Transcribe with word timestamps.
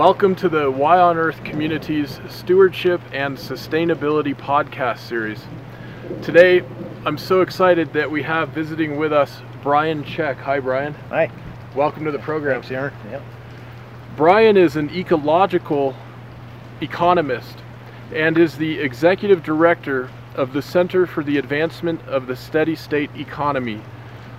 Welcome 0.00 0.34
to 0.36 0.48
the 0.48 0.70
Y 0.70 0.98
on 0.98 1.18
Earth 1.18 1.44
Community's 1.44 2.20
Stewardship 2.30 3.02
and 3.12 3.36
Sustainability 3.36 4.34
podcast 4.34 5.00
series. 5.00 5.42
Today, 6.22 6.62
I'm 7.04 7.18
so 7.18 7.42
excited 7.42 7.92
that 7.92 8.10
we 8.10 8.22
have 8.22 8.48
visiting 8.48 8.96
with 8.96 9.12
us 9.12 9.42
Brian 9.62 10.02
Czech. 10.02 10.38
Hi, 10.38 10.58
Brian. 10.58 10.94
Hi. 11.10 11.30
Welcome 11.76 12.06
to 12.06 12.12
the 12.12 12.18
program. 12.18 12.62
Thanks, 12.62 12.72
Aaron. 12.72 12.94
Yep. 13.10 13.22
Brian 14.16 14.56
is 14.56 14.76
an 14.76 14.88
ecological 14.88 15.94
economist 16.80 17.58
and 18.14 18.38
is 18.38 18.56
the 18.56 18.78
executive 18.80 19.42
director 19.42 20.08
of 20.34 20.54
the 20.54 20.62
Center 20.62 21.06
for 21.06 21.22
the 21.22 21.36
Advancement 21.36 22.00
of 22.08 22.26
the 22.26 22.36
Steady 22.36 22.74
State 22.74 23.10
Economy, 23.16 23.82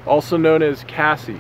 also 0.08 0.38
known 0.38 0.64
as 0.64 0.84
CASSE. 0.86 1.40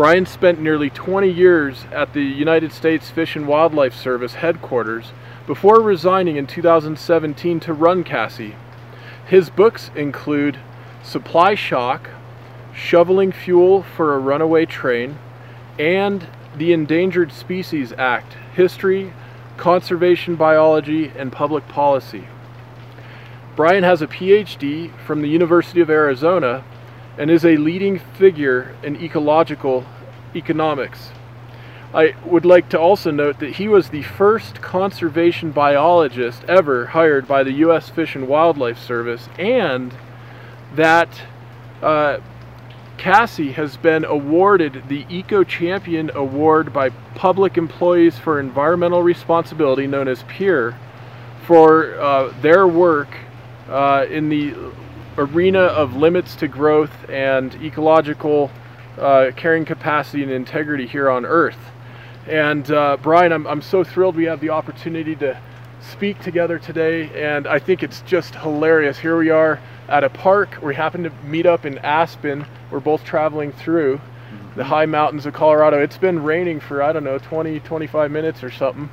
Brian 0.00 0.24
spent 0.24 0.58
nearly 0.58 0.88
20 0.88 1.28
years 1.28 1.84
at 1.92 2.14
the 2.14 2.22
United 2.22 2.72
States 2.72 3.10
Fish 3.10 3.36
and 3.36 3.46
Wildlife 3.46 3.94
Service 3.94 4.32
headquarters 4.32 5.12
before 5.46 5.82
resigning 5.82 6.36
in 6.36 6.46
2017 6.46 7.60
to 7.60 7.74
run 7.74 8.02
CASSE. 8.02 8.54
His 9.26 9.50
books 9.50 9.90
include 9.94 10.58
Supply 11.02 11.54
Shock, 11.54 12.08
Shoveling 12.74 13.30
Fuel 13.30 13.82
for 13.82 14.14
a 14.14 14.18
Runaway 14.18 14.64
Train, 14.64 15.18
and 15.78 16.26
the 16.56 16.72
Endangered 16.72 17.30
Species 17.30 17.92
Act, 17.98 18.38
History, 18.54 19.12
Conservation 19.58 20.34
Biology, 20.34 21.12
and 21.14 21.30
Public 21.30 21.68
Policy. 21.68 22.26
Brian 23.54 23.84
has 23.84 24.00
a 24.00 24.06
PhD 24.06 24.98
from 25.00 25.20
the 25.20 25.28
University 25.28 25.82
of 25.82 25.90
Arizona 25.90 26.64
and 27.20 27.30
is 27.30 27.44
a 27.44 27.58
leading 27.58 27.98
figure 27.98 28.74
in 28.82 28.96
ecological 28.96 29.84
economics. 30.34 31.10
I 31.92 32.14
would 32.24 32.46
like 32.46 32.70
to 32.70 32.80
also 32.80 33.10
note 33.10 33.40
that 33.40 33.56
he 33.56 33.68
was 33.68 33.90
the 33.90 34.02
first 34.02 34.62
conservation 34.62 35.50
biologist 35.50 36.42
ever 36.44 36.86
hired 36.86 37.28
by 37.28 37.42
the 37.42 37.52
U.S. 37.64 37.90
Fish 37.90 38.16
and 38.16 38.26
Wildlife 38.26 38.78
Service, 38.78 39.28
and 39.38 39.94
that 40.74 41.10
uh, 41.82 42.20
CASSE 42.96 43.52
has 43.52 43.76
been 43.76 44.06
awarded 44.06 44.84
the 44.88 45.04
Eco 45.10 45.44
Champion 45.44 46.10
Award 46.14 46.72
by 46.72 46.88
Public 47.16 47.58
Employees 47.58 48.18
for 48.18 48.40
Environmental 48.40 49.02
Responsibility, 49.02 49.86
known 49.86 50.08
as 50.08 50.22
PEER, 50.22 50.74
for 51.44 52.00
uh, 52.00 52.32
their 52.40 52.66
work 52.66 53.14
uh, 53.68 54.06
in 54.08 54.30
the 54.30 54.54
arena 55.20 55.60
of 55.60 55.96
limits 55.96 56.34
to 56.36 56.48
growth 56.48 56.92
and 57.10 57.54
ecological 57.56 58.50
uh, 58.98 59.30
carrying 59.36 59.66
capacity 59.66 60.22
and 60.22 60.32
integrity 60.32 60.86
here 60.86 61.10
on 61.10 61.26
Earth. 61.26 61.58
And 62.26 62.70
uh, 62.70 62.96
Brian, 63.02 63.32
I'm, 63.32 63.46
I'm 63.46 63.62
so 63.62 63.84
thrilled 63.84 64.16
we 64.16 64.24
have 64.24 64.40
the 64.40 64.50
opportunity 64.50 65.14
to 65.16 65.38
speak 65.80 66.18
together 66.20 66.58
today, 66.58 67.10
and 67.14 67.46
I 67.46 67.58
think 67.58 67.82
it's 67.82 68.00
just 68.02 68.34
hilarious. 68.34 68.98
Here 68.98 69.18
we 69.18 69.30
are 69.30 69.60
at 69.88 70.04
a 70.04 70.08
park. 70.08 70.58
We 70.62 70.74
happen 70.74 71.02
to 71.02 71.10
meet 71.24 71.44
up 71.44 71.66
in 71.66 71.78
Aspen. 71.78 72.46
We're 72.70 72.80
both 72.80 73.04
traveling 73.04 73.52
through 73.52 74.00
the 74.56 74.64
high 74.64 74.86
mountains 74.86 75.26
of 75.26 75.34
Colorado. 75.34 75.82
It's 75.82 75.98
been 75.98 76.22
raining 76.22 76.60
for, 76.60 76.82
I 76.82 76.92
don't 76.92 77.04
know, 77.04 77.18
20, 77.18 77.60
25 77.60 78.10
minutes 78.10 78.42
or 78.42 78.50
something. 78.50 78.88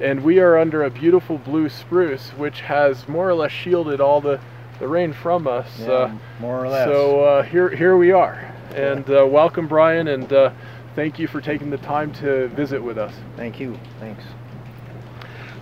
And 0.00 0.22
we 0.22 0.40
are 0.40 0.58
under 0.58 0.84
a 0.84 0.90
beautiful 0.90 1.38
blue 1.38 1.68
spruce, 1.68 2.30
which 2.30 2.60
has 2.62 3.08
more 3.08 3.28
or 3.28 3.34
less 3.34 3.52
shielded 3.52 4.00
all 4.00 4.20
the, 4.20 4.40
the 4.80 4.88
rain 4.88 5.12
from 5.12 5.46
us. 5.46 5.68
Yeah, 5.78 5.88
uh, 5.88 6.14
more 6.40 6.64
or 6.64 6.68
less. 6.68 6.88
So 6.88 7.22
uh, 7.22 7.42
here, 7.44 7.68
here 7.68 7.96
we 7.96 8.10
are. 8.10 8.52
And 8.74 9.08
uh, 9.08 9.26
welcome, 9.26 9.68
Brian, 9.68 10.08
and 10.08 10.32
uh, 10.32 10.52
thank 10.96 11.18
you 11.18 11.28
for 11.28 11.40
taking 11.40 11.70
the 11.70 11.78
time 11.78 12.12
to 12.14 12.48
visit 12.48 12.82
with 12.82 12.98
us. 12.98 13.14
Thank 13.36 13.60
you. 13.60 13.78
Thanks. 14.00 14.24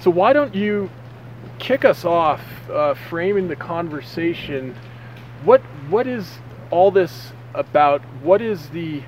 So 0.01 0.11
why 0.11 0.33
don't 0.33 0.55
you 0.55 0.89
kick 1.59 1.85
us 1.85 2.05
off, 2.05 2.41
uh, 2.71 2.95
framing 2.95 3.49
the 3.49 3.57
conversation? 3.57 4.75
What 5.45 5.61
what 5.91 6.07
is 6.07 6.39
all 6.71 6.91
this 6.91 7.33
about? 7.55 8.03
What 8.23 8.41
is 8.41 8.69
the 8.71 9.03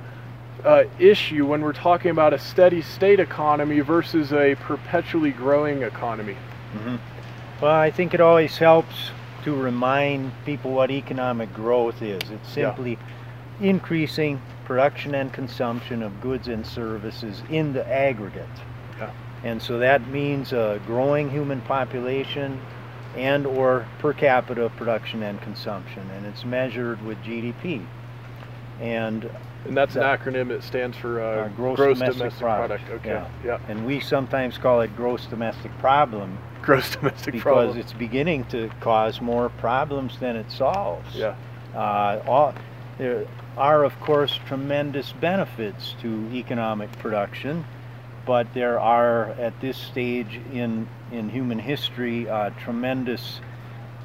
uh, 0.65 0.85
issue 0.99 1.47
when 1.47 1.63
we're 1.63 1.73
talking 1.73 2.11
about 2.11 2.33
a 2.35 2.39
steady 2.39 2.83
state 2.83 3.21
economy 3.21 3.81
versus 3.81 4.33
a 4.33 4.57
perpetually 4.57 5.31
growing 5.31 5.83
economy? 5.83 6.37
Mm-hmm. 6.75 6.97
Well, 7.63 7.75
I 7.75 7.91
think 7.91 8.15
it 8.15 8.21
always 8.21 8.57
helps 8.57 9.11
to 9.45 9.55
remind 9.55 10.33
people 10.45 10.73
what 10.73 10.91
economic 10.91 11.53
growth 11.55 12.03
is. 12.03 12.21
It's 12.31 12.49
simply 12.49 12.93
yeah. 13.61 13.69
increasing 13.69 14.41
production 14.65 15.15
and 15.15 15.33
consumption 15.33 16.03
of 16.03 16.21
goods 16.21 16.49
and 16.49 16.67
services 16.67 17.43
in 17.51 17.73
the 17.73 17.87
aggregate. 17.89 18.47
Yeah. 18.99 19.11
And 19.43 19.61
so 19.61 19.79
that 19.79 20.07
means 20.09 20.53
a 20.53 20.81
growing 20.87 21.31
human 21.31 21.61
population 21.63 22.61
and 23.17 23.47
or 23.47 23.87
per 23.99 24.13
capita 24.13 24.71
production 24.77 25.23
and 25.23 25.41
consumption 25.41 26.09
and 26.11 26.27
it's 26.27 26.45
measured 26.45 27.03
with 27.05 27.19
GDP. 27.23 27.85
And 28.81 29.29
and 29.65 29.77
that's 29.77 29.95
an 29.97 30.03
acronym. 30.03 30.51
It 30.51 30.63
stands 30.63 30.97
for 30.97 31.21
uh, 31.21 31.25
uh, 31.25 31.49
gross, 31.49 31.77
gross, 31.77 31.99
domestic, 31.99 32.19
domestic 32.19 32.41
product. 32.41 32.85
product. 32.85 33.07
Okay. 33.07 33.11
Yeah. 33.45 33.59
yeah. 33.61 33.61
And 33.69 33.87
we 33.87 34.01
sometimes 34.01 34.57
call 34.57 34.81
it 34.81 34.95
gross 34.97 35.27
domestic 35.27 35.77
problem. 35.79 36.39
Gross 36.63 36.95
domestic 36.95 37.33
because 37.33 37.43
problem. 37.43 37.69
Because 37.69 37.85
it's 37.85 37.93
beginning 37.93 38.45
to 38.47 38.71
cause 38.81 39.21
more 39.21 39.49
problems 39.49 40.19
than 40.19 40.37
it 40.37 40.51
solves. 40.51 41.15
Yeah. 41.15 41.35
Uh, 41.75 42.23
all, 42.27 42.55
there 42.99 43.27
are, 43.57 43.85
of 43.85 43.99
course, 44.01 44.39
tremendous 44.47 45.13
benefits 45.13 45.95
to 46.03 46.29
economic 46.33 46.91
production, 46.99 47.65
but 48.27 48.53
there 48.55 48.79
are, 48.79 49.31
at 49.33 49.61
this 49.61 49.77
stage 49.77 50.41
in 50.53 50.89
in 51.11 51.29
human 51.29 51.59
history, 51.59 52.29
uh, 52.29 52.51
tremendous 52.51 53.41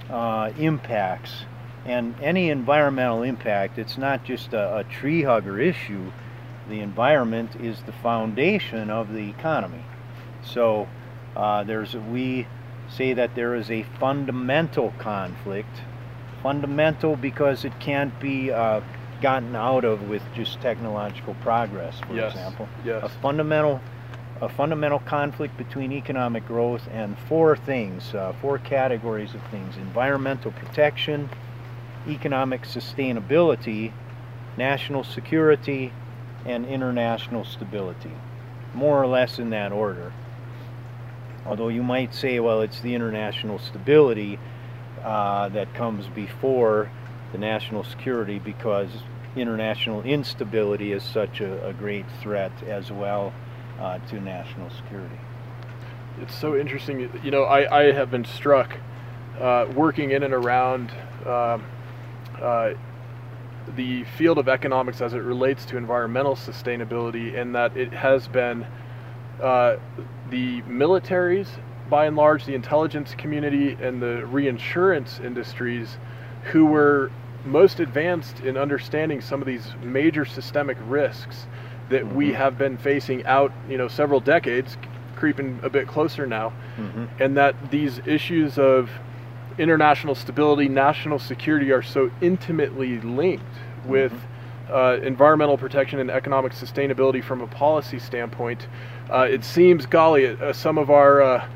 uh, 0.09 0.51
impacts 0.57 1.45
and 1.85 2.15
any 2.19 2.49
environmental 2.49 3.21
impact, 3.21 3.77
it's 3.77 3.97
not 3.97 4.23
just 4.23 4.53
a, 4.53 4.77
a, 4.77 4.83
tree 4.85 5.21
hugger 5.21 5.59
issue. 5.59 6.11
The 6.67 6.79
environment 6.79 7.55
is 7.57 7.83
the 7.83 7.91
foundation 7.91 8.89
of 8.89 9.13
the 9.13 9.29
economy. 9.29 9.83
So 10.43 10.87
uh, 11.35 11.63
there's 11.63 11.93
we 11.95 12.47
say 12.87 13.13
that 13.13 13.35
there 13.35 13.55
is 13.55 13.69
a 13.71 13.83
fundamental 13.99 14.93
conflict. 14.97 15.81
Fundamental 16.43 17.15
because 17.15 17.65
it 17.65 17.79
can't 17.79 18.17
be 18.19 18.51
uh, 18.51 18.81
gotten 19.21 19.55
out 19.55 19.83
of 19.83 20.03
with 20.03 20.21
just 20.33 20.61
technological 20.61 21.33
progress, 21.35 21.99
for 22.07 22.15
yes. 22.15 22.33
example. 22.33 22.69
Yes. 22.83 23.03
A 23.03 23.09
fundamental 23.09 23.81
a 24.41 24.49
fundamental 24.49 24.99
conflict 24.99 25.55
between 25.57 25.93
economic 25.93 26.45
growth 26.45 26.89
and 26.91 27.17
four 27.17 27.55
things, 27.55 28.13
uh, 28.13 28.33
four 28.41 28.59
categories 28.59 29.33
of 29.33 29.41
things: 29.49 29.77
environmental 29.77 30.51
protection, 30.51 31.29
economic 32.07 32.63
sustainability, 32.63 33.91
national 34.57 35.03
security, 35.03 35.91
and 36.45 36.65
international 36.65 37.43
stability. 37.43 38.11
More 38.73 39.01
or 39.01 39.07
less 39.07 39.39
in 39.39 39.49
that 39.51 39.71
order. 39.71 40.11
Although 41.45 41.67
you 41.69 41.83
might 41.83 42.13
say, 42.13 42.39
well, 42.39 42.61
it's 42.61 42.79
the 42.81 42.95
international 42.95 43.59
stability 43.59 44.39
uh, 45.03 45.49
that 45.49 45.73
comes 45.73 46.07
before 46.07 46.89
the 47.31 47.37
national 47.37 47.83
security 47.83 48.39
because 48.39 48.89
international 49.35 50.01
instability 50.03 50.91
is 50.91 51.03
such 51.03 51.41
a, 51.41 51.67
a 51.67 51.73
great 51.73 52.05
threat 52.21 52.51
as 52.63 52.91
well 52.91 53.33
uh, 53.79 53.99
to 54.07 54.19
national 54.19 54.69
security. 54.69 55.19
It's 56.21 56.33
so 56.33 56.55
interesting. 56.55 57.09
You 57.23 57.31
know, 57.31 57.43
I, 57.43 57.81
I 57.81 57.91
have 57.91 58.09
been 58.09 58.25
struck 58.25 58.77
uh, 59.39 59.67
working 59.75 60.11
in 60.11 60.23
and 60.23 60.33
around 60.33 60.91
um, 61.25 61.63
the 63.75 64.03
field 64.17 64.37
of 64.37 64.47
economics 64.47 65.01
as 65.01 65.13
it 65.13 65.19
relates 65.19 65.65
to 65.65 65.77
environmental 65.77 66.35
sustainability, 66.35 67.33
in 67.33 67.51
that 67.53 67.75
it 67.75 67.91
has 67.91 68.27
been 68.27 68.65
uh, 69.41 69.77
the 70.29 70.61
militaries, 70.63 71.47
by 71.89 72.05
and 72.05 72.15
large, 72.15 72.45
the 72.45 72.55
intelligence 72.55 73.13
community, 73.15 73.77
and 73.79 74.01
the 74.01 74.25
reinsurance 74.25 75.19
industries 75.19 75.97
who 76.51 76.65
were 76.65 77.11
most 77.45 77.79
advanced 77.79 78.39
in 78.39 78.57
understanding 78.57 79.21
some 79.21 79.41
of 79.41 79.47
these 79.47 79.67
major 79.83 80.25
systemic 80.25 80.77
risks 80.87 81.45
that 81.89 82.03
mm-hmm. 82.03 82.15
we 82.15 82.33
have 82.33 82.57
been 82.57 82.77
facing 82.77 83.25
out, 83.25 83.51
you 83.69 83.77
know, 83.77 83.87
several 83.87 84.19
decades, 84.19 84.77
creeping 85.15 85.59
a 85.63 85.69
bit 85.69 85.87
closer 85.87 86.25
now, 86.25 86.51
mm-hmm. 86.77 87.05
and 87.19 87.37
that 87.37 87.71
these 87.71 87.99
issues 88.05 88.57
of 88.57 88.89
international 89.57 90.15
stability, 90.15 90.67
national 90.67 91.19
security 91.19 91.71
are 91.71 91.83
so 91.83 92.11
intimately 92.21 92.99
linked 93.01 93.43
with 93.85 94.11
mm-hmm. 94.11 94.34
Uh, 94.69 94.97
environmental 95.03 95.57
protection 95.57 95.99
and 95.99 96.09
economic 96.09 96.53
sustainability 96.53 97.23
from 97.23 97.41
a 97.41 97.47
policy 97.47 97.99
standpoint. 97.99 98.67
Uh, 99.11 99.27
it 99.29 99.43
seems, 99.43 99.85
golly, 99.85 100.27
uh, 100.27 100.53
some 100.53 100.77
of 100.77 100.89
our 100.89 101.21
uh, 101.21 101.47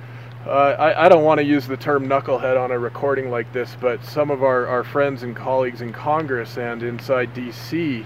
uh, 0.46 0.76
I, 0.80 1.06
I, 1.06 1.10
don't 1.10 1.26
want 1.26 1.40
to 1.40 1.44
use 1.44 1.68
the 1.68 1.76
term 1.76 2.08
knucklehead 2.08 2.58
on 2.58 2.72
a 2.72 2.80
recording 2.80 3.30
like 3.30 3.52
this, 3.52 3.76
but 3.82 4.04
some 4.06 4.32
of 4.32 4.42
our, 4.42 4.68
our 4.68 4.86
friends 4.86 5.22
and 5.24 5.36
colleagues 5.36 5.82
in 5.82 5.92
Congress 5.92 6.58
and 6.58 6.82
inside 6.82 7.34
DC 7.36 8.06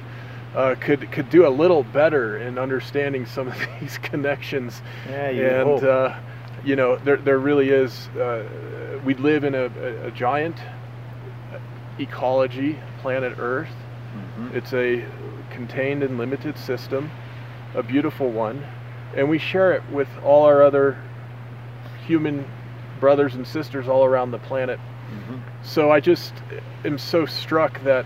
uh, 0.56 0.76
could 0.80 1.12
could 1.12 1.30
do 1.30 1.48
a 1.48 1.50
little 1.50 1.84
better 1.84 2.38
in 2.38 2.58
understanding 2.58 3.26
some 3.28 3.48
of 3.48 3.56
these 3.80 4.00
connections. 4.00 4.82
Yeah, 5.08 5.30
you 5.30 5.46
and 5.46 5.84
uh, 5.84 6.20
you 6.66 6.76
know, 6.76 6.96
there 6.98 7.18
there 7.18 7.38
really 7.38 7.70
is. 7.70 8.08
Uh, 8.10 8.48
we 9.06 9.14
live 9.14 9.44
in 9.44 9.54
a, 9.54 9.66
a, 9.66 10.08
a 10.08 10.12
giant 10.12 10.58
ecology, 12.00 12.80
planet 13.02 13.36
Earth. 13.38 13.70
Mhm. 14.14 14.56
It's 14.56 14.74
a 14.74 15.04
contained 15.50 16.04
and 16.04 16.18
limited 16.18 16.58
system, 16.58 17.12
a 17.76 17.84
beautiful 17.84 18.30
one, 18.30 18.64
and 19.16 19.30
we 19.30 19.38
share 19.38 19.72
it 19.74 19.84
with 19.92 20.08
all 20.24 20.46
our 20.46 20.64
other 20.64 20.98
human 22.06 22.46
brothers 23.00 23.36
and 23.36 23.46
sisters 23.46 23.88
all 23.88 24.06
around 24.06 24.32
the 24.32 24.40
planet. 24.40 24.80
Mhm. 25.12 25.40
So 25.62 25.92
I 25.92 26.00
just 26.00 26.34
am 26.86 26.98
so 26.98 27.26
struck 27.26 27.82
that 27.84 28.06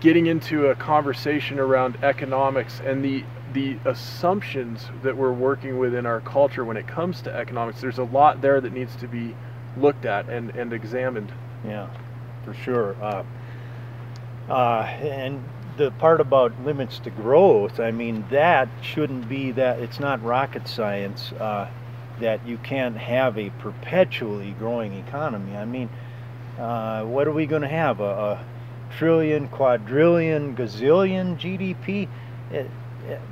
getting 0.00 0.26
into 0.26 0.66
a 0.66 0.74
conversation 0.74 1.58
around 1.58 1.96
economics 2.02 2.80
and 2.84 3.04
the 3.04 3.24
the 3.54 3.78
assumptions 3.86 4.90
that 5.02 5.16
we're 5.16 5.32
working 5.32 5.78
with 5.78 5.94
in 5.94 6.04
our 6.04 6.20
culture 6.20 6.66
when 6.66 6.76
it 6.76 6.86
comes 6.86 7.22
to 7.22 7.34
economics, 7.34 7.80
there's 7.80 7.96
a 7.96 8.04
lot 8.04 8.42
there 8.42 8.60
that 8.60 8.74
needs 8.74 8.94
to 8.96 9.08
be 9.08 9.34
looked 9.78 10.04
at 10.04 10.28
and, 10.28 10.54
and 10.54 10.70
examined. 10.74 11.32
Yeah, 11.66 11.86
for 12.44 12.52
sure. 12.52 12.94
Uh, 13.00 13.22
uh, 14.48 14.82
and 15.00 15.42
the 15.76 15.90
part 15.92 16.20
about 16.20 16.52
limits 16.64 16.98
to 17.00 17.10
growth, 17.10 17.78
I 17.80 17.90
mean, 17.90 18.24
that 18.30 18.68
shouldn't 18.82 19.28
be 19.28 19.52
that, 19.52 19.78
it's 19.78 20.00
not 20.00 20.22
rocket 20.24 20.66
science 20.66 21.32
uh, 21.32 21.68
that 22.20 22.44
you 22.46 22.58
can't 22.58 22.96
have 22.96 23.38
a 23.38 23.50
perpetually 23.50 24.50
growing 24.58 24.92
economy. 24.94 25.56
I 25.56 25.64
mean, 25.64 25.88
uh, 26.58 27.04
what 27.04 27.28
are 27.28 27.32
we 27.32 27.46
going 27.46 27.62
to 27.62 27.68
have? 27.68 28.00
A, 28.00 28.04
a 28.04 28.44
trillion, 28.96 29.48
quadrillion, 29.48 30.56
gazillion 30.56 31.38
GDP? 31.38 32.08
It, 32.50 32.68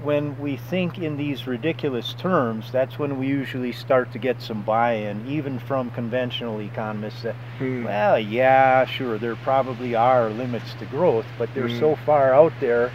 when 0.02 0.38
we 0.38 0.56
think 0.56 0.98
in 0.98 1.16
these 1.16 1.46
ridiculous 1.46 2.14
terms, 2.14 2.70
that's 2.70 2.98
when 2.98 3.18
we 3.18 3.26
usually 3.26 3.72
start 3.72 4.12
to 4.12 4.18
get 4.18 4.40
some 4.40 4.62
buy-in, 4.62 5.26
even 5.26 5.58
from 5.58 5.90
conventional 5.90 6.60
economists 6.60 7.22
that 7.22 7.34
Hmm. 7.58 7.84
well, 7.84 8.18
yeah, 8.18 8.84
sure, 8.84 9.18
there 9.18 9.36
probably 9.36 9.94
are 9.94 10.30
limits 10.30 10.74
to 10.74 10.84
growth, 10.86 11.26
but 11.38 11.52
they're 11.54 11.68
Mm. 11.68 11.80
so 11.80 11.96
far 11.96 12.34
out 12.34 12.52
there 12.60 12.90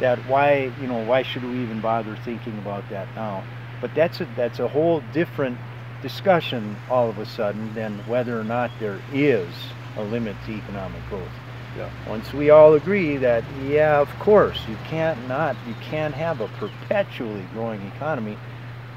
that 0.00 0.18
why, 0.26 0.70
you 0.80 0.86
know, 0.88 1.02
why 1.04 1.22
should 1.22 1.44
we 1.44 1.58
even 1.62 1.80
bother 1.80 2.16
thinking 2.16 2.56
about 2.58 2.88
that 2.90 3.08
now? 3.14 3.42
But 3.80 3.94
that's 3.94 4.20
a 4.20 4.26
that's 4.36 4.60
a 4.60 4.68
whole 4.68 5.02
different 5.12 5.58
discussion 6.02 6.76
all 6.90 7.08
of 7.08 7.18
a 7.18 7.26
sudden 7.26 7.74
than 7.74 7.98
whether 8.06 8.38
or 8.38 8.44
not 8.44 8.70
there 8.80 8.98
is 9.12 9.48
a 9.96 10.02
limit 10.02 10.36
to 10.46 10.52
economic 10.52 11.00
growth. 11.08 11.28
Yeah. 11.76 11.90
Once 12.06 12.32
we 12.32 12.50
all 12.50 12.74
agree 12.74 13.16
that 13.16 13.44
yeah, 13.64 13.98
of 14.00 14.08
course, 14.18 14.60
you 14.68 14.76
can't 14.88 15.26
not 15.28 15.56
you 15.66 15.74
can't 15.80 16.14
have 16.14 16.40
a 16.40 16.48
perpetually 16.48 17.46
growing 17.52 17.80
economy, 17.94 18.36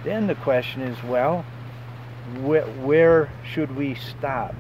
then 0.04 0.28
the 0.28 0.36
question 0.36 0.82
is, 0.82 1.02
well, 1.04 1.46
where, 2.42 2.66
where 2.66 3.30
should 3.44 3.76
we 3.76 3.96
stop 3.96 4.56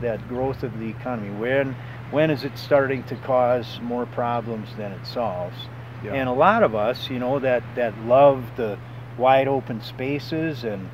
that 0.00 0.26
growth 0.28 0.62
of 0.62 0.78
the 0.78 0.88
economy? 0.88 1.30
When 1.30 1.76
when 2.10 2.30
is 2.30 2.44
it 2.44 2.58
starting 2.58 3.02
to 3.04 3.16
cause 3.16 3.80
more 3.82 4.06
problems 4.06 4.68
than 4.76 4.92
it 4.92 5.06
solves? 5.06 5.56
Yeah. 6.04 6.14
And 6.14 6.28
a 6.28 6.32
lot 6.32 6.62
of 6.62 6.74
us, 6.74 7.08
you 7.08 7.18
know, 7.18 7.38
that 7.38 7.62
that 7.76 7.98
love 8.06 8.44
the 8.56 8.78
wide 9.16 9.48
open 9.48 9.80
spaces 9.80 10.64
and 10.64 10.90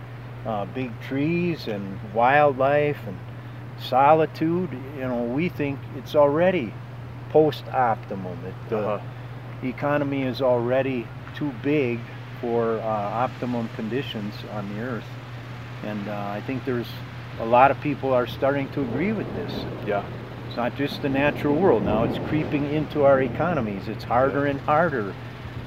uh, 0.47 0.67
big 0.67 0.99
trees 1.01 1.67
and 1.69 1.99
wildlife 2.13 2.99
and 3.07 3.19
solitude, 3.81 4.71
you 4.97 5.03
know, 5.03 5.25
we 5.25 5.49
think 5.49 5.79
it's 5.97 6.15
already 6.15 6.73
post 7.31 7.65
optimum. 7.69 8.39
It, 8.47 8.55
the 8.69 8.79
Uh-huh. 8.79 9.67
economy 9.67 10.23
is 10.23 10.41
already 10.43 11.07
too 11.35 11.53
big 11.63 12.01
for 12.41 12.79
uh, 12.79 12.85
optimum 13.27 13.69
conditions 13.77 14.35
on 14.55 14.69
the 14.75 14.83
earth. 14.83 15.05
And 15.85 16.09
uh, 16.09 16.13
I 16.39 16.41
think 16.47 16.65
there's 16.65 16.89
a 17.41 17.45
lot 17.47 17.71
of 17.71 17.81
people 17.81 18.13
are 18.13 18.27
starting 18.27 18.69
to 18.71 18.83
agree 18.83 19.13
with 19.13 19.33
this. 19.35 19.53
Yeah. 19.87 20.03
It's 20.49 20.57
not 20.57 20.75
just 20.77 21.01
the 21.03 21.09
natural 21.09 21.55
world 21.55 21.85
now, 21.85 22.05
it's 22.05 22.19
creeping 22.29 22.65
into 22.73 23.05
our 23.05 23.23
economies. 23.23 23.87
It's 23.89 24.05
harder 24.05 24.47
and 24.47 24.59
harder 24.61 25.15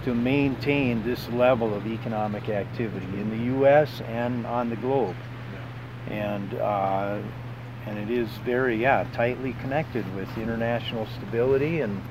to 0.04 0.14
maintain 0.14 1.02
this 1.04 1.30
level 1.30 1.74
of 1.74 1.88
economic 1.88 2.50
activity 2.50 3.06
in 3.22 3.30
the 3.30 3.56
US 3.66 4.02
and 4.10 4.46
on 4.46 4.70
the 4.70 4.76
globe. 4.76 5.16
And 6.10 6.54
uh, 6.56 7.20
and 7.86 7.98
it 7.98 8.10
is 8.10 8.30
very 8.46 8.82
yeah 8.82 9.06
tightly 9.14 9.54
connected 9.54 10.16
with 10.16 10.28
international 10.38 11.06
stability 11.18 11.82
and 11.82 12.02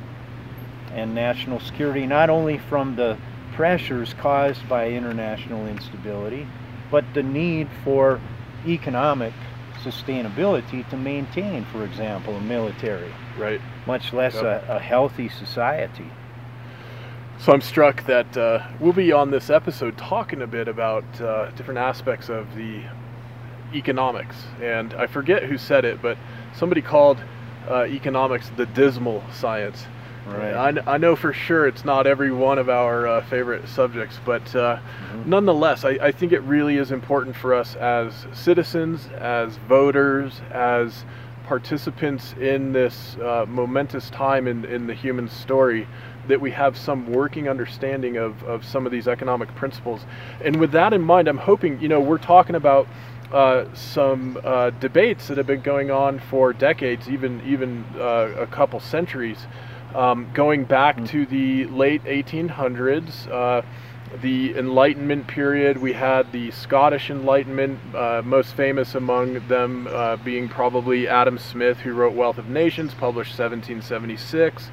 and 0.93 1.15
national 1.15 1.59
security 1.61 2.07
not 2.07 2.29
only 2.31 2.59
from 2.59 2.97
the 2.97 3.17
pressures 3.55 4.15
caused 4.15 4.67
by 4.69 4.89
international 4.89 5.67
instability 5.67 6.47
but 6.91 7.05
the 7.15 7.23
need 7.23 7.69
for 7.85 8.21
economic 8.67 9.33
sustainability 9.83 10.89
to 10.91 10.97
maintain 10.97 11.65
for 11.67 11.85
example 11.85 12.37
a 12.37 12.41
military 12.41 13.13
Right. 13.39 13.61
much 13.87 14.13
less 14.13 14.35
Yep. 14.35 14.45
a, 14.69 14.75
a 14.77 14.79
healthy 14.79 15.29
society 15.29 16.11
So 17.39 17.53
I'm 17.53 17.61
struck 17.63 18.05
that 18.05 18.37
uh, 18.37 18.61
we'll 18.79 18.93
be 18.93 19.11
on 19.11 19.31
this 19.33 19.51
episode 19.51 19.99
talking 19.99 20.43
a 20.43 20.47
bit 20.47 20.69
about 20.69 21.05
uh, 21.21 21.51
different 21.57 21.79
aspects 21.79 22.29
of 22.29 22.55
the 22.55 22.85
economics. 23.75 24.37
And 24.61 24.95
I 24.95 25.07
forget 25.07 25.43
who 25.45 25.59
said 25.59 25.85
it, 25.85 26.01
but 26.03 26.17
somebody 26.55 26.83
called 26.83 27.23
uh, 27.69 27.85
economics 27.85 28.51
the 28.57 28.67
dismal 28.67 29.23
science. 29.33 29.87
I, 30.57 30.95
I 30.95 30.99
know 30.99 31.17
for 31.17 31.33
sure 31.33 31.67
it's 31.67 31.85
not 31.85 32.07
every 32.07 32.31
one 32.31 32.59
of 32.59 32.69
our 32.69 33.09
uh, 33.09 33.25
favorite 33.27 33.69
subjects, 33.69 34.21
but 34.25 34.55
uh, 34.55 34.79
Mhm. 35.13 35.27
nonetheless, 35.27 35.85
I, 35.85 35.91
I 36.01 36.13
think 36.13 36.33
it 36.33 36.41
really 36.43 36.77
is 36.77 36.93
important 36.93 37.35
for 37.37 37.55
us 37.55 37.75
as 37.75 38.27
citizens, 38.33 39.09
as 39.19 39.57
voters, 39.69 40.41
as 40.53 41.05
participants 41.47 42.35
in 42.41 42.73
this 42.73 43.17
uh, 43.17 43.45
momentous 43.49 44.11
time 44.11 44.47
in, 44.47 44.65
in 44.65 44.87
the 44.87 44.95
human 44.95 45.29
story 45.29 45.87
that 46.29 46.41
we 46.41 46.53
have 46.53 46.77
some 46.77 47.13
working 47.13 47.49
understanding 47.49 48.17
of, 48.17 48.43
of 48.45 48.65
some 48.65 48.87
of 48.87 48.93
these 48.93 49.09
economic 49.09 49.53
principles. 49.57 50.07
And 50.45 50.57
with 50.57 50.71
that 50.73 50.93
in 50.93 51.03
mind, 51.03 51.27
I'm 51.27 51.37
hoping, 51.39 51.81
you 51.81 51.89
know, 51.89 52.01
we're 52.01 52.19
talking 52.19 52.55
about 52.55 52.87
uh, 53.33 53.65
some 53.75 54.39
uh, 54.45 54.71
debates 54.71 55.29
that 55.29 55.39
have 55.39 55.47
been 55.47 55.63
going 55.63 55.91
on 55.91 56.19
for 56.19 56.53
decades, 56.53 57.09
even 57.09 57.41
even 57.47 57.85
uh, 57.97 58.35
a 58.39 58.47
couple 58.47 58.79
centuries, 58.81 59.47
um, 59.95 60.31
going 60.35 60.65
back 60.65 60.97
Mm. 60.99 61.09
to 61.09 61.27
the 61.27 61.67
late 61.67 62.03
1800s. 62.05 63.27
Uh, 63.31 63.63
the 64.21 64.55
Enlightenment 64.59 65.27
period, 65.27 65.79
we 65.79 65.95
had 65.95 66.31
the 66.33 66.51
Scottish 66.51 67.09
Enlightenment, 67.09 67.79
uh, 67.95 68.21
most 68.23 68.55
famous 68.55 68.95
among 68.95 69.47
them 69.49 69.89
uh, 69.91 70.17
being 70.17 70.51
probably 70.51 71.09
Adam 71.09 71.39
Smith, 71.39 71.79
who 71.79 71.95
wrote 71.95 72.13
Wealth 72.13 72.37
of 72.37 72.51
Nations, 72.51 72.93
published 72.93 73.39
1776. 73.39 74.71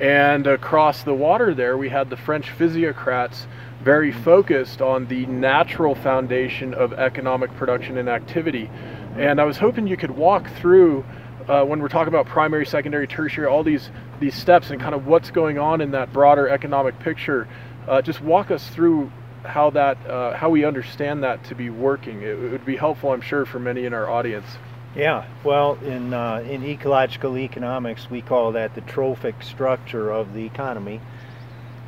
And 0.00 0.48
across 0.48 1.04
the 1.04 1.14
water 1.14 1.54
there, 1.54 1.78
we 1.78 1.90
had 1.90 2.10
the 2.10 2.16
French 2.16 2.50
physiocrats 2.50 3.46
very 3.82 4.12
focused 4.12 4.80
on 4.80 5.06
the 5.06 5.26
natural 5.26 5.94
foundation 5.94 6.72
of 6.74 6.92
economic 6.92 7.54
production 7.56 7.98
and 7.98 8.08
activity. 8.08 8.70
And 9.16 9.40
I 9.40 9.44
was 9.44 9.58
hoping 9.58 9.86
you 9.86 9.96
could 9.96 10.12
walk 10.12 10.48
through 10.56 11.04
uh, 11.48 11.64
when 11.64 11.80
we're 11.80 11.88
talking 11.88 12.14
about 12.14 12.26
primary, 12.26 12.64
secondary, 12.64 13.06
tertiary, 13.06 13.46
all 13.46 13.64
these 13.64 13.90
these 14.20 14.34
steps 14.34 14.70
and 14.70 14.80
kind 14.80 14.94
of 14.94 15.06
what's 15.06 15.32
going 15.32 15.58
on 15.58 15.80
in 15.80 15.90
that 15.90 16.12
broader 16.12 16.48
economic 16.48 16.98
picture. 17.00 17.48
Uh, 17.88 18.00
just 18.00 18.20
walk 18.20 18.52
us 18.52 18.66
through 18.68 19.10
how 19.44 19.70
that 19.70 19.98
uh, 20.06 20.36
how 20.36 20.48
we 20.48 20.64
understand 20.64 21.24
that 21.24 21.42
to 21.44 21.54
be 21.54 21.68
working. 21.68 22.22
It, 22.22 22.38
it 22.38 22.52
would 22.52 22.64
be 22.64 22.76
helpful, 22.76 23.10
I'm 23.10 23.20
sure, 23.20 23.44
for 23.44 23.58
many 23.58 23.84
in 23.84 23.92
our 23.92 24.08
audience. 24.08 24.46
Yeah, 24.94 25.26
well, 25.42 25.74
in 25.82 26.14
uh, 26.14 26.44
in 26.48 26.64
ecological 26.64 27.36
economics, 27.36 28.08
we 28.08 28.22
call 28.22 28.52
that 28.52 28.74
the 28.74 28.82
trophic 28.82 29.42
structure 29.42 30.10
of 30.10 30.34
the 30.34 30.44
economy. 30.44 31.00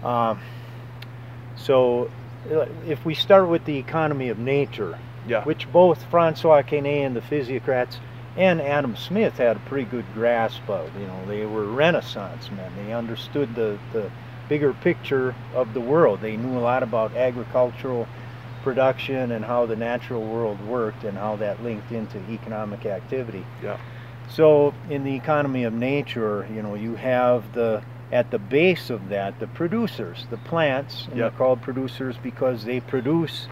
Um, 0.03 0.41
so, 1.57 2.11
uh, 2.53 2.67
if 2.87 3.05
we 3.05 3.15
start 3.15 3.49
with 3.49 3.65
the 3.65 3.77
economy 3.77 4.29
of 4.29 4.39
nature, 4.39 4.99
Yeah. 5.27 5.43
which 5.45 5.71
both 5.73 6.03
Francois 6.11 6.63
Quesnay 6.63 7.07
and 7.07 7.17
the 7.17 7.23
physiocrats 7.23 7.99
and 8.37 8.61
Adam 8.61 8.97
Smith 8.97 9.39
had 9.39 9.57
a 9.57 9.61
pretty 9.61 9.85
good 9.89 10.05
grasp 10.13 10.69
of. 10.69 10.91
You 11.01 11.07
know, 11.07 11.19
they 11.27 11.47
were 11.47 11.65
Renaissance 11.65 12.51
men. 12.51 12.71
They 12.85 12.93
understood 12.93 13.55
the, 13.55 13.79
the 13.93 14.11
bigger 14.49 14.73
picture 14.75 15.35
of 15.55 15.73
the 15.73 15.81
world. 15.81 16.21
They 16.21 16.37
knew 16.37 16.59
a 16.59 16.61
lot 16.61 16.83
about 16.83 17.17
agricultural 17.17 18.07
production 18.63 19.31
and 19.33 19.45
how 19.45 19.67
the 19.67 19.77
natural 19.77 20.23
world 20.23 20.59
worked 20.67 21.05
and 21.05 21.17
how 21.17 21.37
that 21.37 21.63
linked 21.63 21.93
into 21.93 22.19
economic 22.31 22.87
activity. 22.87 23.45
Yeah. 23.63 23.77
So 24.29 24.75
in 24.91 25.05
the 25.05 25.15
economy 25.15 25.65
of 25.65 25.73
nature, 25.75 26.47
you 26.53 26.63
know, 26.63 26.75
you 26.75 26.97
have 26.97 27.53
the 27.53 27.83
at 28.13 28.31
the 28.31 28.39
base 28.39 28.91
of 28.91 29.09
that 29.09 29.39
the 29.41 29.47
producers, 29.49 30.27
the 30.31 30.37
plants, 30.39 31.07
and 31.07 31.17
Yep. 31.17 31.31
they're 31.33 31.39
called 31.39 31.63
producers 31.63 32.17
because 32.23 32.65
they 32.65 32.81
produce 32.81 33.49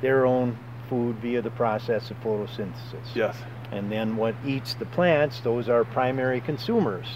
their 0.00 0.26
own 0.26 0.56
food 0.88 1.16
via 1.16 1.40
the 1.40 1.50
process 1.50 2.10
of 2.10 2.20
photosynthesis. 2.22 3.14
Yes. 3.14 3.36
And 3.70 3.90
then 3.92 4.16
what 4.16 4.34
eats 4.44 4.74
the 4.74 4.86
plants, 4.86 5.40
those 5.40 5.68
are 5.68 5.84
primary 5.84 6.40
consumers. 6.40 7.06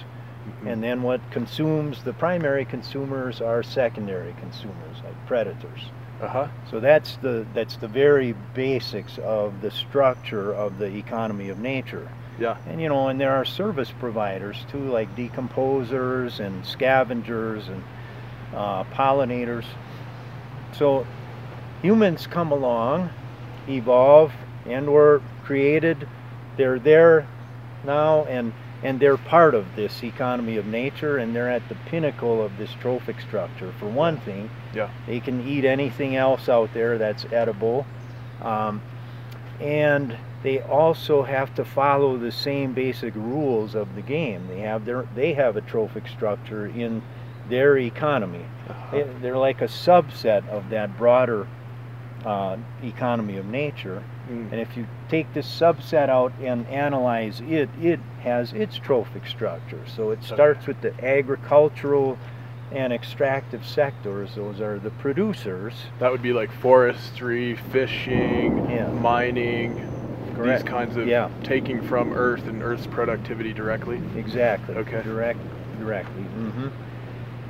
Mm-hmm. 0.48 0.68
And 0.68 0.84
then 0.84 1.02
what 1.02 1.20
consumes 1.30 2.02
the 2.02 2.12
primary 2.12 2.64
consumers 2.64 3.40
are 3.40 3.62
secondary 3.62 4.34
consumers, 4.40 4.96
like 5.02 5.26
predators. 5.26 5.90
Uh-huh. 6.20 6.46
So 6.70 6.80
that's 6.80 7.16
the 7.16 7.44
that's 7.54 7.76
the 7.76 7.88
very 7.88 8.34
basics 8.54 9.18
of 9.18 9.60
the 9.62 9.70
structure 9.70 10.52
of 10.54 10.78
the 10.78 10.94
economy 10.96 11.48
of 11.48 11.58
nature. 11.58 12.08
Yeah. 12.38 12.56
And 12.66 12.80
you 12.80 12.88
know, 12.88 13.08
and 13.08 13.20
there 13.20 13.32
are 13.32 13.44
service 13.44 13.90
providers 13.98 14.56
too, 14.70 14.90
like 14.90 15.14
decomposers 15.16 16.40
and 16.40 16.66
scavengers 16.66 17.68
and 17.68 17.82
uh, 18.54 18.84
pollinators. 18.84 19.64
So 20.76 21.06
humans 21.82 22.26
come 22.26 22.50
along, 22.50 23.10
evolve, 23.68 24.32
and 24.66 24.88
were 24.88 25.22
created. 25.44 26.08
They're 26.56 26.78
there 26.78 27.26
now, 27.84 28.24
and 28.24 28.52
and 28.82 29.00
they're 29.00 29.16
part 29.16 29.54
of 29.54 29.64
this 29.76 30.02
economy 30.02 30.56
of 30.56 30.66
nature, 30.66 31.16
and 31.16 31.34
they're 31.34 31.50
at 31.50 31.66
the 31.68 31.74
pinnacle 31.86 32.42
of 32.42 32.56
this 32.58 32.70
trophic 32.80 33.20
structure. 33.20 33.72
For 33.78 33.86
one 33.86 34.18
thing, 34.18 34.50
yeah, 34.74 34.90
they 35.06 35.20
can 35.20 35.46
eat 35.46 35.64
anything 35.64 36.16
else 36.16 36.48
out 36.48 36.74
there 36.74 36.98
that's 36.98 37.24
edible, 37.32 37.86
um, 38.42 38.82
and 39.60 40.16
they 40.44 40.60
also 40.60 41.22
have 41.22 41.54
to 41.54 41.64
follow 41.64 42.18
the 42.18 42.30
same 42.30 42.74
basic 42.74 43.14
rules 43.14 43.74
of 43.74 43.94
the 43.94 44.02
game. 44.02 44.46
They 44.46 44.60
have 44.60 44.84
their 44.84 45.08
they 45.16 45.32
have 45.32 45.56
a 45.56 45.62
trophic 45.62 46.06
structure 46.06 46.66
in 46.66 47.02
their 47.48 47.78
economy. 47.78 48.44
Uh-huh. 48.68 49.04
They, 49.20 49.28
are 49.30 49.38
like 49.38 49.62
a 49.62 49.66
subset 49.66 50.46
of 50.48 50.68
that 50.68 50.96
broader 50.98 51.48
uh, 52.24 52.58
economy 52.82 53.38
of 53.38 53.46
nature. 53.46 54.04
Mm. 54.30 54.52
And 54.52 54.60
if 54.60 54.76
you 54.76 54.86
take 55.08 55.32
this 55.34 55.46
subset 55.46 56.08
out 56.08 56.32
and 56.40 56.66
analyze 56.68 57.40
it, 57.40 57.68
it 57.80 58.00
has 58.20 58.52
its 58.52 58.76
trophic 58.76 59.26
structure. 59.26 59.82
So 59.96 60.10
it 60.10 60.22
starts 60.22 60.66
with 60.66 60.80
the 60.82 60.94
agricultural 61.04 62.18
and 62.70 62.92
extractive 62.92 63.66
sectors. 63.66 64.34
Those 64.34 64.60
are 64.60 64.78
the 64.78 64.90
producers. 64.90 65.74
That 65.98 66.10
would 66.10 66.22
be 66.22 66.32
like 66.32 66.50
forestry, 66.50 67.56
fishing, 67.56 68.70
Yeah. 68.70 68.90
mining, 68.90 69.93
Correct. 70.36 70.64
these 70.64 70.70
kinds 70.70 70.96
of 70.96 71.06
Yeah. 71.06 71.28
taking 71.42 71.80
from 71.82 72.12
Earth 72.12 72.46
and 72.46 72.62
Earth's 72.62 72.86
productivity 72.86 73.52
directly. 73.52 74.00
Exactly. 74.16 74.74
Okay. 74.76 75.02
Direct, 75.02 75.38
directly. 75.78 76.22
hmm 76.22 76.68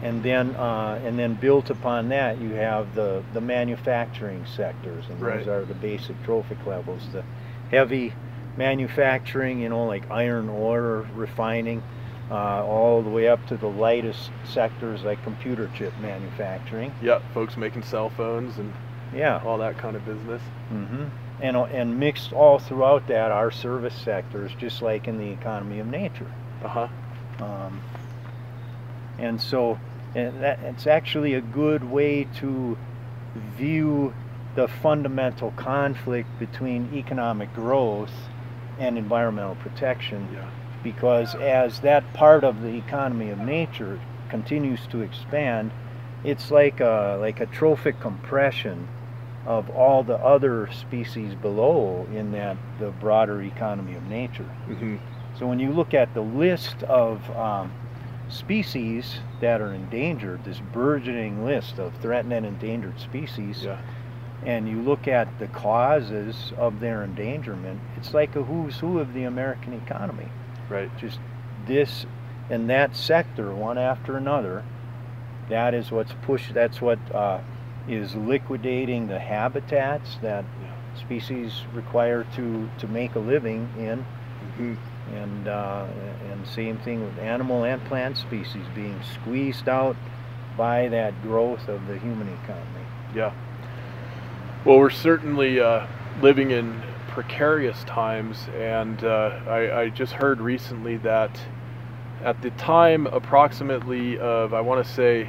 And 0.02 0.22
then, 0.22 0.54
uh, 0.56 1.00
and 1.04 1.18
then 1.18 1.34
built 1.34 1.70
upon 1.70 2.10
that, 2.10 2.38
you 2.38 2.50
have 2.54 2.94
the 2.94 3.22
the 3.32 3.40
manufacturing 3.40 4.44
sectors, 4.44 5.04
and 5.08 5.18
Right. 5.20 5.38
those 5.38 5.48
are 5.48 5.64
the 5.64 5.74
basic 5.74 6.22
trophic 6.24 6.58
levels. 6.66 7.08
The 7.12 7.22
heavy 7.70 8.12
manufacturing, 8.58 9.60
you 9.60 9.68
know, 9.70 9.86
like 9.86 10.02
iron 10.10 10.48
ore 10.48 11.06
refining, 11.14 11.82
uh, 12.30 12.64
all 12.64 13.02
the 13.02 13.10
way 13.10 13.28
up 13.28 13.44
to 13.46 13.56
the 13.56 13.66
lightest 13.68 14.30
sectors 14.44 15.04
like 15.04 15.22
computer 15.24 15.70
chip 15.74 15.92
manufacturing. 16.02 16.92
Yeah, 17.02 17.18
folks 17.32 17.56
making 17.56 17.82
cell 17.82 18.10
phones 18.10 18.58
and 18.58 18.72
Yeah. 19.14 19.40
all 19.44 19.58
that 19.58 19.78
kind 19.78 19.96
of 19.96 20.04
business. 20.04 20.42
hmm 20.68 21.04
And 21.40 21.56
and 21.56 21.98
mixed 21.98 22.32
all 22.32 22.58
throughout 22.58 23.08
that 23.08 23.30
are 23.30 23.50
service 23.50 23.94
sectors, 23.94 24.52
just 24.58 24.82
like 24.82 25.08
in 25.08 25.18
the 25.18 25.30
economy 25.30 25.80
of 25.80 25.86
nature. 25.86 26.32
Uh-huh. 26.64 26.88
Um, 27.40 27.80
and 29.18 29.40
so 29.40 29.78
and 30.14 30.42
that, 30.42 30.60
it's 30.60 30.86
actually 30.86 31.34
a 31.34 31.40
good 31.40 31.84
way 31.84 32.24
to 32.36 32.76
view 33.56 34.14
the 34.54 34.68
fundamental 34.68 35.50
conflict 35.52 36.28
between 36.38 36.94
economic 36.94 37.52
growth 37.54 38.12
and 38.78 38.96
environmental 38.96 39.56
protection 39.56 40.28
Yeah. 40.32 40.48
because 40.82 41.34
as 41.34 41.80
that 41.80 42.12
part 42.14 42.44
of 42.44 42.62
the 42.62 42.76
economy 42.76 43.30
of 43.30 43.38
nature 43.38 44.00
continues 44.28 44.86
to 44.88 45.00
expand 45.00 45.72
it's 46.22 46.50
like 46.50 46.80
a, 46.80 47.18
like 47.20 47.40
a 47.40 47.46
trophic 47.46 48.00
compression 48.00 48.88
of 49.46 49.68
all 49.70 50.02
the 50.02 50.16
other 50.16 50.70
species 50.72 51.34
below 51.34 52.06
in 52.14 52.32
that 52.32 52.56
the 52.78 52.90
broader 52.92 53.42
economy 53.42 53.94
of 53.94 54.02
nature 54.08 54.44
hmm 54.66 54.96
so 55.38 55.48
when 55.48 55.58
you 55.58 55.72
look 55.72 55.94
at 55.94 56.14
the 56.14 56.20
list 56.20 56.84
of 56.84 57.28
um, 57.36 57.72
species 58.28 59.18
that 59.40 59.60
are 59.60 59.72
endangered, 59.74 60.44
this 60.44 60.60
burgeoning 60.72 61.44
list 61.44 61.78
of 61.78 61.92
threatened 61.96 62.32
and 62.32 62.46
endangered 62.46 63.00
species, 63.00 63.64
Yeah. 63.64 63.78
and 64.44 64.68
you 64.68 64.80
look 64.80 65.08
at 65.08 65.38
the 65.38 65.48
causes 65.48 66.52
of 66.56 66.80
their 66.80 67.02
endangerment, 67.02 67.80
it's 67.96 68.14
like 68.14 68.36
a 68.36 68.44
who's 68.44 68.78
who 68.78 68.98
of 68.98 69.12
the 69.12 69.24
American 69.24 69.72
economy. 69.72 70.28
Right. 70.68 70.90
Just 70.98 71.18
this 71.66 72.06
and 72.48 72.70
that 72.70 72.94
sector, 72.94 73.52
one 73.54 73.78
after 73.78 74.16
another. 74.16 74.62
That 75.48 75.74
is 75.74 75.90
what's 75.90 76.12
pushed. 76.22 76.54
That's 76.54 76.80
what 76.80 76.98
uh, 77.14 77.40
is 77.88 78.14
liquidating 78.14 79.06
the 79.06 79.18
habitats 79.18 80.16
that 80.22 80.44
species 80.98 81.62
require 81.72 82.24
to 82.36 82.68
to 82.78 82.86
make 82.88 83.14
a 83.14 83.18
living 83.18 83.68
in 83.78 84.04
hmm 84.56 84.74
and 85.12 85.48
uh, 85.48 85.86
and 86.30 86.46
same 86.46 86.78
thing 86.78 87.04
with 87.04 87.18
animal 87.18 87.64
and 87.64 87.84
plant 87.84 88.16
species 88.16 88.64
being 88.74 88.98
squeezed 89.02 89.68
out 89.68 89.96
by 90.56 90.88
that 90.88 91.20
growth 91.22 91.68
of 91.68 91.86
the 91.86 91.98
human 91.98 92.28
economy. 92.28 92.86
Yeah. 93.14 93.32
Well, 94.64 94.78
we're 94.78 94.90
certainly 94.90 95.60
uh, 95.60 95.86
living 96.22 96.52
in 96.52 96.80
precarious 97.08 97.84
times, 97.84 98.48
and 98.56 99.02
uh, 99.04 99.40
I, 99.46 99.80
I 99.82 99.88
just 99.90 100.14
heard 100.14 100.40
recently 100.40 100.96
that 100.98 101.38
at 102.22 102.40
the 102.40 102.50
time, 102.52 103.06
approximately 103.08 104.18
of 104.18 104.54
I 104.54 104.60
want 104.60 104.84
to 104.84 104.92
say 104.92 105.28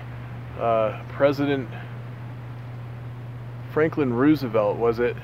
uh, 0.59 1.01
President 1.09 1.67
Franklin 3.75 4.13
Roosevelt 4.13 4.77
was 4.77 5.00
it, 5.00 5.17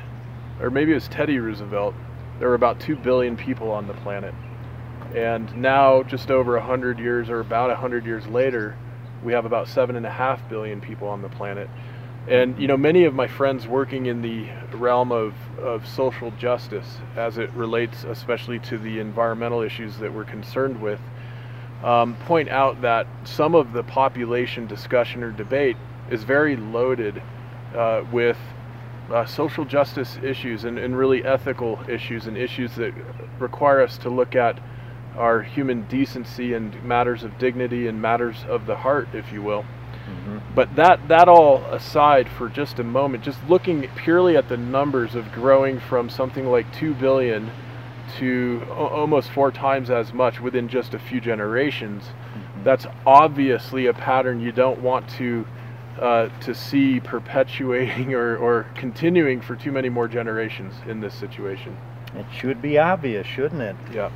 or 0.60 0.70
maybe 0.70 0.92
it 0.92 0.96
was 0.96 1.08
Teddy 1.08 1.40
Roosevelt. 1.40 1.96
There 2.38 2.50
were 2.50 2.54
about 2.54 2.82
two 2.82 2.98
billion 2.98 3.38
people 3.38 3.72
on 3.72 3.88
the 3.88 3.94
planet, 3.94 4.34
and 5.16 5.56
now 5.56 6.04
just 6.04 6.30
over 6.30 6.58
a 6.58 6.62
hundred 6.62 7.00
years, 7.00 7.30
or 7.30 7.40
about 7.40 7.70
a 7.70 7.78
hundred 7.78 8.06
years 8.06 8.28
later, 8.28 8.76
we 9.24 9.32
have 9.32 9.46
about 9.46 9.70
seven 9.70 9.96
and 9.96 10.06
a 10.06 10.10
half 10.10 10.50
billion 10.50 10.82
people 10.82 11.08
on 11.08 11.22
the 11.22 11.30
planet. 11.30 11.70
And 12.28 12.60
you 12.60 12.68
know, 12.68 12.76
many 12.76 13.06
of 13.06 13.14
my 13.14 13.26
friends 13.26 13.70
working 13.70 14.08
in 14.08 14.22
the 14.22 14.50
realm 14.76 15.14
of, 15.14 15.34
of 15.58 15.88
social 15.88 16.32
justice, 16.32 16.98
as 17.16 17.38
it 17.38 17.52
relates 17.52 18.04
especially 18.04 18.60
to 18.60 18.78
the 18.78 19.00
environmental 19.00 19.62
issues 19.62 19.98
that 20.00 20.14
we're 20.14 20.26
concerned 20.26 20.82
with, 20.82 21.00
um, 21.86 22.18
point 22.26 22.50
out 22.50 22.82
that 22.82 23.08
some 23.24 23.56
of 23.56 23.72
the 23.72 23.84
population 23.84 24.68
discussion 24.68 25.24
or 25.24 25.32
debate 25.32 25.78
is 26.10 26.26
very 26.26 26.58
loaded 26.58 27.22
uh, 27.76 28.04
with 28.12 28.38
uh, 29.12 29.26
social 29.26 29.66
justice 29.66 30.18
issues 30.24 30.64
and, 30.64 30.78
and 30.78 30.98
really 30.98 31.24
ethical 31.24 31.80
issues 31.90 32.28
and 32.28 32.38
issues 32.38 32.76
that 32.76 32.94
require 33.40 33.82
us 33.82 33.98
to 33.98 34.10
look 34.10 34.36
at 34.36 34.60
our 35.18 35.42
human 35.42 35.86
decency 35.88 36.54
and 36.54 36.82
matters 36.84 37.24
of 37.24 37.38
dignity 37.38 37.88
and 37.88 38.02
matters 38.02 38.46
of 38.48 38.66
the 38.66 38.78
heart, 38.78 39.10
if 39.14 39.32
you 39.34 39.42
will. 39.42 39.66
But 40.56 40.76
that 40.76 41.08
that 41.10 41.28
all 41.28 41.64
aside 41.66 42.28
for 42.30 42.50
just 42.50 42.80
a 42.80 42.84
moment, 42.84 43.24
just 43.24 43.40
looking 43.48 43.88
purely 43.96 44.36
at 44.38 44.50
the 44.50 44.58
numbers 44.58 45.16
of 45.16 45.32
growing 45.32 45.80
from 45.80 46.10
something 46.10 46.46
like 46.48 46.72
two 46.74 46.94
billion 46.94 47.52
to 48.18 48.62
o- 48.70 48.88
almost 48.88 49.30
four 49.30 49.52
times 49.52 49.90
as 49.90 50.14
much 50.14 50.42
within 50.42 50.68
just 50.68 50.94
a 50.94 51.00
few 51.00 51.22
generations, 51.22 52.04
that's 52.64 52.86
obviously 53.06 53.86
a 53.88 53.94
pattern 53.94 54.40
you 54.42 54.52
don't 54.52 54.82
want 54.82 55.08
to 55.12 55.46
uh, 56.00 56.30
to 56.42 56.54
see 56.56 57.00
perpetuating 57.00 58.14
or, 58.22 58.38
or 58.38 58.66
continuing 58.76 59.42
for 59.42 59.56
too 59.56 59.72
many 59.72 59.90
more 59.90 60.08
generations 60.08 60.74
in 60.88 61.00
this 61.00 61.14
situation. 61.14 61.78
It 62.16 62.26
should 62.36 62.62
be 62.62 62.78
obvious, 62.78 63.26
shouldn't 63.26 63.62
it? 63.62 63.76
Yeah, 63.94 64.10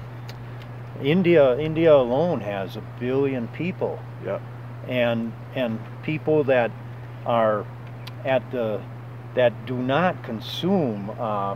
India, 1.01 1.57
India 1.57 1.93
alone 1.95 2.41
has 2.41 2.75
a 2.75 2.81
billion 2.99 3.47
people, 3.49 3.99
yeah, 4.25 4.39
and 4.87 5.31
and 5.55 5.79
people 6.03 6.43
that 6.45 6.71
are 7.25 7.65
at 8.25 8.49
the 8.51 8.81
that 9.35 9.65
do 9.65 9.75
not 9.77 10.23
consume 10.23 11.09
uh, 11.19 11.55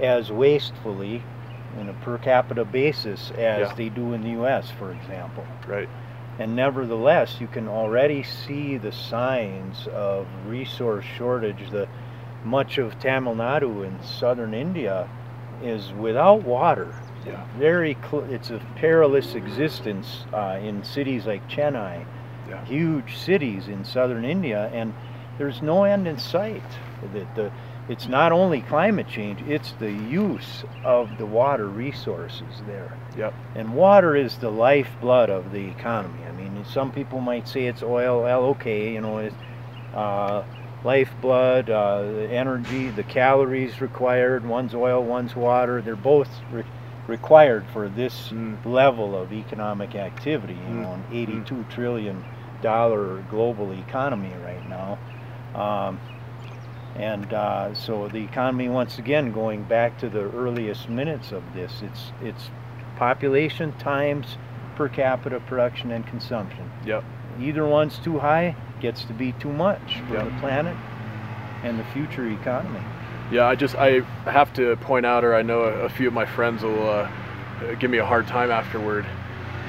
as 0.00 0.30
wastefully 0.32 1.22
in 1.78 1.88
a 1.88 1.92
per 1.94 2.18
capita 2.18 2.64
basis 2.64 3.30
as 3.32 3.68
Yeah. 3.68 3.74
they 3.74 3.88
do 3.88 4.12
in 4.12 4.22
the 4.22 4.30
U.S., 4.30 4.70
for 4.70 4.92
example. 4.92 5.46
right. 5.66 5.88
And 6.38 6.56
nevertheless, 6.56 7.40
you 7.40 7.46
can 7.46 7.68
already 7.68 8.22
see 8.22 8.78
the 8.78 8.92
signs 8.92 9.86
of 9.88 10.26
resource 10.46 11.04
shortage. 11.04 11.70
The 11.70 11.88
much 12.44 12.78
of 12.78 12.98
Tamil 12.98 13.34
Nadu 13.36 13.86
in 13.86 14.02
southern 14.02 14.54
India 14.54 15.08
is 15.62 15.92
without 15.92 16.42
water. 16.42 16.94
Yeah. 17.26 17.44
Very, 17.58 17.96
cl- 18.10 18.24
it's 18.24 18.50
a 18.50 18.60
perilous 18.76 19.34
existence 19.34 20.24
uh, 20.32 20.58
in 20.60 20.82
cities 20.82 21.26
like 21.26 21.48
Chennai, 21.48 22.04
Yeah. 22.48 22.64
huge 22.64 23.16
cities 23.16 23.68
in 23.68 23.84
southern 23.84 24.24
India, 24.24 24.70
and 24.72 24.92
there's 25.38 25.62
no 25.62 25.84
end 25.84 26.08
in 26.08 26.18
sight. 26.18 26.64
The, 27.12 27.26
the 27.36 27.52
it's 27.88 28.08
not 28.08 28.32
only 28.32 28.60
climate 28.62 29.08
change, 29.08 29.40
it's 29.42 29.72
the 29.72 29.90
use 29.92 30.64
of 30.84 31.18
the 31.18 31.26
water 31.26 31.66
resources 31.66 32.62
there. 32.66 32.96
Yep. 33.16 33.34
And 33.54 33.74
water 33.74 34.16
is 34.16 34.36
the 34.38 34.50
lifeblood 34.50 35.30
of 35.30 35.52
the 35.52 35.68
economy. 35.68 36.24
I 36.24 36.32
mean, 36.32 36.64
some 36.64 36.92
people 36.92 37.20
might 37.20 37.46
say 37.48 37.66
it's 37.66 37.82
oil, 37.82 38.22
well, 38.22 38.44
okay, 38.44 38.92
you 38.92 39.00
know, 39.00 39.18
it's 39.18 39.34
uh, 39.94 40.44
lifeblood, 40.84 41.70
uh, 41.70 42.02
the 42.02 42.28
energy, 42.30 42.88
the 42.90 43.02
calories 43.02 43.80
required, 43.80 44.46
one's 44.46 44.74
oil, 44.74 45.02
one's 45.02 45.36
water, 45.36 45.82
they're 45.82 45.96
both 45.96 46.28
re 46.50 46.64
required 47.08 47.64
for 47.72 47.88
this 47.88 48.28
mm. 48.28 48.64
level 48.64 49.20
of 49.20 49.32
economic 49.32 49.96
activity, 49.96 50.54
you 50.54 50.60
mm. 50.60 50.82
know, 50.82 50.92
an 50.92 51.04
mm. 51.10 51.22
82 51.22 51.54
mm. 51.54 51.70
trillion 51.70 52.24
dollar 52.62 53.22
global 53.28 53.72
economy 53.72 54.32
right 54.44 54.68
now. 54.68 54.98
Um, 55.54 56.00
and 56.94 57.32
uh, 57.32 57.74
so 57.74 58.08
the 58.08 58.18
economy, 58.18 58.68
once 58.68 58.98
again, 58.98 59.32
going 59.32 59.64
back 59.64 59.98
to 59.98 60.08
the 60.08 60.30
earliest 60.30 60.88
minutes 60.88 61.32
of 61.32 61.42
this, 61.54 61.82
it's 61.82 62.12
it's 62.22 62.50
population 63.02 63.76
times 63.78 64.36
per 64.76 64.88
capita 64.88 65.40
production 65.40 65.90
and 65.90 66.06
consumption. 66.06 66.70
Yep. 66.86 67.02
Either 67.40 67.66
one's 67.66 67.98
too 67.98 68.16
high, 68.20 68.54
gets 68.80 69.04
to 69.06 69.12
be 69.12 69.32
too 69.32 69.52
much 69.52 69.98
for 70.06 70.14
yep. 70.14 70.26
the 70.26 70.30
planet 70.38 70.76
and 71.64 71.80
the 71.80 71.84
future 71.86 72.28
economy. 72.28 72.78
Yeah, 73.32 73.46
I 73.46 73.56
just 73.56 73.74
I 73.74 74.02
have 74.30 74.52
to 74.52 74.76
point 74.76 75.04
out, 75.04 75.24
or 75.24 75.34
I 75.34 75.42
know 75.42 75.62
a, 75.62 75.86
a 75.86 75.88
few 75.88 76.06
of 76.06 76.14
my 76.14 76.24
friends 76.24 76.62
will 76.62 76.88
uh, 76.88 77.10
give 77.80 77.90
me 77.90 77.98
a 77.98 78.06
hard 78.06 78.28
time 78.28 78.52
afterward. 78.52 79.04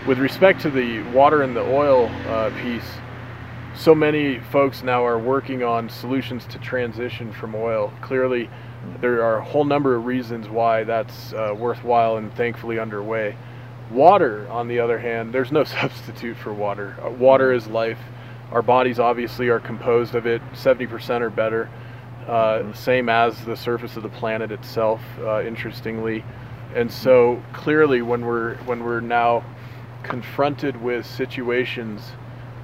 With 0.06 0.20
respect 0.20 0.62
to 0.62 0.70
the 0.70 1.02
water 1.12 1.42
and 1.42 1.56
the 1.56 1.64
oil 1.64 2.12
uh, 2.28 2.52
piece, 2.62 2.92
so 3.76 3.96
many 3.96 4.42
folks 4.52 4.84
now 4.84 5.04
are 5.04 5.18
working 5.18 5.64
on 5.64 5.90
solutions 5.90 6.46
to 6.52 6.60
transition 6.60 7.34
from 7.34 7.56
oil. 7.56 7.92
Clearly, 8.02 8.48
there 9.02 9.24
are 9.24 9.38
a 9.38 9.44
whole 9.44 9.66
number 9.66 9.96
of 9.96 10.06
reasons 10.06 10.48
why 10.50 10.84
that's 10.84 11.34
uh, 11.34 11.54
worthwhile 11.58 12.18
and 12.18 12.34
thankfully 12.36 12.80
underway. 12.80 13.36
Water, 13.92 14.48
on 14.50 14.68
the 14.68 14.80
other 14.80 14.98
hand, 14.98 15.34
there's 15.34 15.52
no 15.52 15.64
substitute 15.82 16.38
for 16.38 16.54
water. 16.54 16.96
Uh, 17.04 17.10
water 17.10 17.52
is 17.52 17.68
life. 17.68 18.00
Our 18.52 18.62
bodies 18.62 19.00
obviously 19.00 19.50
are 19.50 19.60
composed 19.60 20.16
of 20.16 20.28
it, 20.28 20.42
70% 20.54 21.22
or 21.22 21.30
better, 21.30 21.70
uh, 22.28 22.72
same 22.74 23.10
as 23.10 23.44
the 23.46 23.58
surface 23.58 23.98
of 23.98 24.04
the 24.04 24.10
planet 24.10 24.52
itself, 24.52 25.02
uh, 25.20 25.42
interestingly. 25.44 26.24
And 26.76 26.92
so 26.92 27.42
clearly, 27.52 28.02
when 28.02 28.26
we're 28.26 28.56
when 28.66 28.84
we're 28.84 29.00
now 29.00 29.44
confronted 30.04 30.82
with 30.82 31.06
situations 31.06 32.12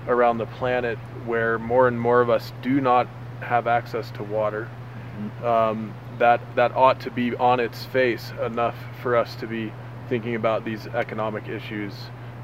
around 0.07 0.37
the 0.37 0.45
planet 0.45 0.97
where 1.25 1.59
more 1.59 1.87
and 1.87 1.99
more 1.99 2.21
of 2.21 2.29
us 2.29 2.51
do 2.61 2.81
not 2.81 3.07
have 3.41 3.67
access 3.67 4.11
to 4.11 4.23
water. 4.23 4.69
Mm-hmm. 5.17 5.45
Um, 5.45 5.93
that 6.19 6.41
that 6.55 6.75
ought 6.75 6.99
to 7.01 7.11
be 7.11 7.35
on 7.35 7.59
its 7.59 7.85
face 7.85 8.31
enough 8.45 8.75
for 9.01 9.15
us 9.15 9.35
to 9.35 9.47
be 9.47 9.71
thinking 10.07 10.35
about 10.35 10.65
these 10.65 10.87
economic 10.87 11.47
issues, 11.47 11.93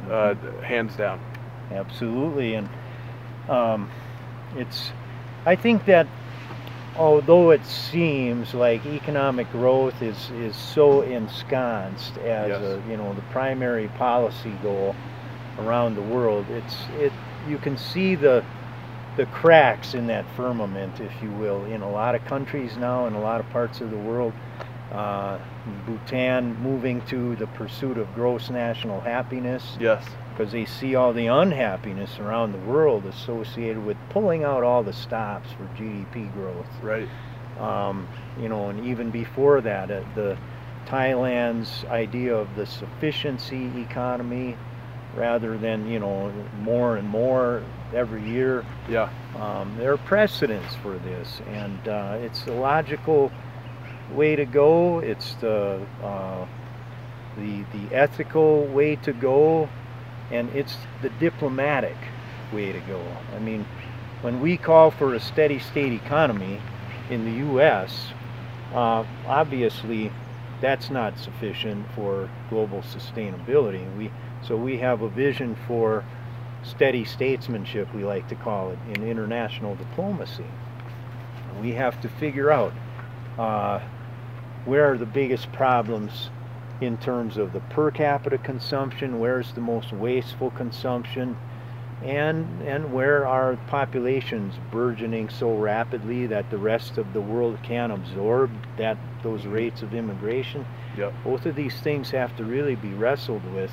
uh, 0.05 0.33
mm-hmm. 0.33 0.63
hands 0.63 0.95
down. 0.95 1.19
Absolutely, 1.71 2.55
and 2.55 2.69
um, 3.49 3.89
it's. 4.55 4.91
I 5.45 5.55
think 5.55 5.85
that 5.85 6.07
although 6.97 7.51
it 7.51 7.65
seems 7.65 8.53
like 8.53 8.85
economic 8.85 9.51
growth 9.51 10.01
is 10.01 10.29
is 10.31 10.55
so 10.55 11.01
ensconced 11.01 12.17
as 12.19 12.49
yes. 12.49 12.61
a, 12.61 12.83
you 12.89 12.97
know 12.97 13.13
the 13.13 13.21
primary 13.23 13.87
policy 13.89 14.53
goal 14.63 14.95
around 15.59 15.95
the 15.95 16.01
world, 16.01 16.45
it's 16.49 16.75
it 16.97 17.11
you 17.47 17.57
can 17.57 17.77
see 17.77 18.15
the 18.15 18.43
the 19.17 19.25
cracks 19.27 19.93
in 19.93 20.07
that 20.07 20.25
firmament, 20.35 20.99
if 20.99 21.11
you 21.21 21.29
will, 21.31 21.63
in 21.65 21.81
a 21.81 21.89
lot 21.89 22.15
of 22.15 22.25
countries 22.25 22.75
now, 22.77 23.07
in 23.07 23.13
a 23.13 23.21
lot 23.21 23.39
of 23.39 23.49
parts 23.49 23.81
of 23.81 23.91
the 23.91 23.97
world. 23.97 24.33
Uh, 24.91 25.39
Bhutan 25.85 26.55
moving 26.61 27.01
to 27.07 27.35
the 27.35 27.47
pursuit 27.47 27.97
of 27.97 28.13
gross 28.13 28.49
national 28.49 29.01
happiness. 29.01 29.77
Yes. 29.79 30.05
Because 30.29 30.51
they 30.51 30.65
see 30.65 30.95
all 30.95 31.13
the 31.13 31.27
unhappiness 31.27 32.19
around 32.19 32.51
the 32.51 32.59
world 32.59 33.05
associated 33.05 33.83
with 33.83 33.97
pulling 34.09 34.43
out 34.43 34.63
all 34.63 34.83
the 34.83 34.93
stops 34.93 35.49
for 35.53 35.63
GDP 35.77 36.31
growth. 36.33 36.67
Right. 36.81 37.07
Um, 37.59 38.07
you 38.39 38.49
know, 38.49 38.69
and 38.69 38.85
even 38.85 39.11
before 39.11 39.61
that, 39.61 39.89
uh, 39.89 40.03
the 40.13 40.37
Thailand's 40.87 41.85
idea 41.85 42.35
of 42.35 42.55
the 42.55 42.65
sufficiency 42.65 43.71
economy, 43.81 44.57
rather 45.15 45.57
than 45.57 45.87
you 45.87 45.99
know 45.99 46.31
more 46.59 46.97
and 46.97 47.07
more 47.07 47.63
every 47.95 48.21
year. 48.23 48.65
Yeah. 48.89 49.09
Um, 49.39 49.75
there 49.77 49.93
are 49.93 49.97
precedents 49.97 50.75
for 50.75 50.97
this, 50.99 51.41
and 51.47 51.87
uh, 51.87 52.17
it's 52.21 52.43
the 52.43 52.53
logical 52.53 53.31
way 54.13 54.35
to 54.35 54.45
go. 54.45 54.99
It's 54.99 55.33
the 55.35 55.81
uh, 56.03 56.45
the 57.37 57.63
the 57.73 57.95
ethical 57.95 58.65
way 58.67 58.97
to 58.97 59.13
go, 59.13 59.69
and 60.31 60.49
it's 60.49 60.77
the 61.01 61.09
diplomatic 61.09 61.97
way 62.53 62.71
to 62.71 62.79
go. 62.81 63.01
I 63.35 63.39
mean, 63.39 63.65
when 64.21 64.41
we 64.41 64.57
call 64.57 64.91
for 64.91 65.13
a 65.15 65.19
steady 65.19 65.59
state 65.59 65.93
economy 65.93 66.61
in 67.09 67.25
the 67.25 67.31
U.S., 67.47 68.07
uh, 68.73 69.03
obviously 69.27 70.11
that's 70.61 70.89
not 70.89 71.17
sufficient 71.19 71.85
for 71.93 72.29
global 72.49 72.81
sustainability. 72.81 73.83
We 73.97 74.11
so 74.47 74.55
we 74.55 74.77
have 74.77 75.01
a 75.01 75.09
vision 75.09 75.55
for 75.67 76.03
steady 76.65 77.05
statesmanship, 77.05 77.93
we 77.93 78.03
like 78.03 78.27
to 78.29 78.35
call 78.35 78.71
it, 78.71 78.79
in 78.95 79.07
international 79.07 79.75
diplomacy. 79.75 80.45
We 81.61 81.71
have 81.73 82.01
to 82.01 82.09
figure 82.09 82.51
out 82.51 82.73
uh, 83.37 83.79
where 84.65 84.91
are 84.91 84.97
the 84.97 85.05
biggest 85.05 85.51
problems 85.53 86.29
in 86.81 86.97
terms 86.97 87.37
of 87.37 87.53
the 87.53 87.61
per 87.61 87.91
capita 87.91 88.37
consumption, 88.37 89.19
where's 89.19 89.53
the 89.53 89.61
most 89.61 89.93
wasteful 89.93 90.51
consumption, 90.51 91.37
and 92.03 92.61
and 92.63 92.91
where 92.91 93.25
are 93.25 93.55
populations 93.67 94.53
burgeoning 94.71 95.29
so 95.29 95.55
rapidly 95.55 96.27
that 96.27 96.49
the 96.49 96.57
rest 96.57 96.97
of 96.97 97.13
the 97.13 97.21
world 97.21 97.57
can't 97.63 97.93
absorb 97.93 98.51
that 98.77 98.97
those 99.23 99.45
rates 99.45 99.81
of 99.81 99.93
immigration. 99.93 100.65
Yep. 100.97 101.13
Both 101.23 101.45
of 101.45 101.55
these 101.55 101.79
things 101.79 102.11
have 102.11 102.35
to 102.37 102.43
really 102.43 102.75
be 102.75 102.93
wrestled 102.93 103.45
with 103.53 103.71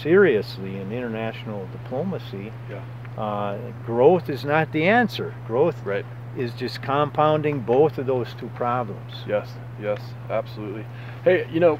seriously 0.00 0.78
in 0.78 0.92
international 0.92 1.68
diplomacy. 1.72 2.52
Yeah. 2.70 2.82
Uh, 3.16 3.58
growth 3.84 4.30
is 4.30 4.44
not 4.44 4.72
the 4.72 4.84
answer. 4.84 5.34
Growth 5.46 5.84
right. 5.84 6.04
is 6.36 6.52
just 6.54 6.82
compounding 6.82 7.60
both 7.60 7.98
of 7.98 8.06
those 8.06 8.34
two 8.38 8.48
problems. 8.48 9.12
Yes, 9.26 9.50
yes, 9.80 10.00
absolutely. 10.30 10.86
Hey, 11.24 11.46
you 11.52 11.60
know, 11.60 11.78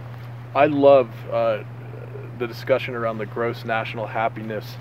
I 0.54 0.66
love 0.66 1.08
uh, 1.30 1.64
the 2.38 2.46
discussion 2.46 2.94
around 2.94 3.18
the 3.18 3.26
gross 3.26 3.64
national 3.64 4.06
happiness 4.06 4.76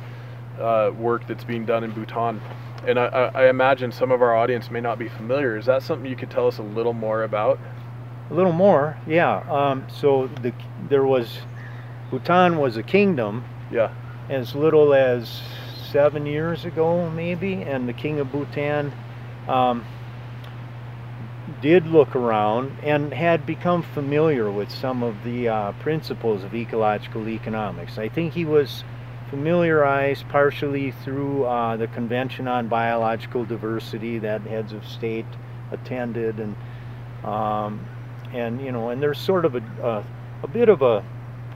uh, 0.59 0.91
work 0.97 1.25
that's 1.27 1.43
being 1.43 1.65
done 1.65 1.83
in 1.83 1.91
Bhutan. 1.91 2.41
And 2.85 2.99
I, 2.99 3.05
I, 3.05 3.49
imagine 3.49 3.91
some 3.91 4.11
of 4.11 4.21
our 4.21 4.35
audience 4.35 4.71
may 4.71 4.81
not 4.81 4.97
be 4.97 5.07
familiar. 5.07 5.55
Is 5.55 5.67
that 5.67 5.83
something 5.83 6.09
you 6.09 6.15
could 6.15 6.31
tell 6.31 6.47
us 6.47 6.57
a 6.57 6.63
little 6.63 6.93
more 6.93 7.23
about? 7.23 7.59
A 8.31 8.33
little 8.33 8.51
more, 8.51 8.97
yeah. 9.05 9.37
Um, 9.49 9.85
so 9.87 10.27
the, 10.41 10.51
there 10.89 11.03
was 11.03 11.39
Bhutan 12.11 12.57
was 12.57 12.75
a 12.75 12.83
kingdom. 12.83 13.45
Yeah. 13.71 13.93
As 14.29 14.53
little 14.53 14.93
as 14.93 15.41
seven 15.91 16.25
years 16.25 16.65
ago, 16.65 17.09
maybe, 17.09 17.53
and 17.53 17.87
the 17.87 17.93
king 17.93 18.19
of 18.19 18.31
Bhutan 18.31 18.93
um, 19.47 19.85
did 21.61 21.87
look 21.87 22.15
around 22.15 22.77
and 22.83 23.13
had 23.13 23.45
become 23.45 23.81
familiar 23.81 24.51
with 24.51 24.69
some 24.71 25.03
of 25.03 25.23
the 25.23 25.47
uh, 25.47 25.71
principles 25.73 26.43
of 26.43 26.53
ecological 26.53 27.27
economics. 27.27 27.97
I 27.97 28.09
think 28.09 28.33
he 28.33 28.45
was 28.45 28.83
familiarized 29.29 30.27
partially 30.27 30.91
through 30.91 31.45
uh, 31.45 31.77
the 31.77 31.87
Convention 31.87 32.47
on 32.47 32.67
Biological 32.67 33.45
Diversity 33.45 34.19
that 34.19 34.41
heads 34.41 34.73
of 34.73 34.85
state 34.85 35.25
attended, 35.71 36.39
and 36.39 36.55
um, 37.23 37.85
and 38.33 38.61
you 38.61 38.71
know, 38.71 38.89
and 38.89 39.01
there's 39.01 39.19
sort 39.19 39.45
of 39.45 39.55
a, 39.55 39.63
a, 39.81 40.03
a 40.43 40.47
bit 40.47 40.67
of 40.67 40.81
a 40.81 41.03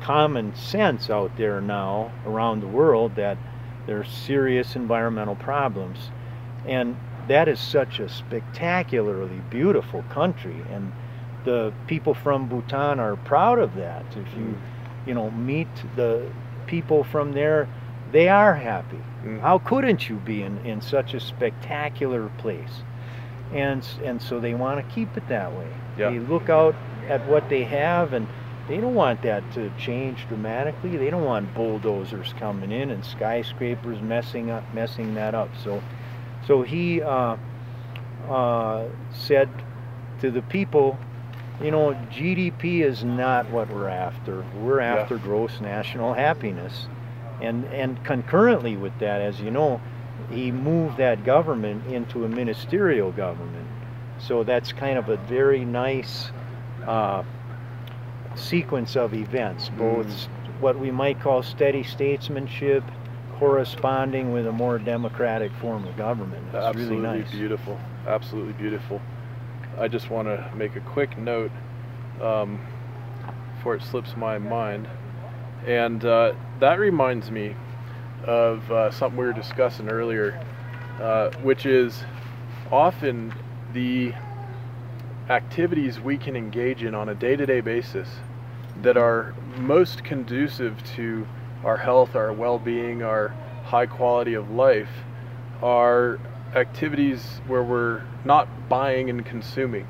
common 0.06 0.56
sense 0.56 1.10
out 1.10 1.36
there 1.36 1.60
now 1.60 2.12
around 2.28 2.60
the 2.60 2.68
world 2.68 3.16
that 3.16 3.40
there's 3.88 4.08
serious 4.08 4.76
environmental 4.76 5.36
problems. 5.36 6.12
And 6.68 6.96
that 7.28 7.48
is 7.48 7.60
such 7.60 8.00
a 8.00 8.08
spectacularly 8.08 9.42
beautiful 9.50 10.04
country 10.12 10.64
and 10.70 10.92
the 11.44 11.74
people 11.88 12.14
from 12.14 12.48
Bhutan 12.48 13.00
are 13.00 13.16
proud 13.16 13.58
of 13.58 13.74
that. 13.76 14.06
If 14.12 14.38
you 14.38 14.46
mm. 14.46 14.58
you 15.08 15.14
know 15.16 15.32
meet 15.32 15.68
the 15.96 16.30
people 16.68 17.04
from 17.04 17.32
there, 17.32 17.68
they 18.12 18.28
are 18.28 18.54
happy. 18.54 19.02
Mm. 19.24 19.42
How 19.42 19.60
couldn't 19.60 20.08
you 20.10 20.18
be 20.18 20.44
in, 20.44 20.58
in 20.66 20.82
such 20.82 21.14
a 21.14 21.20
spectacular 21.20 22.30
place? 22.38 22.84
And 23.54 23.88
and 24.04 24.22
so 24.22 24.40
they 24.40 24.54
want 24.54 24.88
to 24.88 24.96
keep 24.96 25.16
it 25.18 25.28
that 25.30 25.52
way. 25.52 25.68
Yeah. 25.98 26.10
They 26.12 26.20
look 26.20 26.50
out 26.50 26.76
at 27.08 27.26
what 27.28 27.50
they 27.50 27.64
have 27.64 28.14
and 28.14 28.28
they 28.68 28.78
don't 28.78 28.96
want 28.96 29.22
that 29.22 29.50
to 29.54 29.70
change 29.78 30.28
dramatically. 30.28 30.98
They 30.98 31.10
don't 31.10 31.26
want 31.26 31.54
bulldozers 31.54 32.34
coming 32.40 32.72
in 32.72 32.92
and 32.92 33.06
skyscrapers 33.06 34.02
messing 34.02 34.50
up, 34.50 34.64
messing 34.74 35.14
that 35.16 35.36
up. 35.36 35.50
So, 35.64 35.84
so 36.48 36.64
he 36.64 37.02
uh, 37.02 37.38
uh, 38.28 38.86
said, 39.12 39.50
to 40.22 40.32
the 40.32 40.42
people, 40.42 40.98
you 41.62 41.72
know, 41.72 41.94
GDP 42.12 42.82
is 42.82 43.04
not 43.04 43.50
what 43.52 43.70
we're 43.70 43.90
after. 43.90 44.44
We're 44.60 44.80
Yeah. 44.80 44.96
after 44.96 45.18
gross 45.18 45.62
national 45.62 46.14
happiness. 46.14 46.88
And 47.42 47.66
and 47.66 48.02
concurrently 48.04 48.78
with 48.78 48.98
that, 49.00 49.22
as 49.22 49.42
you 49.42 49.52
know, 49.52 49.82
he 50.32 50.52
moved 50.52 50.98
that 50.98 51.24
government 51.24 51.86
into 51.88 52.24
a 52.26 52.30
ministerial 52.30 53.12
government. 53.12 53.68
So 54.18 54.44
that's 54.44 54.72
kind 54.72 54.98
of 54.98 55.10
a 55.10 55.18
very 55.18 55.66
nice 55.66 56.32
uh, 56.88 57.24
sequence 58.36 58.96
of 58.96 59.14
events, 59.14 59.70
both 59.78 60.08
Mm. 60.08 60.28
what 60.62 60.80
we 60.80 60.92
might 60.92 61.20
call 61.20 61.42
steady 61.44 61.84
statesmanship 61.84 62.84
corresponding 63.40 64.32
with 64.32 64.48
a 64.48 64.52
more 64.52 64.80
democratic 64.80 65.52
form 65.54 65.86
of 65.86 65.98
government. 65.98 66.42
It's 66.54 66.56
Absolutely 66.66 66.98
really 66.98 67.20
nice. 67.20 67.32
beautiful. 67.32 67.78
Absolutely 68.08 68.54
beautiful. 68.54 69.02
I 69.78 69.88
just 69.90 70.10
want 70.10 70.28
to 70.28 70.50
make 70.56 70.76
a 70.76 70.80
quick 70.82 71.18
note 71.18 71.52
um, 72.22 72.60
before 73.56 73.76
it 73.76 73.82
slips 73.82 74.16
my 74.16 74.38
mind. 74.38 74.88
And 75.68 76.06
uh, 76.06 76.34
that 76.60 76.80
reminds 76.80 77.30
me 77.32 77.56
of 78.26 78.72
uh, 78.72 78.92
something 78.92 79.20
we 79.20 79.26
were 79.26 79.34
discussing 79.34 79.90
earlier, 79.90 80.40
uh, 81.02 81.32
which 81.44 81.66
is 81.66 82.04
often 82.72 83.34
the 83.74 84.14
activities 85.30 86.00
we 86.00 86.18
can 86.18 86.36
engage 86.36 86.84
in 86.84 86.94
on 86.94 87.10
a 87.10 87.16
day 87.16 87.36
to 87.36 87.46
day 87.46 87.62
basis 87.62 88.08
that 88.82 88.98
are 88.98 89.34
most 89.58 90.04
conducive 90.04 90.82
to 90.96 91.26
our 91.64 91.78
health, 91.78 92.16
our 92.16 92.32
well 92.32 92.60
being, 92.60 93.02
our 93.02 93.30
high 93.64 93.86
quality 93.88 94.34
of 94.36 94.52
life 94.52 94.90
are 95.64 96.20
activities 96.54 97.42
where 97.48 97.64
we're 97.64 98.02
not 98.24 98.48
buying 98.70 99.10
and 99.10 99.26
consuming. 99.26 99.88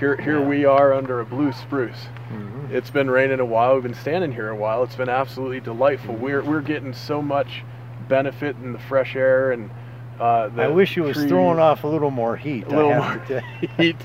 Here, 0.00 0.16
here 0.16 0.40
Yeah. 0.40 0.48
we 0.48 0.64
are 0.64 0.92
under 0.92 1.20
a 1.20 1.24
blue 1.24 1.52
spruce. 1.52 2.08
Mhm. 2.32 2.70
It's 2.72 2.90
been 2.90 3.10
raining 3.10 3.38
a 3.38 3.44
while. 3.44 3.74
We've 3.74 3.82
been 3.84 3.94
standing 3.94 4.32
here 4.32 4.48
a 4.48 4.56
while. 4.56 4.82
It's 4.82 4.96
been 4.96 5.08
absolutely 5.08 5.60
delightful. 5.60 6.14
Mm-hmm. 6.14 6.24
We're 6.24 6.42
we're 6.42 6.60
getting 6.60 6.92
so 6.92 7.22
much 7.22 7.62
benefit 8.08 8.56
in 8.62 8.72
the 8.72 8.78
fresh 8.80 9.14
air 9.14 9.52
and 9.52 9.70
uh, 10.18 10.48
the 10.48 10.64
I 10.64 10.68
wish 10.68 10.96
it 10.96 11.02
was 11.02 11.16
trees, 11.16 11.28
throwing 11.28 11.58
off 11.58 11.84
a 11.84 11.86
little 11.86 12.10
more 12.10 12.36
heat. 12.36 12.66
a 12.66 12.70
little 12.70 12.90
more 12.94 13.02
have 13.02 13.26
to 13.28 13.40
tell 13.40 13.50
you. 13.60 13.68
heat. 13.76 13.96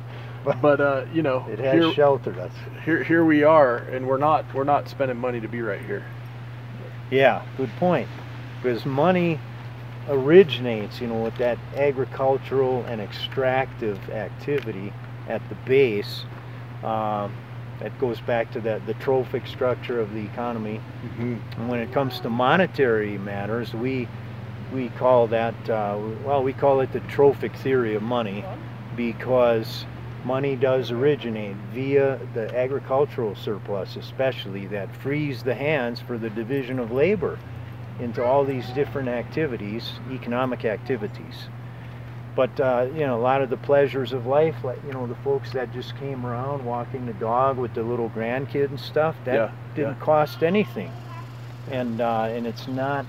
But 0.62 0.80
uh, 0.80 1.06
you 1.14 1.22
know, 1.22 1.46
It 1.50 1.60
has 1.60 1.74
here, 1.74 1.94
sheltered 1.94 2.38
us. 2.38 2.54
here 2.86 3.04
here 3.04 3.26
we 3.26 3.44
are, 3.44 3.78
and 3.78 4.08
we're 4.08 4.18
not 4.18 4.46
we're 4.54 4.64
not 4.64 4.88
spending 4.88 5.18
money 5.18 5.42
to 5.42 5.48
be 5.48 5.62
right 5.62 5.82
here. 5.82 6.06
Yeah, 7.12 7.44
good 7.58 7.70
point. 7.80 8.08
Because 8.62 8.86
money 8.86 9.40
originates, 10.08 11.02
you 11.02 11.08
know, 11.08 11.22
with 11.22 11.36
that 11.38 11.58
agricultural 11.76 12.86
and 12.86 13.02
extractive 13.02 14.10
activity 14.10 14.94
at 15.28 15.42
the 15.50 15.56
base. 15.66 16.24
Um, 16.84 17.36
that 17.80 17.98
goes 18.00 18.20
back 18.22 18.52
to 18.54 18.60
that 18.62 18.86
the 18.88 18.96
trophic 18.96 19.46
structure 19.46 20.00
of 20.00 20.12
the 20.14 20.22
economy. 20.22 20.82
And 21.20 21.70
when 21.70 21.80
it 21.80 21.92
comes 21.92 22.20
to 22.22 22.30
monetary 22.30 23.18
matters, 23.18 23.74
we 23.74 24.08
we 24.74 24.90
call 24.90 25.28
that 25.28 25.70
uh, 25.70 26.00
well, 26.24 26.42
we 26.42 26.54
call 26.54 26.80
it 26.80 26.92
the 26.94 27.02
trophic 27.02 27.56
theory 27.58 27.94
of 27.96 28.02
money, 28.02 28.44
because 28.96 29.86
money 30.26 30.56
does 30.56 30.92
originate 30.92 31.56
via 31.74 32.20
the 32.34 32.54
agricultural 32.56 33.36
surplus, 33.36 33.96
especially 33.96 34.68
that 34.68 34.94
frees 34.98 35.44
the 35.44 35.56
hands 35.56 36.00
for 36.00 36.18
the 36.18 36.30
division 36.30 36.80
of 36.80 36.92
labor 36.92 37.40
into 38.00 38.24
all 38.24 38.44
these 38.46 38.68
different 38.72 39.10
activities, 39.10 39.92
economic 40.12 40.66
activities. 40.66 41.48
But 42.36 42.60
uh, 42.60 42.88
you 42.94 43.00
know, 43.00 43.18
a 43.18 43.22
lot 43.22 43.42
of 43.42 43.50
the 43.50 43.58
pleasures 43.58 44.14
of 44.14 44.28
life, 44.28 44.56
like 44.64 44.78
you 44.86 44.94
know, 44.94 45.08
the 45.08 45.16
folks 45.16 45.52
that 45.54 45.74
just 45.74 45.98
came 45.98 46.26
around 46.26 46.64
walking 46.66 47.06
the 47.08 47.14
dog 47.14 47.58
with 47.58 47.74
the 47.74 47.82
little 47.82 48.10
grandkid 48.12 48.66
and 48.70 48.80
stuff, 48.80 49.16
that 49.26 49.34
Yeah, 49.34 49.52
didn't 49.76 49.98
yeah. 49.98 50.04
cost 50.06 50.44
anything, 50.44 50.92
and 51.72 52.00
uh, 52.00 52.26
and 52.30 52.46
it's 52.46 52.68
not 52.68 53.08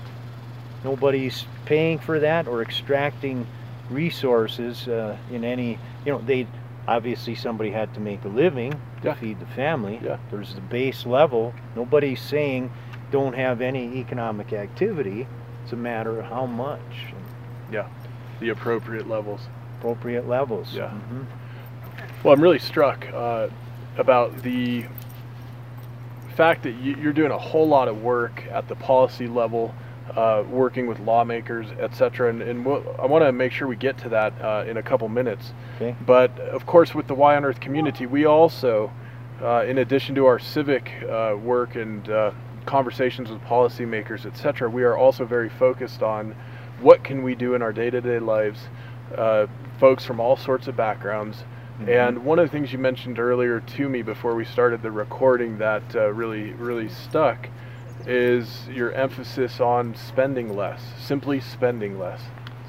nobody's 0.83 1.45
paying 1.65 1.99
for 1.99 2.19
that 2.21 2.47
or 2.47 2.63
extracting 2.63 3.45
resources 3.91 4.87
uh, 4.87 5.15
in 5.31 5.43
any. 5.43 5.77
You 6.05 6.13
know, 6.13 6.21
they 6.25 6.47
obviously 6.93 7.35
somebody 7.35 7.69
had 7.69 7.93
to 7.93 7.99
make 7.99 8.23
a 8.25 8.27
living 8.27 8.71
to 8.71 8.79
Yeah. 9.09 9.13
feed 9.13 9.39
the 9.39 9.45
family. 9.45 9.99
Yeah. 10.03 10.17
There's 10.31 10.55
the 10.55 10.61
base 10.61 11.05
level. 11.05 11.53
Nobody's 11.75 12.19
saying 12.19 12.71
don't 13.11 13.35
have 13.35 13.61
any 13.61 13.97
economic 13.97 14.53
activity. 14.53 15.27
It's 15.63 15.73
a 15.73 15.75
matter 15.75 16.19
of 16.19 16.25
how 16.25 16.45
much, 16.45 17.13
Yeah, 17.71 17.85
The 18.39 18.49
appropriate 18.49 19.07
levels. 19.07 19.47
appropriate 19.77 20.27
levels. 20.27 20.73
Yeah. 20.75 20.89
Mhm. 20.89 21.25
Well, 22.23 22.33
I'm 22.33 22.41
really 22.41 22.57
struck 22.57 23.05
uh, 23.13 23.47
about 23.97 24.41
the 24.41 24.85
fact 26.35 26.63
that 26.63 26.71
you're 26.81 27.13
doing 27.13 27.31
a 27.31 27.37
whole 27.37 27.67
lot 27.67 27.87
of 27.87 28.01
work 28.01 28.43
at 28.51 28.67
the 28.67 28.75
policy 28.75 29.27
level, 29.27 29.73
uh, 30.15 30.43
working 30.49 30.87
with 30.87 30.99
lawmakers, 30.99 31.67
et 31.79 31.95
cetera. 31.95 32.29
And, 32.29 32.41
and 32.41 32.65
we'll, 32.65 32.83
I 32.99 33.05
want 33.05 33.23
to 33.23 33.31
make 33.31 33.51
sure 33.51 33.67
we 33.67 33.75
get 33.75 33.97
to 33.99 34.09
that 34.09 34.33
uh, 34.41 34.65
in 34.67 34.77
a 34.77 34.83
couple 34.83 35.07
minutes. 35.09 35.53
Okay. 35.75 35.95
But 36.05 36.37
of 36.39 36.65
course, 36.65 36.95
with 36.95 37.07
the 37.07 37.15
Y 37.15 37.35
on 37.35 37.45
Earth 37.45 37.59
community, 37.59 38.05
we 38.05 38.25
also, 38.25 38.91
uh, 39.41 39.65
in 39.67 39.77
addition 39.77 40.15
to 40.15 40.25
our 40.25 40.39
civic 40.39 40.91
uh, 41.03 41.35
work 41.41 41.75
and 41.75 42.09
uh, 42.09 42.31
conversations 42.65 43.29
with 43.29 43.41
policymakers, 43.41 44.25
et 44.25 44.37
cetera, 44.37 44.69
we 44.69 44.83
are 44.83 44.97
also 44.97 45.25
very 45.25 45.49
focused 45.49 46.03
on 46.03 46.35
what 46.81 47.03
can 47.03 47.23
we 47.23 47.35
do 47.35 47.55
in 47.55 47.61
our 47.61 47.73
day-to-day 47.73 48.19
lives. 48.19 48.69
Uh, 49.17 49.47
folks 49.79 50.05
from 50.05 50.19
all 50.19 50.37
sorts 50.37 50.67
of 50.67 50.75
backgrounds. 50.75 51.43
Mhm. 51.81 51.87
And 51.87 52.25
one 52.25 52.37
of 52.37 52.45
the 52.45 52.51
things 52.51 52.71
you 52.71 52.77
mentioned 52.77 53.17
earlier 53.17 53.59
to 53.59 53.89
me 53.89 54.03
before 54.03 54.35
we 54.35 54.45
started 54.45 54.83
the 54.83 54.91
recording 54.91 55.57
that 55.57 55.95
uh, 55.95 56.13
really, 56.13 56.51
really 56.51 56.89
stuck 56.89 57.47
is 58.05 58.67
your 58.69 58.91
emphasis 58.93 59.59
on 59.59 59.95
spending 59.95 60.55
less, 60.55 60.81
simply 60.99 61.39
spending 61.39 61.99
less. 61.99 62.21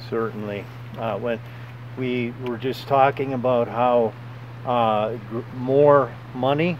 Certainly. 0.09 0.65
Uh, 0.99 1.19
when 1.19 1.41
we 1.97 2.33
were 2.47 2.59
just 2.59 2.87
talking 2.89 3.33
about 3.33 3.69
how 3.69 4.13
uh, 4.67 5.17
gr- 5.29 5.41
more 5.55 6.13
money, 6.35 6.77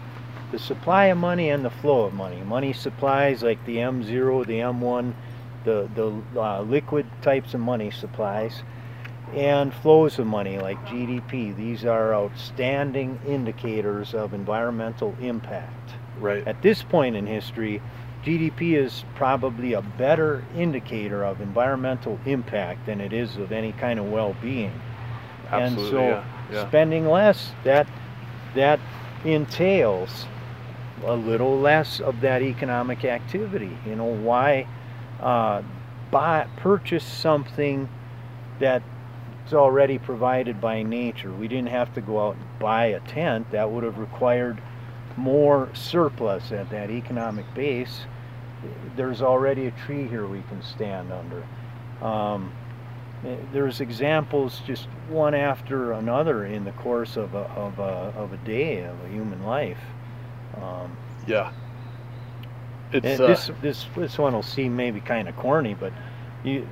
the 0.51 0.59
supply 0.59 1.05
of 1.05 1.17
money 1.17 1.49
and 1.49 1.63
the 1.63 1.69
flow 1.69 2.03
of 2.03 2.13
money. 2.13 2.41
Money 2.41 2.73
supplies 2.73 3.41
like 3.41 3.63
the 3.65 3.77
M0, 3.77 4.45
the 4.45 4.59
M1, 4.59 5.13
the, 5.63 5.89
the 5.95 6.39
uh, 6.39 6.61
liquid 6.61 7.05
types 7.21 7.53
of 7.53 7.61
money 7.61 7.89
supplies, 7.91 8.63
and 9.33 9.73
flows 9.73 10.19
of 10.19 10.27
money 10.27 10.57
like 10.59 10.77
GDP. 10.85 11.55
These 11.55 11.85
are 11.85 12.13
outstanding 12.13 13.19
indicators 13.25 14.13
of 14.13 14.33
environmental 14.33 15.15
impact. 15.21 15.93
Right. 16.19 16.45
At 16.45 16.61
this 16.61 16.83
point 16.83 17.15
in 17.15 17.25
history, 17.25 17.81
GDP 18.23 18.73
is 18.73 19.03
probably 19.15 19.73
a 19.73 19.81
better 19.81 20.43
indicator 20.55 21.23
of 21.23 21.41
environmental 21.41 22.19
impact 22.25 22.85
than 22.85 23.01
it 23.01 23.13
is 23.13 23.37
of 23.37 23.51
any 23.51 23.71
kind 23.73 23.99
of 23.99 24.11
well-being. 24.11 24.79
Absolutely. 25.49 25.83
and 25.83 25.91
so 25.91 26.01
yeah. 26.07 26.25
yeah. 26.51 26.67
spending 26.67 27.07
less, 27.07 27.51
that 27.63 27.87
that 28.55 28.79
entails 29.25 30.25
a 31.05 31.15
little 31.15 31.59
less 31.59 31.99
of 31.99 32.21
that 32.21 32.41
economic 32.41 33.03
activity. 33.05 33.75
You 33.85 33.95
know, 33.95 34.05
why 34.05 34.67
uh, 35.19 35.63
buy 36.11 36.47
purchase 36.57 37.03
something 37.03 37.89
that's 38.59 38.83
already 39.51 39.97
provided 39.97 40.61
by 40.61 40.83
nature. 40.83 41.31
We 41.31 41.47
didn't 41.47 41.69
have 41.69 41.93
to 41.95 42.01
go 42.01 42.27
out 42.27 42.35
and 42.35 42.45
buy 42.59 42.85
a 42.85 42.99
tent. 42.99 43.51
That 43.51 43.71
would 43.71 43.83
have 43.83 43.97
required 43.97 44.61
more 45.21 45.69
surplus 45.73 46.51
at 46.51 46.69
that 46.71 46.89
economic 46.89 47.45
base. 47.53 48.01
There's 48.95 49.21
already 49.21 49.67
a 49.67 49.71
tree 49.71 50.07
here 50.07 50.27
we 50.27 50.41
can 50.43 50.61
stand 50.63 51.11
under. 51.11 51.45
Um, 52.05 52.51
there's 53.53 53.81
examples 53.81 54.61
just 54.65 54.87
one 55.09 55.35
after 55.35 55.93
another 55.93 56.45
in 56.45 56.63
the 56.63 56.71
course 56.71 57.17
of 57.17 57.35
a, 57.35 57.45
of 57.51 57.77
a, 57.77 58.13
of 58.17 58.33
a 58.33 58.37
day 58.37 58.83
of 58.83 58.99
a 59.05 59.09
human 59.09 59.43
life. 59.43 59.79
Um, 60.59 60.97
yeah. 61.27 61.51
It's 62.91 63.19
uh, 63.19 63.27
this 63.27 63.51
this 63.61 63.85
this 63.95 64.17
one 64.17 64.33
will 64.33 64.43
seem 64.43 64.75
maybe 64.75 64.99
kind 64.99 65.29
of 65.29 65.35
corny, 65.37 65.75
but 65.75 65.93
you 66.43 66.67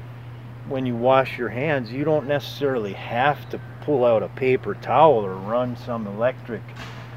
when 0.68 0.86
you 0.86 0.96
wash 0.96 1.38
your 1.38 1.50
hands, 1.50 1.92
you 1.92 2.04
don't 2.04 2.28
necessarily 2.28 2.94
have 2.94 3.50
to 3.52 3.62
pull 3.82 4.04
out 4.04 4.22
a 4.22 4.28
paper 4.30 4.76
towel 4.76 5.26
or 5.26 5.36
run 5.36 5.78
some 5.78 6.08
electric 6.08 6.62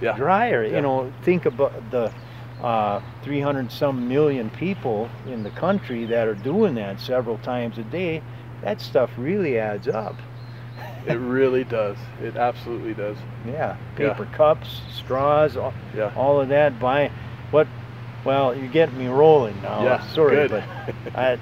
Yeah. 0.03 0.17
dryer. 0.17 0.65
Yeah. 0.65 0.77
You 0.77 0.83
know, 0.83 1.13
think 1.23 1.47
about 1.47 1.91
the 1.91 2.13
uh, 2.63 3.01
300 3.23 3.73
some 3.73 4.09
million 4.09 4.51
people 4.51 5.09
in 5.27 5.43
the 5.43 5.51
country 5.51 6.05
that 6.07 6.29
are 6.29 6.35
doing 6.35 6.75
that 6.77 7.01
several 7.01 7.39
times 7.39 7.79
a 7.79 7.83
day. 7.85 8.23
That 8.63 8.81
stuff 8.81 9.11
really 9.17 9.59
adds 9.59 9.89
up. 9.89 10.17
it 11.07 11.15
really 11.19 11.65
does. 11.65 11.97
It 12.23 12.37
absolutely 12.37 12.95
does. 12.95 13.17
Yeah, 13.47 13.77
Yeah. 13.99 14.13
paper 14.13 14.27
cups, 14.33 14.81
straws, 14.95 15.57
all, 15.57 15.75
Yeah. 15.97 16.13
all 16.17 16.41
of 16.41 16.49
that. 16.51 16.79
Buy 16.79 17.11
what? 17.51 17.67
Well, 18.25 18.57
you're 18.57 18.69
getting 18.69 18.97
me 18.99 19.09
rolling 19.09 19.61
now. 19.63 19.83
Yeah, 19.83 20.07
Sorry, 20.09 20.37
good. 20.49 20.51
but 20.51 20.95
I, 21.19 21.39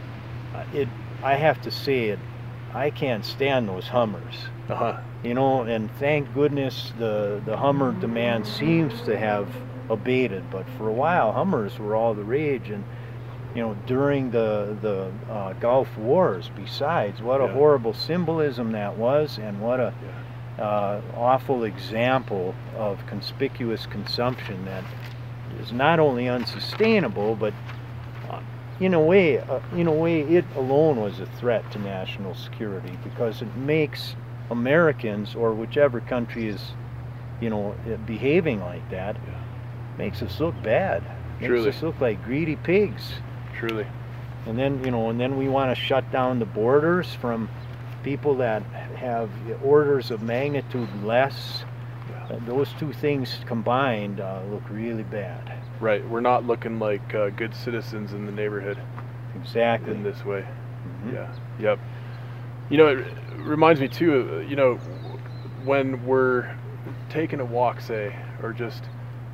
it, 0.72 0.88
I 1.22 1.34
have 1.34 1.60
to 1.62 1.70
say 1.70 2.08
it. 2.08 2.18
I 2.72 2.88
can't 2.88 3.24
stand 3.24 3.68
those 3.68 3.86
Hummers. 3.88 4.36
Uh-huh. 4.70 4.98
You 5.22 5.34
know, 5.34 5.62
and 5.62 5.90
thank 5.98 6.32
goodness 6.32 6.92
the 6.98 7.42
the 7.44 7.56
Hummer 7.56 7.92
demand 7.92 8.46
seems 8.46 9.02
to 9.02 9.18
have 9.18 9.48
abated. 9.90 10.50
But 10.50 10.66
for 10.78 10.88
a 10.88 10.92
while, 10.92 11.32
Hummers 11.32 11.78
were 11.78 11.94
all 11.94 12.14
the 12.14 12.24
rage, 12.24 12.70
and 12.70 12.84
you 13.54 13.60
know, 13.62 13.76
during 13.86 14.30
the 14.30 14.76
the 14.80 15.10
uh, 15.30 15.52
Gulf 15.54 15.94
Wars. 15.98 16.50
Besides, 16.56 17.20
what 17.20 17.40
a 17.40 17.44
Yeah. 17.44 17.52
horrible 17.52 17.92
symbolism 17.92 18.72
that 18.72 18.96
was, 18.96 19.38
and 19.38 19.60
what 19.60 19.78
a 19.80 19.92
Yeah. 20.58 20.64
uh, 20.64 21.00
awful 21.16 21.64
example 21.64 22.54
of 22.78 23.04
conspicuous 23.06 23.84
consumption 23.86 24.64
that 24.64 24.84
is 25.60 25.72
not 25.72 25.98
only 25.98 26.28
unsustainable, 26.28 27.34
but 27.36 27.52
uh, 28.30 28.38
in 28.78 28.94
a 28.94 29.00
way, 29.00 29.38
uh, 29.38 29.58
in 29.76 29.86
a 29.86 29.92
way, 29.92 30.20
it 30.22 30.44
alone 30.56 30.96
was 31.00 31.20
a 31.20 31.26
threat 31.26 31.70
to 31.72 31.78
national 31.78 32.34
security 32.34 32.96
because 33.04 33.42
it 33.42 33.54
makes 33.56 34.16
Americans 34.50 35.34
or 35.34 35.52
whichever 35.52 36.00
country 36.00 36.48
is, 36.48 36.72
you 37.40 37.50
know, 37.50 37.74
uh, 37.92 37.96
behaving 38.06 38.60
like 38.60 38.88
that, 38.90 39.16
Yeah. 39.16 39.32
makes 39.98 40.22
us 40.22 40.40
look 40.40 40.60
bad. 40.62 41.02
Makes 41.40 41.46
Truly. 41.48 41.68
us 41.70 41.82
look 41.82 42.00
like 42.00 42.22
greedy 42.24 42.56
pigs. 42.56 43.14
Truly. 43.58 43.86
And 44.46 44.58
then, 44.58 44.82
you 44.84 44.90
know, 44.90 45.10
and 45.10 45.20
then 45.20 45.36
we 45.36 45.48
want 45.48 45.74
to 45.74 45.80
shut 45.80 46.10
down 46.10 46.38
the 46.38 46.46
borders 46.46 47.14
from 47.14 47.48
people 48.02 48.34
that 48.36 48.62
have 48.96 49.30
orders 49.62 50.10
of 50.10 50.22
magnitude 50.22 50.88
less. 51.04 51.64
Yeah. 52.30 52.38
Those 52.46 52.72
two 52.78 52.92
things 52.92 53.38
combined 53.46 54.20
uh, 54.20 54.40
look 54.50 54.62
really 54.70 55.02
bad. 55.02 55.52
Right. 55.80 56.06
We're 56.08 56.20
not 56.20 56.46
looking 56.46 56.78
like 56.78 57.14
uh, 57.14 57.30
good 57.30 57.54
citizens 57.54 58.12
in 58.12 58.26
the 58.26 58.32
neighborhood 58.32 58.78
Exactly. 59.36 59.92
in 59.94 60.02
this 60.02 60.24
way. 60.24 60.44
Mhm. 61.06 61.12
Yeah. 61.14 61.26
Yep. 61.58 61.78
You 62.70 62.76
know, 62.76 62.86
it 62.86 63.06
reminds 63.38 63.80
me 63.80 63.88
too. 63.88 64.46
You 64.48 64.54
know, 64.54 64.76
when 65.64 66.06
we're 66.06 66.56
taking 67.08 67.40
a 67.40 67.44
walk, 67.44 67.80
say, 67.80 68.16
or 68.42 68.52
just 68.52 68.84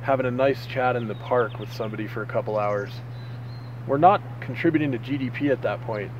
having 0.01 0.25
a 0.25 0.31
nice 0.31 0.65
chat 0.65 0.95
in 0.95 1.07
the 1.07 1.15
park 1.15 1.59
with 1.59 1.71
somebody 1.71 2.07
for 2.07 2.23
a 2.23 2.25
couple 2.25 2.57
hours, 2.57 2.91
we're 3.85 3.99
not 3.99 4.21
contributing 4.41 4.91
to 4.91 4.97
GDP 4.97 5.51
at 5.51 5.61
that 5.61 5.81
point. 5.81 6.11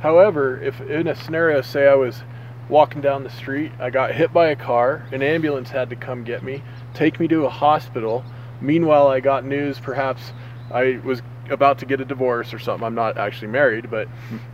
However, 0.00 0.62
if 0.62 0.80
in 0.82 1.08
a 1.08 1.16
scenario, 1.16 1.62
say 1.62 1.88
I 1.88 1.94
was 1.94 2.22
walking 2.68 3.00
down 3.00 3.24
the 3.24 3.30
street, 3.30 3.72
I 3.80 3.88
got 3.88 4.14
hit 4.14 4.32
by 4.32 4.48
a 4.48 4.56
car, 4.56 5.06
an 5.10 5.22
ambulance 5.22 5.70
had 5.70 5.88
to 5.90 5.96
come 5.96 6.22
get 6.22 6.44
me, 6.44 6.62
take 6.92 7.18
me 7.18 7.26
to 7.28 7.46
a 7.46 7.50
hospital. 7.50 8.24
Meanwhile, 8.60 9.08
I 9.08 9.20
got 9.20 9.44
news 9.44 9.80
perhaps 9.80 10.32
I 10.70 11.00
was 11.02 11.22
about 11.50 11.78
to 11.78 11.86
get 11.86 12.00
a 12.00 12.04
divorce 12.04 12.52
or 12.54 12.58
something. 12.58 12.84
I'm 12.86 12.94
not 12.94 13.18
actually 13.18 13.48
married, 13.48 13.90
but 13.90 14.08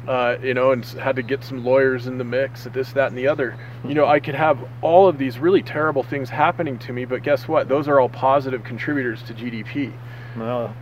uh, 0.07 0.37
you 0.43 0.55
know, 0.55 0.73
and 0.73 0.85
had 0.85 1.17
to 1.17 1.23
get 1.23 1.43
some 1.45 1.65
lawyers 1.65 2.07
in 2.07 2.19
the 2.19 2.25
mix, 2.25 2.65
this, 2.65 2.93
that, 2.93 3.09
and 3.09 3.19
the 3.19 3.29
other. 3.29 3.57
You 3.87 3.95
know, 3.95 4.07
I 4.07 4.21
could 4.21 4.35
have 4.35 4.59
all 4.83 5.09
of 5.09 5.19
these 5.19 5.39
really 5.39 5.63
terrible 5.63 6.03
things 6.03 6.29
happening 6.31 6.79
to 6.81 6.93
me, 6.93 7.05
but 7.05 7.23
guess 7.23 7.49
what? 7.49 7.69
Those 7.69 7.89
are 7.89 8.01
all 8.01 8.09
positive 8.09 8.65
contributors 8.65 9.23
to 9.25 9.35
GDP. 9.35 9.93
Well, 10.37 10.75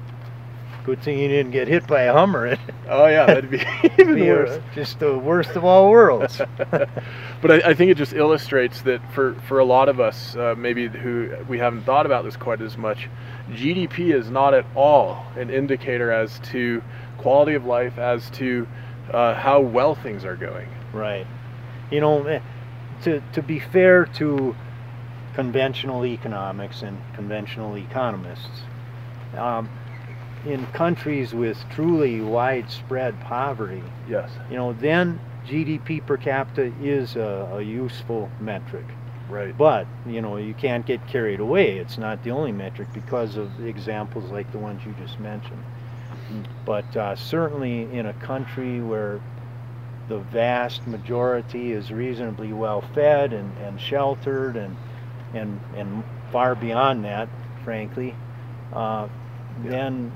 good 0.85 1.01
thing 1.03 1.19
you 1.19 1.29
didn't 1.29 1.53
get 1.53 1.69
hit 1.69 1.87
by 1.87 2.03
a 2.03 2.13
Hummer. 2.13 2.57
Oh 2.89 3.07
yeah, 3.07 3.25
that'd 3.27 3.49
be 3.49 3.59
even 3.99 4.17
Be, 4.17 4.29
worse. 4.29 4.61
just 4.75 4.99
the 4.99 5.17
worst 5.17 5.51
of 5.51 5.65
all 5.65 5.91
worlds. 5.91 6.41
but 6.71 7.51
I, 7.51 7.71
I 7.71 7.75
think 7.75 7.91
it 7.91 7.97
just 7.97 8.13
illustrates 8.13 8.83
that 8.83 9.01
for, 9.15 9.35
for 9.47 9.61
a 9.61 9.65
lot 9.65 9.89
of 9.89 9.99
us, 10.01 10.35
uh, 10.37 10.55
maybe 10.59 10.89
who 10.89 11.35
we 11.49 11.59
haven't 11.59 11.85
thought 11.85 12.05
about 12.05 12.25
this 12.25 12.37
quite 12.37 12.61
as 12.61 12.77
much, 12.77 13.09
GDP 13.53 14.15
is 14.15 14.31
not 14.31 14.55
at 14.55 14.65
all 14.75 15.25
an 15.37 15.51
indicator 15.51 16.11
as 16.11 16.39
to 16.51 16.83
quality 17.19 17.55
of 17.55 17.65
life, 17.65 17.99
as 17.99 18.29
to 18.31 18.67
uh, 19.13 19.35
how 19.35 19.61
well 19.61 19.95
things 19.95 20.25
are 20.25 20.37
going. 20.37 20.69
Right. 20.93 21.27
You 21.91 22.01
know, 22.01 22.25
eh, 22.25 22.41
to, 23.03 23.23
to 23.33 23.43
be 23.43 23.61
fair 23.61 24.07
to 24.17 24.55
conventional 25.35 26.05
economics 26.05 26.83
and 26.83 27.01
conventional 27.15 27.77
economists, 27.77 28.63
um, 29.37 29.69
in 30.45 30.67
countries 30.69 31.33
with 31.33 31.59
truly 31.71 32.21
widespread 32.21 33.21
poverty, 33.21 33.83
Yes. 34.09 34.31
you 34.51 34.57
know, 34.57 34.73
then 34.73 35.21
GDP 35.47 36.05
per 36.05 36.17
capita 36.17 36.73
is 36.83 37.17
a, 37.17 37.49
a 37.53 37.63
useful 37.63 38.31
metric. 38.41 38.85
Right. 39.33 39.57
But, 39.57 39.87
you 40.07 40.21
know, 40.21 40.37
you 40.37 40.53
can't 40.53 40.85
get 40.85 41.07
carried 41.07 41.41
away. 41.41 41.79
It's 41.79 41.97
not 41.97 42.23
the 42.23 42.31
only 42.33 42.53
metric 42.53 42.89
because 42.93 43.37
of 43.37 43.67
examples 43.67 44.31
like 44.31 44.53
the 44.53 44.59
ones 44.59 44.83
you 44.85 44.95
just 45.01 45.19
mentioned. 45.19 45.65
But 46.67 46.95
uh, 46.97 47.17
certainly 47.17 47.83
in 47.93 48.07
a 48.07 48.13
country 48.15 48.81
where 48.81 49.21
the 50.09 50.19
vast 50.19 50.87
majority 50.87 51.73
is 51.73 51.91
reasonably 51.91 52.53
well 52.53 52.83
fed 52.95 53.33
and, 53.33 53.57
and 53.59 53.81
sheltered 53.81 54.57
and, 54.57 54.77
and, 55.33 55.59
and 55.77 56.05
far 56.31 56.55
beyond 56.55 57.05
that, 57.07 57.29
frankly, 57.65 58.15
uh, 58.75 59.09
Yeah. 59.65 59.71
then 59.71 60.13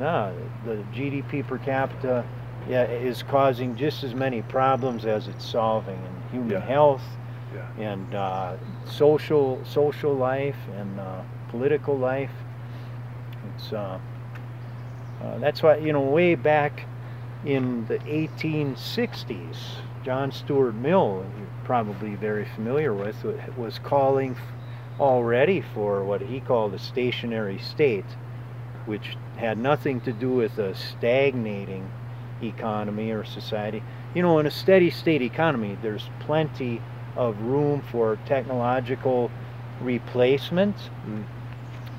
nah, 0.00 0.32
the 0.64 0.82
GDP 0.92 1.46
per 1.46 1.58
capita 1.58 2.24
yeah, 2.68 2.84
is 2.84 3.22
causing 3.22 3.76
just 3.76 4.02
as 4.02 4.14
many 4.14 4.42
problems 4.42 5.04
as 5.04 5.28
it's 5.28 5.44
solving 5.44 5.96
in 5.98 6.30
human 6.32 6.50
Yeah. 6.50 6.60
health 6.60 7.02
Yeah. 7.54 7.92
and 7.92 8.14
uh, 8.14 8.56
social 8.84 9.60
social 9.64 10.14
life 10.14 10.56
and 10.76 10.98
uh, 10.98 11.22
political 11.48 11.96
life. 11.96 12.32
It's 13.54 13.72
uh, 13.72 13.98
uh, 15.22 15.38
that's 15.38 15.62
why 15.62 15.76
you 15.76 15.92
know 15.92 16.02
way 16.02 16.34
back 16.34 16.86
in 17.44 17.86
the 17.86 17.98
1860s, 17.98 19.56
John 20.04 20.32
Stuart 20.32 20.74
Mill, 20.74 21.24
you're 21.38 21.46
probably 21.64 22.14
very 22.14 22.46
familiar 22.54 22.94
with, 22.94 23.16
was 23.56 23.78
calling 23.78 24.36
already 24.98 25.60
for 25.74 26.04
what 26.04 26.22
he 26.22 26.40
called 26.40 26.72
a 26.74 26.78
stationary 26.78 27.58
state, 27.58 28.04
which 28.86 29.16
had 29.36 29.58
nothing 29.58 30.00
to 30.02 30.12
do 30.12 30.30
with 30.30 30.58
a 30.58 30.74
stagnating 30.74 31.90
economy 32.42 33.10
or 33.10 33.24
society. 33.24 33.82
You 34.14 34.22
know, 34.22 34.38
in 34.38 34.46
a 34.46 34.50
steady 34.50 34.90
state 34.90 35.22
economy, 35.22 35.76
there's 35.82 36.08
plenty 36.20 36.80
of 37.16 37.40
room 37.42 37.82
for 37.90 38.18
technological 38.26 39.30
replacement, 39.80 40.76
Mm. 41.06 41.24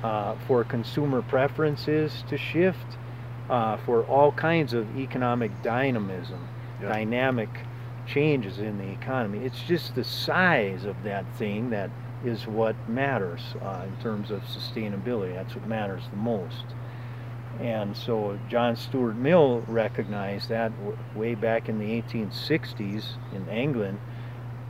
uh, 0.04 0.34
for 0.46 0.64
consumer 0.64 1.22
preferences 1.22 2.24
to 2.28 2.36
shift, 2.36 2.96
uh, 3.48 3.76
for 3.78 4.02
all 4.04 4.32
kinds 4.32 4.72
of 4.72 4.98
economic 4.98 5.50
dynamism, 5.62 6.38
dynamic 6.80 7.48
changes 8.06 8.58
in 8.58 8.78
the 8.78 8.88
economy. 8.88 9.38
It's 9.44 9.62
just 9.62 9.94
the 9.94 10.04
size 10.04 10.84
of 10.84 11.02
that 11.04 11.24
thing 11.36 11.70
that 11.70 11.90
is 12.24 12.46
what 12.46 12.74
matters 12.88 13.40
uh, 13.62 13.82
in 13.86 14.02
terms 14.02 14.30
of 14.30 14.42
sustainability. 14.42 15.34
That's 15.34 15.54
what 15.54 15.66
matters 15.66 16.02
the 16.10 16.16
most. 16.16 16.64
And 17.60 17.96
so 17.96 18.38
John 18.48 18.76
Stuart 18.76 19.16
Mill 19.16 19.62
recognized 19.66 20.48
that 20.50 20.72
w- 20.78 20.98
way 21.14 21.34
back 21.34 21.68
in 21.68 21.78
the 21.78 21.90
1860s 22.02 23.16
in 23.34 23.48
England 23.48 23.98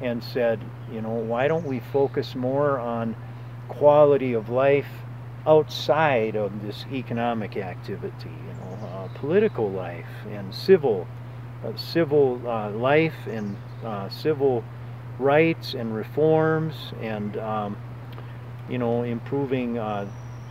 and 0.01 0.23
said, 0.23 0.61
you 0.93 1.01
know, 1.01 1.11
why 1.11 1.49
don't 1.49 1.65
we 1.65 1.81
focus 1.81 2.35
more 2.35 2.79
on 2.79 3.17
quality 3.69 4.33
of 4.33 4.49
life 4.49 4.89
outside 5.47 6.37
of 6.37 6.63
this 6.63 6.85
economic 6.93 7.57
activity, 7.57 8.31
you 8.47 8.55
know, 8.55 8.89
uh, 8.89 9.09
political 9.19 9.71
life 9.71 10.07
and 10.31 10.55
civil, 10.55 11.07
uh, 11.65 11.75
civil 11.77 12.41
uh, 12.47 12.71
life 12.71 13.27
and 13.27 13.57
uh, 13.85 14.09
civil 14.09 14.65
rights 15.19 15.75
and 15.75 15.95
reforms 15.95 16.93
and, 17.01 17.37
um, 17.39 17.77
you 18.69 18.79
know, 18.79 19.03
improving 19.03 19.79
uh, 19.79 20.07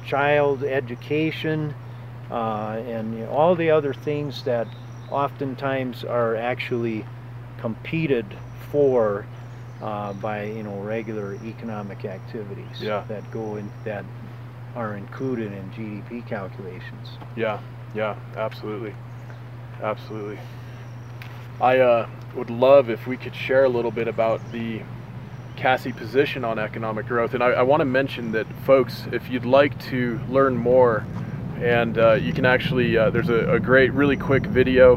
child 0.05 0.63
education 0.63 1.75
uh, 2.31 2.81
and 2.87 3.13
you 3.17 3.25
know, 3.25 3.29
all 3.29 3.55
the 3.55 3.69
other 3.69 3.93
things 3.93 4.43
that 4.43 4.67
oftentimes 5.11 6.03
are 6.03 6.35
actually 6.35 7.05
competed 7.59 8.25
for 8.71 9.25
uh, 9.85 10.13
by 10.13 10.45
you 10.45 10.63
know 10.63 10.79
regular 10.81 11.35
economic 11.45 12.05
activities 12.05 12.81
Yeah. 12.81 13.03
that 13.07 13.29
go 13.31 13.55
in 13.57 13.71
that 13.83 14.03
are 14.75 14.95
included 14.97 15.53
in 15.53 15.69
GDP 15.71 16.27
calculations. 16.27 17.17
Yeah, 17.35 17.59
yeah, 17.93 18.15
absolutely, 18.35 18.93
absolutely. 19.81 20.39
I 21.61 21.79
uh, 21.79 22.09
would 22.35 22.49
love 22.49 22.89
if 22.89 23.07
we 23.07 23.15
could 23.15 23.35
share 23.35 23.63
a 23.63 23.69
little 23.69 23.91
bit 23.91 24.07
about 24.09 24.41
the 24.51 24.81
CASSE 25.55 25.93
position 25.93 26.43
on 26.43 26.59
economic 26.59 27.05
growth, 27.07 27.33
and 27.33 27.41
I, 27.41 27.51
I 27.51 27.61
want 27.61 27.79
to 27.81 27.85
mention 27.85 28.33
that, 28.33 28.47
folks, 28.65 29.05
if 29.13 29.29
you'd 29.29 29.45
like 29.45 29.79
to 29.91 30.19
learn 30.27 30.57
more, 30.57 31.05
and 31.61 31.97
uh, 31.97 32.13
you 32.13 32.33
can 32.33 32.45
actually, 32.45 32.97
uh, 32.97 33.09
there's 33.11 33.29
a, 33.29 33.53
a 33.53 33.59
great, 33.61 33.93
really 33.93 34.17
quick 34.17 34.45
video 34.45 34.95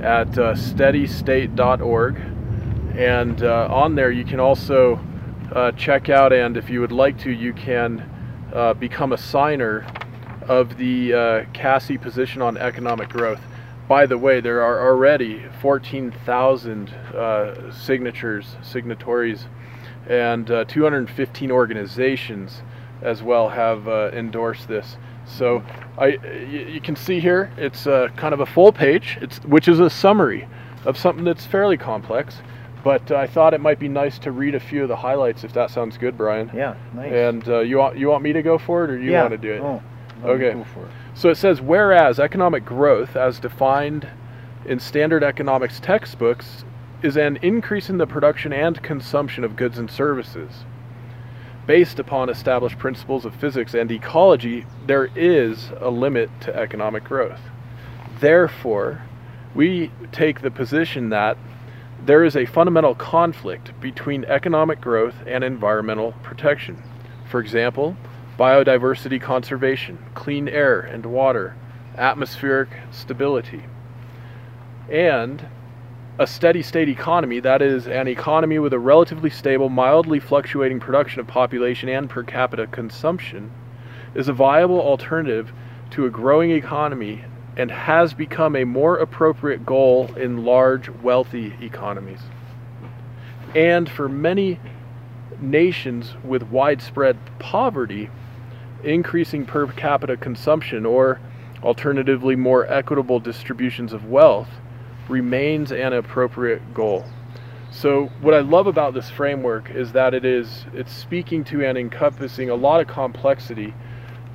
at 0.00 0.38
uh, 0.38 0.54
steadystate.org, 0.54 2.16
and 3.00 3.42
uh, 3.42 3.66
on 3.70 3.94
there 3.94 4.10
you 4.10 4.26
can 4.26 4.38
also 4.38 5.00
uh, 5.52 5.72
check 5.72 6.10
out, 6.10 6.34
and 6.34 6.58
if 6.58 6.68
you 6.68 6.82
would 6.82 6.92
like 6.92 7.18
to, 7.18 7.30
you 7.30 7.54
can 7.54 7.98
uh, 8.52 8.74
become 8.74 9.14
a 9.14 9.18
signer 9.18 9.86
of 10.42 10.76
the 10.76 11.14
uh, 11.14 11.44
CASSE 11.54 11.96
position 11.96 12.42
on 12.42 12.58
economic 12.58 13.08
growth. 13.08 13.40
by 13.88 14.04
the 14.04 14.18
way, 14.18 14.40
there 14.40 14.60
are 14.60 14.86
already 14.86 15.42
14,000 15.62 16.90
uh, 16.90 17.72
signatures, 17.72 18.56
signatories, 18.62 19.46
and 20.06 20.50
uh, 20.50 20.64
215 20.66 21.50
organizations 21.50 22.62
as 23.00 23.22
well 23.22 23.48
have 23.48 23.88
uh, 23.88 24.10
endorsed 24.12 24.68
this. 24.68 24.98
So 25.24 25.64
I, 25.96 26.18
you 26.50 26.82
can 26.82 26.96
see 26.96 27.18
here, 27.18 27.50
it's 27.56 27.84
kind 27.84 28.34
of 28.34 28.40
a 28.40 28.46
full 28.46 28.72
page, 28.72 29.16
it's, 29.22 29.38
which 29.38 29.68
is 29.68 29.80
a 29.80 29.88
summary 29.88 30.46
of 30.84 30.98
something 30.98 31.24
that's 31.24 31.46
fairly 31.46 31.78
complex. 31.78 32.42
But 32.82 33.10
I 33.10 33.26
thought 33.26 33.52
it 33.52 33.60
might 33.60 33.78
be 33.78 33.88
nice 33.88 34.18
to 34.20 34.32
read 34.32 34.54
a 34.54 34.60
few 34.60 34.82
of 34.82 34.88
the 34.88 34.96
highlights, 34.96 35.44
if 35.44 35.52
that 35.52 35.70
sounds 35.70 35.98
good, 35.98 36.16
Brian. 36.16 36.50
Yeah, 36.54 36.76
nice. 36.94 37.12
And 37.12 37.48
uh, 37.48 37.60
you 37.60 37.76
want 37.76 37.98
you 37.98 38.08
want 38.08 38.22
me 38.22 38.32
to 38.32 38.42
go 38.42 38.56
for 38.58 38.84
it, 38.84 38.90
or 38.90 38.98
you 38.98 39.12
yeah. 39.12 39.22
want 39.22 39.32
to 39.32 39.38
do 39.38 39.52
it? 39.52 39.60
Oh, 39.60 39.82
Okay. 40.24 40.58
It. 40.58 40.66
So 41.14 41.30
it 41.30 41.36
says, 41.36 41.60
whereas 41.60 42.20
economic 42.20 42.64
growth, 42.64 43.16
as 43.16 43.38
defined 43.38 44.06
in 44.66 44.78
standard 44.78 45.24
economics 45.24 45.80
textbooks, 45.80 46.64
is 47.02 47.16
an 47.16 47.38
increase 47.42 47.88
in 47.88 47.98
the 47.98 48.06
production 48.06 48.52
and 48.52 48.82
consumption 48.82 49.44
of 49.44 49.56
goods 49.56 49.78
and 49.78 49.90
services. 49.90 50.64
Based 51.66 51.98
upon 51.98 52.28
established 52.28 52.78
principles 52.78 53.24
of 53.24 53.34
physics 53.34 53.74
and 53.74 53.90
ecology, 53.90 54.66
there 54.86 55.06
is 55.16 55.70
a 55.78 55.90
limit 55.90 56.30
to 56.42 56.54
economic 56.54 57.04
growth. 57.04 57.40
Therefore, 58.18 59.02
we 59.54 59.90
take 60.12 60.42
the 60.42 60.50
position 60.50 61.08
that 61.10 61.38
there 62.04 62.24
is 62.24 62.34
a 62.34 62.46
fundamental 62.46 62.94
conflict 62.94 63.78
between 63.80 64.24
economic 64.24 64.80
growth 64.80 65.16
and 65.26 65.44
environmental 65.44 66.12
protection. 66.22 66.82
For 67.28 67.40
example, 67.40 67.96
biodiversity 68.38 69.20
conservation, 69.20 69.98
clean 70.14 70.48
air 70.48 70.80
and 70.80 71.04
water, 71.04 71.56
atmospheric 71.96 72.70
stability, 72.90 73.64
and 74.90 75.46
a 76.18 76.26
steady 76.26 76.62
state 76.62 76.88
economy, 76.88 77.40
that 77.40 77.62
is, 77.62 77.86
an 77.86 78.08
economy 78.08 78.58
with 78.58 78.72
a 78.72 78.78
relatively 78.78 79.30
stable, 79.30 79.68
mildly 79.68 80.20
fluctuating 80.20 80.80
production 80.80 81.20
of 81.20 81.26
population 81.26 81.88
and 81.88 82.10
per 82.10 82.22
capita 82.22 82.66
consumption, 82.66 83.50
is 84.14 84.28
a 84.28 84.32
viable 84.32 84.80
alternative 84.80 85.52
to 85.90 86.06
a 86.06 86.10
growing 86.10 86.50
economy 86.50 87.24
and 87.60 87.70
has 87.70 88.14
become 88.14 88.56
a 88.56 88.64
more 88.64 88.96
appropriate 88.96 89.66
goal 89.66 90.10
in 90.16 90.44
large, 90.44 90.88
wealthy 90.88 91.54
economies. 91.60 92.20
And 93.54 93.88
for 93.88 94.08
many 94.08 94.58
nations 95.40 96.14
with 96.24 96.42
widespread 96.44 97.18
poverty, 97.38 98.08
increasing 98.82 99.44
per 99.44 99.66
capita 99.66 100.16
consumption 100.16 100.86
or 100.86 101.20
alternatively 101.62 102.34
more 102.34 102.66
equitable 102.72 103.20
distributions 103.20 103.92
of 103.92 104.06
wealth 104.06 104.48
remains 105.08 105.70
an 105.70 105.92
appropriate 105.92 106.72
goal. 106.72 107.04
So 107.70 108.06
what 108.22 108.32
I 108.32 108.40
love 108.40 108.68
about 108.68 108.94
this 108.94 109.10
framework 109.10 109.70
is 109.70 109.92
that 109.92 110.14
it 110.14 110.24
is 110.24 110.64
it's 110.72 110.92
speaking 110.92 111.44
to 111.44 111.64
and 111.64 111.76
encompassing 111.76 112.48
a 112.48 112.54
lot 112.54 112.80
of 112.80 112.86
complexity, 112.86 113.74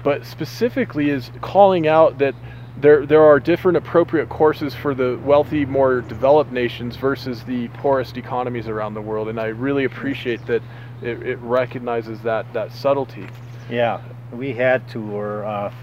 but 0.04 0.26
specifically 0.26 1.10
is 1.10 1.32
calling 1.42 1.88
out 1.88 2.20
that 2.20 2.36
there 2.78 3.06
there 3.06 3.24
are 3.24 3.40
different 3.40 3.78
appropriate 3.78 4.30
courses 4.30 4.74
for 4.74 4.94
the 4.94 5.18
wealthy, 5.24 5.66
more 5.66 6.02
developed 6.02 6.52
nations 6.52 6.96
versus 6.98 7.44
the 7.44 7.68
poorest 7.70 8.18
economies 8.18 8.68
around 8.68 8.94
the 8.94 9.02
world, 9.02 9.30
and 9.30 9.40
I 9.40 9.48
really 9.48 9.86
appreciate 9.86 10.46
that 10.48 10.62
it, 11.02 11.22
it 11.24 11.40
recognizes 11.40 12.22
that 12.22 12.52
that 12.54 12.72
subtlety. 12.72 13.28
Yeah, 13.70 14.02
we 14.32 14.54
had 14.54 14.88
to, 14.90 15.02
or 15.12 15.46
uh, 15.46 15.74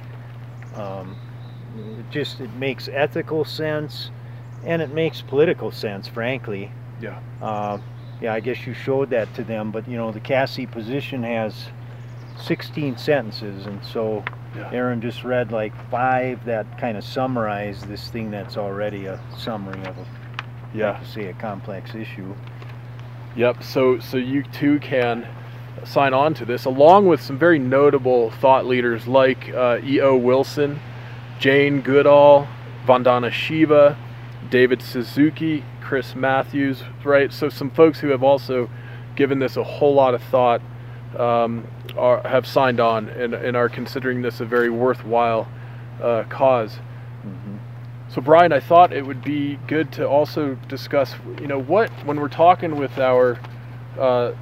um, 0.74 1.16
it 1.98 2.10
just 2.10 2.40
it 2.40 2.52
makes 2.54 2.88
ethical 2.88 3.44
sense, 3.44 4.10
and 4.64 4.82
it 4.82 4.92
makes 4.92 5.22
political 5.22 5.70
sense, 5.70 6.08
frankly. 6.08 6.70
Yeah. 7.00 7.20
Uh, 7.40 7.78
yeah, 8.20 8.34
I 8.34 8.40
guess 8.40 8.66
you 8.66 8.74
showed 8.74 9.10
that 9.10 9.34
to 9.34 9.42
them, 9.42 9.72
but 9.72 9.88
you 9.88 9.96
know 9.96 10.12
the 10.12 10.20
CASSE 10.20 10.66
position 10.66 11.22
has 11.24 11.68
16 12.40 12.96
sentences, 12.96 13.66
and 13.66 13.84
so 13.84 14.22
Yeah. 14.56 14.70
Aaron 14.72 15.00
just 15.00 15.24
read 15.24 15.50
like 15.50 15.72
five 15.90 16.44
that 16.44 16.78
kind 16.78 16.96
of 16.98 17.04
summarize 17.04 17.80
this 17.82 18.08
thing 18.08 18.30
that's 18.30 18.56
already 18.56 19.06
a 19.06 19.18
summary 19.38 19.80
of 19.86 19.96
a, 19.98 20.06
Yeah. 20.74 20.92
like 20.92 21.06
say, 21.06 21.26
a 21.28 21.32
complex 21.34 21.94
issue. 21.94 22.34
Yep. 23.36 23.62
So 23.62 23.98
so 23.98 24.16
you 24.18 24.42
too 24.42 24.78
can 24.80 25.26
sign 25.84 26.12
on 26.14 26.34
to 26.34 26.44
this, 26.44 26.64
along 26.66 27.06
with 27.08 27.20
some 27.20 27.38
very 27.38 27.58
notable 27.58 28.30
thought 28.30 28.66
leaders 28.66 29.06
like 29.06 29.48
uh, 29.54 29.78
E.O. 29.82 30.16
Wilson, 30.16 30.78
Jane 31.38 31.80
Goodall, 31.80 32.46
Vandana 32.86 33.30
Shiva, 33.32 33.96
David 34.50 34.82
Suzuki, 34.82 35.64
Chris 35.80 36.14
Matthews. 36.14 36.82
Right. 37.04 37.32
So 37.32 37.48
some 37.48 37.70
folks 37.70 38.00
who 38.00 38.08
have 38.08 38.22
also 38.22 38.68
given 39.16 39.38
this 39.38 39.56
a 39.56 39.64
whole 39.64 39.94
lot 39.94 40.14
of 40.14 40.22
thought 40.22 40.60
um, 41.18 41.66
are, 41.96 42.26
have 42.26 42.46
signed 42.46 42.80
on 42.80 43.08
and, 43.08 43.34
and 43.34 43.56
are 43.56 43.68
considering 43.68 44.22
this 44.22 44.40
a 44.40 44.44
very 44.44 44.70
worthwhile 44.70 45.48
uh, 46.02 46.24
cause. 46.24 46.76
hmm 47.22 47.56
So 48.08 48.20
Brian, 48.20 48.52
I 48.52 48.60
thought 48.60 48.92
it 48.92 49.06
would 49.06 49.22
be 49.22 49.58
good 49.66 49.92
to 49.92 50.08
also 50.08 50.54
discuss, 50.68 51.14
you 51.40 51.46
know, 51.46 51.60
what 51.60 51.90
when 52.04 52.20
we're 52.20 52.28
talking 52.28 52.76
with 52.76 52.98
our 52.98 53.38
uh, 53.98 54.32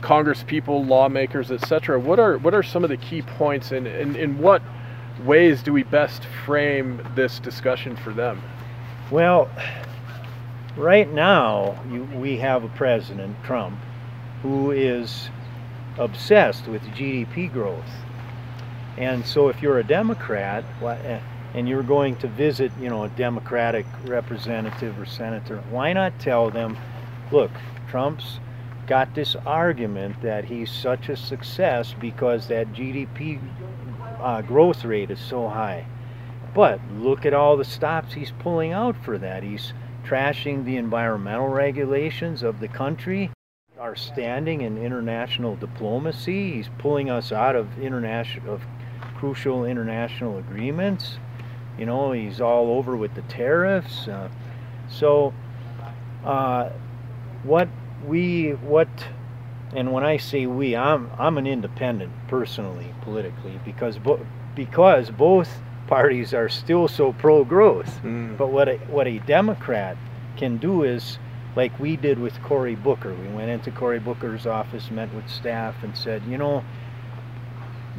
Congress 0.00 0.44
people, 0.46 0.84
lawmakers, 0.84 1.50
etc. 1.50 1.98
What 1.98 2.18
are 2.18 2.38
what 2.38 2.54
are 2.54 2.62
some 2.62 2.84
of 2.84 2.90
the 2.90 2.96
key 2.96 3.22
points, 3.22 3.72
and 3.72 3.86
in, 3.86 4.16
in 4.16 4.38
what 4.38 4.62
ways 5.24 5.62
do 5.62 5.72
we 5.72 5.82
best 5.82 6.22
frame 6.44 7.06
this 7.14 7.38
discussion 7.40 7.96
for 7.96 8.12
them? 8.12 8.42
Well, 9.10 9.50
right 10.76 11.10
now 11.10 11.82
you, 11.90 12.04
we 12.04 12.36
have 12.38 12.62
a 12.64 12.68
president, 12.68 13.36
Trump, 13.44 13.78
who 14.42 14.70
is 14.70 15.30
obsessed 15.98 16.66
with 16.66 16.82
GDP 16.88 17.52
growth. 17.52 17.90
And 18.96 19.24
so 19.24 19.48
if 19.48 19.62
you're 19.62 19.78
a 19.78 19.84
Democrat 19.84 20.64
eh, 20.82 21.20
and 21.54 21.68
you're 21.68 21.82
going 21.82 22.16
to 22.16 22.28
visit, 22.28 22.72
you 22.80 22.88
know, 22.88 23.04
a 23.04 23.08
Democratic 23.10 23.86
representative 24.04 24.98
or 24.98 25.06
senator, 25.06 25.58
why 25.70 25.92
not 25.92 26.18
tell 26.18 26.50
them, 26.50 26.76
look, 27.30 27.50
Trump's 27.88 28.40
got 28.86 29.14
this 29.14 29.36
argument 29.46 30.20
that 30.22 30.46
he's 30.46 30.70
such 30.70 31.08
a 31.08 31.16
success 31.16 31.94
because 32.00 32.48
that 32.48 32.72
GDP 32.72 33.40
uh, 34.20 34.42
growth 34.42 34.84
rate 34.84 35.10
is 35.10 35.20
so 35.20 35.48
high. 35.48 35.86
But 36.54 36.80
look 36.92 37.26
at 37.26 37.34
all 37.34 37.56
the 37.56 37.64
stops 37.64 38.14
he's 38.14 38.32
pulling 38.38 38.72
out 38.72 38.96
for 39.04 39.18
that. 39.18 39.42
He's 39.42 39.72
trashing 40.04 40.64
the 40.64 40.76
environmental 40.76 41.48
regulations 41.48 42.42
of 42.42 42.60
the 42.60 42.68
country, 42.68 43.30
our 43.78 43.94
standing 43.94 44.62
in 44.62 44.76
international 44.76 45.54
diplomacy. 45.54 46.52
He's 46.54 46.68
pulling 46.78 47.10
us 47.10 47.30
out 47.30 47.54
of 47.54 47.78
international 47.78 48.54
of 48.54 48.62
crucial 49.16 49.64
international 49.64 50.38
agreements. 50.38 51.18
You 51.78 51.86
know, 51.86 52.10
he's 52.10 52.40
all 52.40 52.72
over 52.72 52.96
with 52.96 53.14
the 53.14 53.22
tariffs. 53.22 54.08
Uh, 54.08 54.28
so, 54.90 55.32
uh, 56.24 56.70
what 57.44 57.68
we 58.04 58.50
what 58.50 58.88
and 59.74 59.92
when 59.92 60.02
I 60.02 60.16
say 60.16 60.46
we, 60.46 60.74
I'm 60.74 61.10
I'm 61.16 61.38
an 61.38 61.46
independent 61.46 62.12
personally, 62.26 62.92
politically, 63.02 63.60
because 63.64 63.96
bo- 63.98 64.26
because 64.56 65.10
both 65.10 65.60
parties 65.86 66.34
are 66.34 66.48
still 66.48 66.88
so 66.88 67.12
pro-growth. 67.12 68.00
But 68.36 68.48
what 68.48 68.68
a, 68.68 68.76
what 68.88 69.06
a 69.06 69.20
Democrat 69.20 69.96
can 70.36 70.56
do 70.58 70.82
is, 70.82 71.18
like 71.58 71.76
we 71.80 71.96
did 71.96 72.20
with 72.20 72.40
Cory 72.44 72.76
Booker. 72.76 73.12
We 73.12 73.26
went 73.34 73.50
into 73.50 73.72
Cory 73.72 73.98
Booker's 73.98 74.46
office, 74.46 74.92
met 74.92 75.12
with 75.12 75.28
staff, 75.28 75.74
and 75.82 75.98
said, 75.98 76.22
you 76.28 76.38
know, 76.38 76.62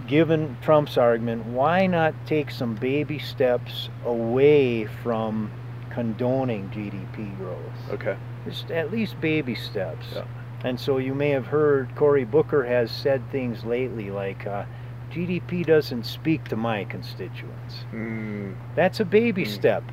given 0.07 0.55
Trump's 0.61 0.97
argument, 0.97 1.45
why 1.45 1.85
not 1.85 2.13
take 2.25 2.51
some 2.51 2.75
baby 2.75 3.19
steps 3.19 3.89
away 4.05 4.85
from 5.03 5.51
condoning 5.89 6.69
GDP 6.69 7.35
growth? 7.35 7.59
Okay. 7.91 8.15
Just 8.45 8.71
at 8.71 8.93
least 8.93 9.19
baby 9.19 9.55
steps. 9.55 10.05
Yeah. 10.15 10.23
And 10.63 10.79
so 10.79 10.97
you 10.97 11.13
may 11.13 11.31
have 11.31 11.47
heard 11.47 11.93
Cory 11.97 12.23
Booker 12.23 12.63
has 12.63 12.89
said 12.89 13.21
things 13.29 13.65
lately 13.65 14.09
like, 14.09 14.47
uh, 14.47 14.63
GDP 15.11 15.65
doesn't 15.65 16.05
speak 16.05 16.45
to 16.45 16.55
my 16.55 16.85
constituents. 16.85 17.83
Mm, 17.91 18.55
That's 18.75 19.01
a 19.01 19.05
baby 19.05 19.43
Mm. 19.43 19.47
step. 19.47 19.83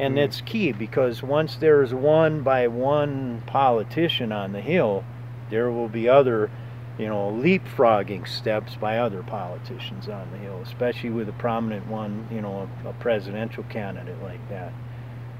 And 0.00 0.16
Mm. 0.16 0.24
it's 0.24 0.40
key 0.40 0.72
because 0.72 1.22
once 1.22 1.56
there's 1.56 1.92
one 1.92 2.42
by 2.42 2.66
one 2.68 3.42
politician 3.46 4.32
on 4.32 4.52
the 4.52 4.60
Hill, 4.60 5.04
there 5.50 5.70
will 5.70 5.88
be 5.88 6.08
other, 6.08 6.50
you 6.98 7.06
know, 7.08 7.30
leapfrogging 7.30 8.26
steps 8.26 8.76
by 8.76 8.98
other 8.98 9.22
politicians 9.22 10.08
on 10.08 10.28
the 10.32 10.38
Hill, 10.38 10.60
especially 10.62 11.10
with 11.10 11.28
a 11.28 11.32
prominent 11.32 11.86
one, 11.86 12.26
you 12.30 12.40
know, 12.40 12.68
a, 12.84 12.88
a 12.88 12.92
presidential 12.94 13.64
candidate 13.64 14.22
like 14.22 14.48
that. 14.48 14.72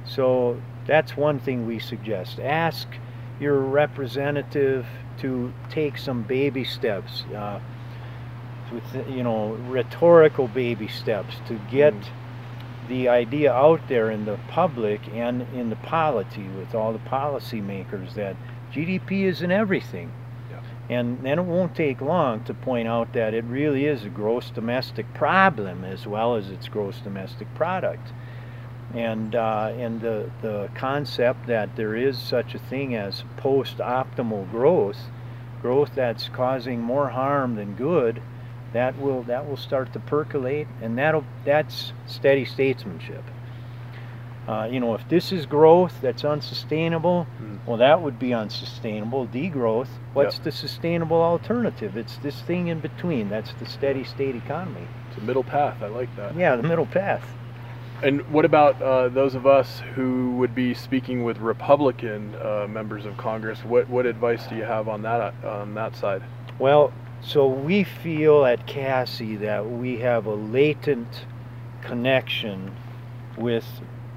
So 0.05 0.61
that's 0.87 1.17
one 1.17 1.39
thing 1.39 1.67
we 1.67 1.79
suggest. 1.79 2.39
Ask 2.41 2.89
your 3.39 3.59
representative 3.59 4.87
to 5.19 5.53
take 5.71 5.97
some 5.99 6.23
baby 6.23 6.65
steps. 6.65 7.25
Uh, 7.35 7.61
with 8.73 9.09
you 9.09 9.23
know 9.23 9.55
rhetorical 9.69 10.47
baby 10.49 10.89
steps 10.89 11.35
to 11.49 11.55
get 11.71 11.95
Mm. 11.95 12.05
The 12.91 13.09
idea 13.09 13.53
out 13.53 13.81
there 13.89 14.11
in 14.11 14.25
the 14.25 14.37
public 14.49 15.01
and 15.15 15.43
in 15.55 15.71
the 15.71 15.77
polity 15.77 16.43
with 16.49 16.75
all 16.75 16.93
the 16.93 16.99
policymakers 16.99 18.15
that 18.15 18.37
GDP 18.73 19.23
isn't 19.23 19.51
everything. 19.51 20.13
Yeah. 20.51 20.61
And 20.91 21.23
then 21.23 21.39
it 21.39 21.45
won't 21.45 21.77
take 21.77 22.01
long 22.01 22.43
to 22.45 22.53
point 22.53 22.89
out 22.89 23.13
that 23.13 23.33
it 23.33 23.45
really 23.45 23.87
is 23.87 24.05
a 24.05 24.09
gross 24.09 24.51
domestic 24.51 25.15
problem 25.15 25.85
as 25.85 26.05
well 26.07 26.35
as 26.35 26.51
its 26.51 26.69
gross 26.69 26.99
domestic 26.99 27.55
product. 27.55 28.13
And, 28.93 29.37
uh, 29.37 29.73
and 29.79 30.01
the, 30.01 30.29
the 30.43 30.69
concept 30.75 31.47
that 31.47 31.77
there 31.77 31.95
is 31.95 32.19
such 32.19 32.57
a 32.57 32.59
thing 32.59 32.97
as 32.97 33.23
post-optimal 33.37 34.51
growth, 34.51 34.99
growth 35.63 35.93
that's 35.95 36.29
causing 36.29 36.81
more 36.81 37.11
harm 37.11 37.55
than 37.55 37.77
good, 37.77 38.21
that 38.73 38.99
will 38.99 39.23
that 39.25 39.49
will 39.49 39.57
start 39.57 39.93
to 39.95 40.01
percolate, 40.01 40.69
and 40.83 40.97
that'll 40.99 41.25
that's 41.45 41.93
steady 42.07 42.45
statesmanship. 42.45 43.25
Uh, 44.49 44.65
you 44.71 44.81
know, 44.81 44.95
if 44.95 45.09
this 45.09 45.31
is 45.33 45.47
growth 45.47 46.01
that's 46.01 46.25
unsustainable, 46.25 47.27
Mm. 47.41 47.59
well, 47.67 47.77
that 47.77 48.01
would 48.03 48.19
be 48.19 48.33
unsustainable. 48.35 49.27
Degrowth. 49.27 49.89
What's 50.13 50.37
Yep. 50.37 50.45
the 50.45 50.53
sustainable 50.53 51.23
alternative? 51.23 51.97
It's 51.97 52.17
this 52.19 52.41
thing 52.43 52.67
in 52.69 52.81
between. 52.81 53.29
That's 53.29 53.53
the 53.55 53.67
steady 53.67 54.03
state 54.03 54.35
economy. 54.35 54.89
It's 55.09 55.19
a 55.19 55.25
middle 55.25 55.45
path. 55.45 55.77
I 55.83 55.87
like 55.89 56.15
that. 56.17 56.35
Yeah, 56.35 56.57
the 56.57 56.63
middle 56.67 56.87
path. 56.87 57.23
And 58.03 58.23
what 58.33 58.45
about 58.47 58.81
uh, 58.81 59.09
those 59.11 59.35
of 59.35 59.47
us 59.47 59.83
who 59.95 60.33
would 60.37 60.55
be 60.55 60.73
speaking 60.73 61.23
with 61.23 61.39
Republican 61.39 62.35
uh, 62.43 62.67
members 62.67 63.05
of 63.05 63.17
Congress? 63.19 63.63
What 63.65 63.89
what 63.91 64.07
advice 64.07 64.47
do 64.47 64.57
you 64.57 64.65
have 64.65 64.89
on 64.89 65.03
that 65.03 65.35
on 65.45 65.75
that 65.75 65.95
side? 65.97 66.23
Well, 66.59 66.93
so 67.23 67.47
we 67.47 67.85
feel 67.85 68.45
at 68.45 68.67
CASSE 68.67 69.37
that 69.41 69.69
we 69.71 69.99
have 69.99 70.27
a 70.27 70.35
latent 70.35 71.25
connection 71.83 72.75
with 73.37 73.65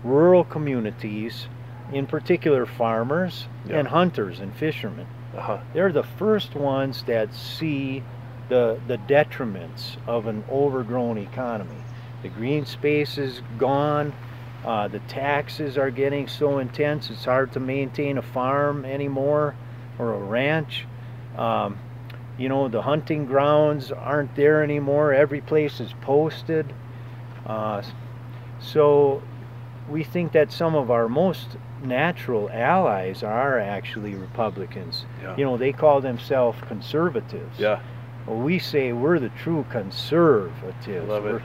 rural 0.04 0.44
communities, 0.44 1.48
in 1.92 2.08
particular 2.08 2.66
farmers 2.66 3.48
Yeah. 3.68 3.80
and 3.80 3.88
hunters 3.88 4.40
and 4.40 4.54
fishermen. 4.56 5.08
Uh-huh. 5.38 5.60
They're 5.74 5.92
the 5.92 6.04
first 6.04 6.56
ones 6.56 7.04
that 7.04 7.34
see 7.34 8.04
the, 8.50 8.80
the 8.88 8.98
detriments 8.98 9.96
of 10.08 10.28
an 10.28 10.44
overgrown 10.52 11.18
economy. 11.18 11.78
The 12.22 12.30
green 12.30 12.66
space 12.66 13.18
is 13.18 13.42
gone. 13.58 14.14
Uh, 14.66 14.88
the 14.88 15.00
taxes 15.00 15.78
are 15.78 15.92
getting 15.92 16.28
so 16.28 16.60
intense 16.60 17.10
it's 17.10 17.26
hard 17.26 17.52
to 17.52 17.60
maintain 17.60 18.18
a 18.18 18.22
farm 18.22 18.86
anymore 18.86 19.56
or 20.00 20.14
a 20.14 20.18
ranch. 20.20 20.86
Um, 21.38 21.78
you 22.38 22.50
know, 22.50 22.68
the 22.68 22.82
hunting 22.82 23.26
grounds 23.26 23.92
aren't 23.92 24.36
there 24.36 24.64
anymore. 24.64 25.14
Every 25.14 25.42
place 25.42 25.80
is 25.80 25.94
posted. 26.02 26.74
Uh, 27.46 27.82
so 28.60 29.22
we 29.90 30.04
think 30.04 30.32
that 30.32 30.52
some 30.52 30.76
of 30.76 30.90
our 30.90 31.08
most 31.10 31.58
natural 31.84 32.50
allies 32.52 33.24
are 33.24 33.60
actually 33.60 34.16
Republicans. 34.16 35.06
Yeah. 35.22 35.36
You 35.38 35.44
know, 35.46 35.58
they 35.58 35.74
call 35.74 36.02
themselves 36.02 36.58
conservatives. 36.68 37.60
Yeah. 37.60 37.82
Well, 38.26 38.38
we 38.40 38.58
say 38.60 38.94
we're 38.94 39.20
the 39.20 39.30
true 39.30 39.66
conservatives. 39.70 41.08
Love 41.10 41.26
it. 41.26 41.32
We're- 41.34 41.44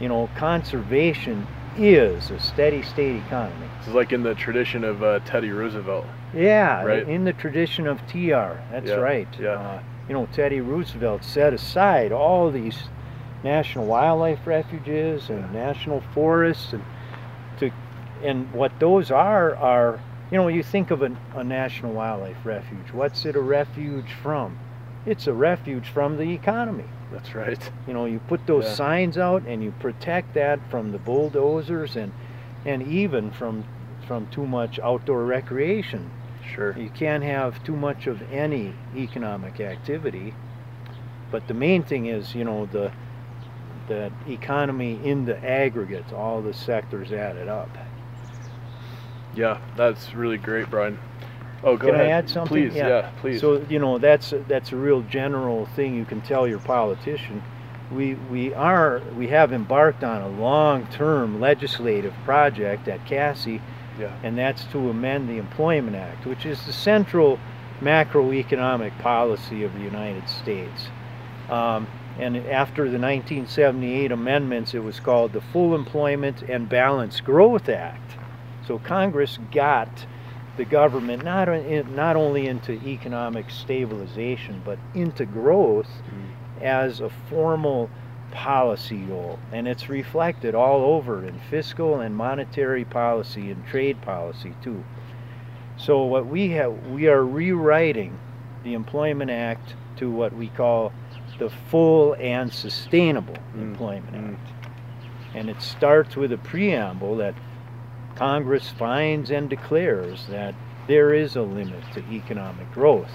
You 0.00 0.08
know, 0.08 0.28
conservation 0.36 1.46
is 1.78 2.30
a 2.32 2.40
steady 2.40 2.82
state 2.82 3.16
economy. 3.26 3.66
This 3.78 3.88
is 3.88 3.94
like 3.94 4.12
in 4.12 4.22
the 4.24 4.34
tradition 4.34 4.82
of 4.82 5.02
uh, 5.04 5.20
Teddy 5.24 5.50
Roosevelt. 5.50 6.06
Yeah, 6.34 6.82
Right. 6.84 7.08
in 7.08 7.24
the 7.24 7.32
tradition 7.32 7.86
of 7.86 7.98
TR. 8.08 8.58
That's 8.72 8.88
Yeah, 8.88 8.94
right. 8.96 9.28
yeah. 9.40 9.50
Uh, 9.50 9.78
you 10.08 10.14
know, 10.14 10.26
Teddy 10.32 10.60
Roosevelt 10.60 11.24
set 11.24 11.52
aside 11.54 12.12
all 12.12 12.50
these 12.50 12.76
national 13.42 13.86
wildlife 13.86 14.46
refuges 14.46 15.28
and 15.28 15.52
national 15.52 16.00
forests 16.12 16.72
and 16.72 16.82
to 17.58 17.70
and 18.22 18.50
what 18.54 18.72
those 18.80 19.10
are 19.10 19.54
are 19.56 20.00
you 20.30 20.38
know 20.38 20.48
you 20.48 20.62
think 20.62 20.90
of 20.90 21.02
a, 21.02 21.14
a 21.34 21.44
national 21.44 21.92
wildlife 21.92 22.38
refuge. 22.44 22.90
What's 22.92 23.24
it 23.26 23.36
a 23.36 23.40
refuge 23.40 24.12
from? 24.22 24.58
It's 25.06 25.26
a 25.26 25.34
refuge 25.34 25.88
from 25.90 26.16
the 26.16 26.32
economy. 26.32 26.86
That's 27.12 27.34
right. 27.34 27.58
you 27.86 27.92
know 27.92 28.06
you 28.06 28.18
put 28.20 28.46
those 28.46 28.64
Yeah. 28.64 28.74
signs 28.74 29.18
out 29.18 29.42
and 29.46 29.62
you 29.62 29.72
protect 29.78 30.32
that 30.34 30.58
from 30.70 30.92
the 30.92 30.98
bulldozers 30.98 31.96
and 31.96 32.12
and 32.64 32.82
even 32.82 33.30
from 33.30 33.64
from 34.06 34.26
too 34.28 34.46
much 34.46 34.78
outdoor 34.80 35.24
recreation 35.24 36.10
Sure. 36.52 36.76
you 36.78 36.90
can't 36.90 37.24
have 37.24 37.62
too 37.64 37.76
much 37.76 38.06
of 38.06 38.22
any 38.32 38.72
economic 38.96 39.60
activity 39.60 40.34
but 41.30 41.46
the 41.48 41.54
main 41.54 41.82
thing 41.82 42.06
is 42.06 42.34
you 42.34 42.44
know 42.44 42.66
the 42.66 42.92
the 43.88 44.12
economy 44.28 44.98
in 45.04 45.24
the 45.26 45.42
aggregate 45.44 46.12
all 46.12 46.40
the 46.42 46.54
sectors 46.54 47.12
added 47.12 47.48
up 47.48 47.68
Yeah, 49.36 49.60
that's 49.76 50.14
really 50.14 50.38
great, 50.38 50.70
Brian. 50.70 50.98
Oh, 51.62 51.76
go 51.76 51.88
Can 51.88 51.96
ahead. 51.96 52.06
I 52.06 52.10
add 52.10 52.30
something? 52.30 52.70
Please, 52.70 52.74
yeah, 52.74 53.10
please. 53.20 53.40
So 53.40 53.64
you 53.68 53.78
know 53.78 53.98
that's 53.98 54.32
a, 54.32 54.38
that's 54.40 54.72
a 54.72 54.76
real 54.76 55.02
general 55.02 55.66
thing 55.66 55.94
you 55.94 56.04
can 56.04 56.20
tell 56.22 56.46
your 56.46 56.58
politician. 56.60 57.42
We 57.92 58.14
we 58.30 58.54
are 58.54 59.00
we 59.16 59.28
have 59.28 59.52
embarked 59.52 60.04
on 60.04 60.22
a 60.22 60.28
long-term 60.28 61.40
legislative 61.40 62.14
project 62.24 62.88
at 62.88 63.04
CASSE, 63.06 63.60
yeah. 63.98 64.16
and 64.22 64.36
that's 64.36 64.64
to 64.66 64.90
amend 64.90 65.28
the 65.28 65.38
Employment 65.38 65.96
Act, 65.96 66.26
which 66.26 66.46
is 66.46 66.64
the 66.66 66.72
central 66.72 67.38
macroeconomic 67.80 68.96
policy 68.98 69.64
of 69.64 69.72
the 69.74 69.80
United 69.80 70.28
States. 70.28 70.88
Um, 71.48 71.86
and 72.18 72.36
after 72.36 72.84
the 72.84 72.98
1978 72.98 74.12
amendments, 74.12 74.72
it 74.74 74.78
was 74.84 75.00
called 75.00 75.32
the 75.32 75.40
Full 75.40 75.74
Employment 75.74 76.42
and 76.42 76.68
Balanced 76.68 77.24
Growth 77.24 77.68
Act. 77.68 78.16
So 78.66 78.78
Congress 78.78 79.38
got 79.52 80.06
the 80.56 80.64
government 80.64 81.24
not, 81.24 81.48
in, 81.48 81.94
not 81.96 82.14
only 82.14 82.46
into 82.46 82.72
economic 82.86 83.50
stabilization, 83.50 84.62
but 84.64 84.78
into 84.94 85.24
growth 85.26 85.88
Mm. 85.88 86.62
as 86.62 87.00
a 87.00 87.10
formal 87.28 87.90
policy 88.34 88.98
goal. 88.98 89.38
And 89.52 89.66
it's 89.66 89.88
reflected 89.88 90.54
all 90.54 90.82
over 90.82 91.24
in 91.24 91.40
fiscal 91.48 92.00
and 92.00 92.14
monetary 92.14 92.84
policy 92.84 93.50
and 93.50 93.64
trade 93.66 94.02
policy 94.02 94.54
too. 94.62 94.84
So 95.76 96.04
what 96.04 96.26
we 96.26 96.50
have, 96.50 96.86
we 96.88 97.08
are 97.08 97.24
rewriting 97.24 98.18
the 98.62 98.74
Employment 98.74 99.30
Act 99.30 99.74
to 99.96 100.10
what 100.10 100.34
we 100.34 100.48
call 100.48 100.92
the 101.38 101.50
full 101.70 102.14
and 102.20 102.52
sustainable 102.52 103.36
Mm, 103.56 103.62
Employment 103.62 104.14
mm. 104.14 104.32
Act. 104.34 104.48
And 105.34 105.48
it 105.48 105.60
starts 105.62 106.16
with 106.16 106.32
a 106.32 106.38
preamble 106.38 107.16
that 107.16 107.34
Congress 108.16 108.68
finds 108.70 109.30
and 109.30 109.48
declares 109.50 110.26
that 110.28 110.54
there 110.86 111.14
is 111.14 111.36
a 111.36 111.42
limit 111.42 111.82
to 111.94 112.00
economic 112.12 112.70
growth 112.72 113.10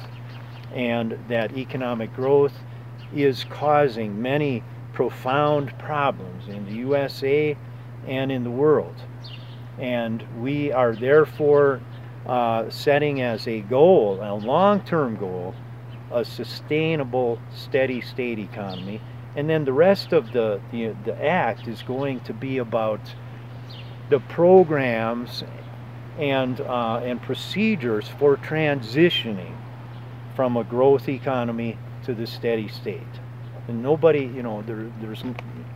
and 0.73 1.17
that 1.29 1.55
economic 1.57 2.13
growth 2.15 2.53
is 3.13 3.45
causing 3.49 4.21
many 4.21 4.63
profound 4.99 5.71
problems 5.79 6.49
in 6.49 6.65
the 6.65 6.73
USA 6.73 7.55
and 8.05 8.29
in 8.29 8.43
the 8.43 8.51
world. 8.51 9.01
And 9.77 10.21
we 10.41 10.73
are 10.73 10.93
therefore 10.93 11.79
uh, 12.25 12.69
setting 12.69 13.21
as 13.21 13.47
a 13.47 13.61
goal, 13.61 14.19
a 14.21 14.35
long 14.35 14.81
term 14.81 15.15
goal, 15.15 15.55
a 16.11 16.25
sustainable, 16.25 17.39
steady 17.55 18.01
state 18.01 18.39
economy. 18.39 18.99
And 19.37 19.49
then 19.49 19.63
the 19.63 19.71
rest 19.71 20.11
of 20.11 20.33
the, 20.33 20.59
the, 20.73 20.93
the 21.05 21.15
act 21.25 21.69
is 21.69 21.81
going 21.81 22.19
to 22.25 22.33
be 22.33 22.57
about 22.57 22.99
the 24.09 24.19
programs 24.19 25.45
and, 26.17 26.59
uh, 26.59 26.99
and 27.05 27.21
procedures 27.21 28.09
for 28.19 28.35
transitioning 28.35 29.55
from 30.35 30.57
a 30.57 30.65
growth 30.65 31.07
economy 31.07 31.77
to 32.03 32.13
the 32.13 32.27
steady 32.27 32.67
state. 32.67 33.07
And 33.69 33.83
nobody, 33.83 34.25
you 34.25 34.41
know, 34.41 34.63
there, 34.63 34.91
there's 34.99 35.23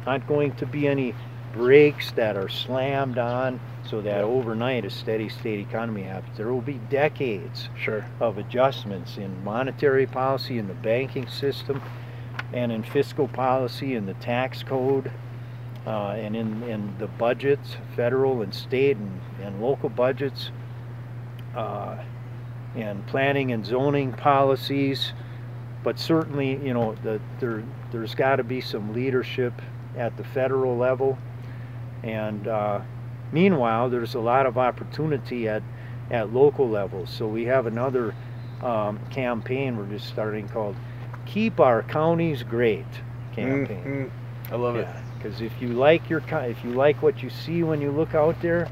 not 0.08 0.28
going 0.28 0.56
to 0.56 0.66
be 0.66 0.88
any 0.88 1.14
brakes 1.54 2.12
that 2.14 2.36
are 2.36 2.50
slammed 2.50 3.20
on 3.20 3.60
so 3.88 4.02
that 4.02 4.24
overnight 4.24 4.84
a 4.84 4.90
steady 4.90 5.30
state 5.30 5.60
economy 5.60 6.02
happens. 6.02 6.36
There 6.36 6.52
will 6.52 6.62
be 6.62 6.80
decades 6.90 7.70
Sure. 7.78 8.04
of 8.20 8.40
adjustments 8.40 9.18
in 9.18 9.44
monetary 9.44 10.08
policy, 10.08 10.58
in 10.58 10.68
the 10.68 10.74
banking 10.74 11.28
system, 11.28 11.84
and 12.52 12.72
in 12.72 12.82
fiscal 12.82 13.28
policy, 13.28 13.94
in 13.94 14.08
the 14.08 14.16
tax 14.16 14.64
code, 14.64 15.12
uh, 15.86 16.16
and 16.18 16.36
in, 16.36 16.64
in 16.64 16.98
the 16.98 17.08
budgets, 17.08 17.76
federal 17.96 18.42
and 18.42 18.56
state 18.56 18.98
and, 18.98 19.22
and 19.44 19.62
local 19.62 19.90
budgets, 19.90 20.50
uh, 21.56 21.98
and 22.76 23.06
planning 23.06 23.52
and 23.52 23.64
zoning 23.64 24.14
policies. 24.14 25.14
But 25.84 26.00
certainly, 26.00 26.56
you 26.66 26.74
know, 26.74 26.96
the, 27.04 27.20
there, 27.40 27.64
there's 27.94 28.16
got 28.16 28.38
to 28.38 28.44
be 28.44 28.60
some 28.60 28.94
leadership 28.94 29.54
at 29.96 30.18
the 30.18 30.24
federal 30.24 30.76
level. 30.76 31.18
And 32.04 32.48
uh, 32.48 32.82
meanwhile, 33.32 33.90
there's 33.90 34.16
a 34.16 34.20
lot 34.20 34.46
of 34.46 34.58
opportunity 34.58 35.48
at, 35.48 35.64
at 36.12 36.34
local 36.34 36.68
levels. 36.68 37.10
So 37.10 37.28
we 37.28 37.46
have 37.46 37.68
another 37.68 38.14
um, 38.62 39.00
campaign 39.10 39.78
we're 39.78 39.86
just 39.86 40.08
starting 40.08 40.50
called 40.50 40.76
Keep 41.26 41.60
Our 41.60 41.84
Counties 41.84 42.44
Great 42.44 42.86
campaign. 43.34 43.84
Mm, 43.84 44.06
mm. 44.06 44.12
I 44.52 44.56
love 44.56 44.76
it. 44.76 44.88
Because 45.18 45.40
if 45.40 45.54
you 45.62 45.70
like 45.70 46.10
your 46.10 46.22
if 46.32 46.64
you 46.64 46.72
like 46.72 47.02
what 47.02 47.24
you 47.24 47.30
see 47.30 47.64
when 47.64 47.82
you 47.82 47.92
look 47.92 48.14
out 48.14 48.42
there, 48.42 48.70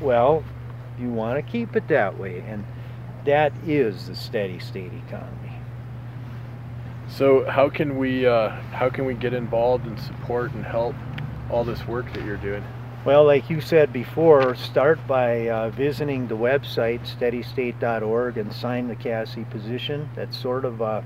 well, 0.00 0.44
you 0.98 1.08
want 1.08 1.44
to 1.44 1.50
keep 1.50 1.76
it 1.76 1.88
that 1.88 2.18
way, 2.18 2.40
and 2.46 2.64
that 3.24 3.52
is 3.66 4.06
the 4.08 4.14
steady 4.14 4.58
state 4.58 4.92
economy. 5.08 5.43
So 7.16 7.48
how 7.48 7.68
can 7.68 7.96
we 7.96 8.26
uh, 8.26 8.48
how 8.72 8.90
can 8.90 9.04
we 9.04 9.14
get 9.14 9.34
involved 9.34 9.86
and 9.86 9.98
support 10.00 10.52
and 10.52 10.64
help 10.64 10.96
all 11.48 11.62
this 11.62 11.86
work 11.86 12.12
that 12.12 12.24
you're 12.24 12.36
doing? 12.36 12.64
Well, 13.04 13.24
like 13.24 13.48
you 13.48 13.60
said 13.60 13.92
before, 13.92 14.56
start 14.56 14.98
by 15.06 15.48
uh, 15.48 15.70
visiting 15.70 16.26
the 16.26 16.36
website 16.36 17.02
steadystate.org 17.06 18.38
and 18.38 18.52
sign 18.52 18.88
the 18.88 18.96
CASSE 18.96 19.44
position. 19.50 20.08
That's 20.16 20.36
sort 20.36 20.64
of, 20.64 20.82
uh, 20.82 21.02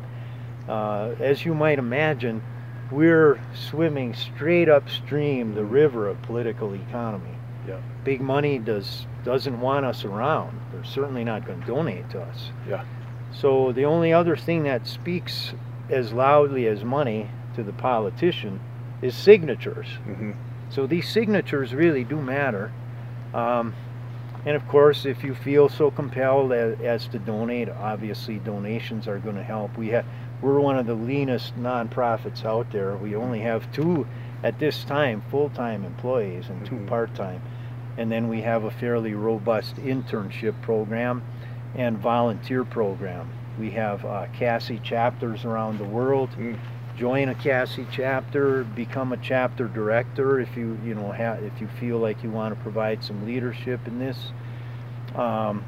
uh, 0.68 1.16
as 1.18 1.44
you 1.44 1.54
might 1.54 1.78
imagine, 1.78 2.42
we're 2.90 3.38
swimming 3.52 4.14
straight 4.14 4.68
upstream 4.68 5.54
the 5.54 5.64
river 5.64 6.08
of 6.08 6.22
political 6.22 6.72
economy. 6.72 7.34
Yeah. 7.66 7.80
Big 8.04 8.22
money 8.22 8.58
does 8.58 9.06
doesn't 9.24 9.60
want 9.60 9.84
us 9.84 10.04
around. 10.04 10.58
They're 10.72 10.84
certainly 10.84 11.24
not 11.24 11.44
going 11.44 11.60
to 11.60 11.66
donate 11.66 12.08
to 12.10 12.22
us. 12.22 12.50
Yeah. 12.66 12.86
So 13.30 13.72
the 13.72 13.84
only 13.84 14.14
other 14.14 14.36
thing 14.36 14.62
that 14.62 14.86
speaks 14.86 15.52
as 15.90 16.12
loudly 16.12 16.66
as 16.66 16.84
money 16.84 17.30
to 17.54 17.62
the 17.62 17.72
politician 17.72 18.60
is 19.02 19.14
signatures. 19.16 19.86
Mm-hmm. 20.06 20.32
So 20.70 20.86
these 20.86 21.08
signatures 21.08 21.74
really 21.74 22.04
do 22.04 22.20
matter. 22.20 22.72
Um, 23.32 23.74
and 24.44 24.54
of 24.56 24.66
course, 24.68 25.04
if 25.04 25.24
you 25.24 25.34
feel 25.34 25.68
so 25.68 25.90
compelled 25.90 26.52
as, 26.52 26.78
as 26.80 27.08
to 27.08 27.18
donate, 27.18 27.68
obviously 27.68 28.38
donations 28.38 29.08
are 29.08 29.18
going 29.18 29.36
to 29.36 29.42
help. 29.42 29.76
We 29.76 29.88
have 29.88 30.04
we're 30.40 30.60
one 30.60 30.78
of 30.78 30.86
the 30.86 30.94
leanest 30.94 31.56
nonprofits 31.58 32.44
out 32.44 32.70
there. 32.70 32.96
We 32.96 33.16
only 33.16 33.40
have 33.40 33.70
two 33.72 34.06
at 34.44 34.58
this 34.60 34.84
time 34.84 35.20
full-time 35.30 35.84
employees 35.84 36.48
and 36.48 36.64
2 36.64 36.76
Mhm. 36.76 36.86
part-time. 36.86 37.42
And 37.96 38.12
then 38.12 38.28
we 38.28 38.42
have 38.42 38.62
a 38.62 38.70
fairly 38.70 39.14
robust 39.14 39.74
internship 39.76 40.54
program 40.62 41.22
and 41.74 41.98
volunteer 41.98 42.64
program. 42.64 43.28
We 43.58 43.70
have 43.70 44.04
uh, 44.04 44.26
CASSE 44.38 44.80
chapters 44.82 45.44
around 45.44 45.78
the 45.78 45.84
world. 45.84 46.30
Mm. 46.38 46.58
Join 46.96 47.28
a 47.28 47.34
CASSE 47.34 47.86
chapter, 47.92 48.64
become 48.64 49.12
a 49.12 49.16
chapter 49.18 49.68
director 49.68 50.40
if 50.40 50.56
you 50.56 50.78
you 50.84 50.94
know 50.94 51.12
ha- 51.12 51.38
if 51.40 51.60
you 51.60 51.68
feel 51.78 51.98
like 51.98 52.22
you 52.22 52.30
want 52.30 52.56
to 52.56 52.60
provide 52.62 53.04
some 53.04 53.24
leadership 53.24 53.86
in 53.86 53.98
this. 53.98 54.18
Um, 55.14 55.64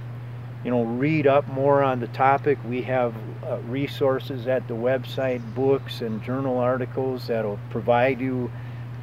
you 0.65 0.71
know, 0.71 0.83
read 0.83 1.27
up 1.27 1.49
more 1.49 1.83
on 1.83 2.01
the 2.01 2.09
topic. 2.09 2.59
We 2.69 2.83
have 2.83 3.15
uh, 3.47 3.59
resources 3.69 4.47
at 4.47 4.69
the 4.69 4.75
website, 4.75 5.55
books 5.55 6.03
and 6.03 6.23
journal 6.23 6.59
articles 6.59 7.29
that'll 7.29 7.59
provide 7.71 8.21
you 8.21 8.51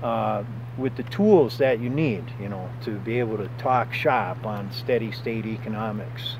uh, 0.03 0.43
with 0.77 0.95
the 0.95 1.03
tools 1.03 1.57
that 1.57 1.79
you 1.79 1.89
need, 1.89 2.23
you 2.39 2.49
know, 2.49 2.69
to 2.83 2.91
be 2.99 3.19
able 3.19 3.37
to 3.37 3.49
talk 3.57 3.93
shop 3.93 4.45
on 4.45 4.71
steady 4.71 5.11
state 5.11 5.45
economics. 5.45 6.35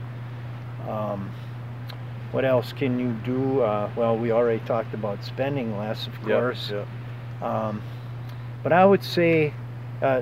Um, 0.87 1.31
what 2.31 2.45
else 2.45 2.73
can 2.73 2.99
you 2.99 3.11
do? 3.25 3.61
Uh, 3.61 3.89
well, 3.95 4.17
we 4.17 4.31
already 4.31 4.59
talked 4.65 4.93
about 4.93 5.23
spending 5.23 5.77
less, 5.77 6.07
of 6.07 6.13
Yeah, 6.27 6.39
course. 6.39 6.71
yeah. 6.71 6.85
Um, 7.41 7.81
but 8.63 8.73
I 8.73 8.85
would 8.85 9.03
say 9.03 9.53
uh, 10.01 10.21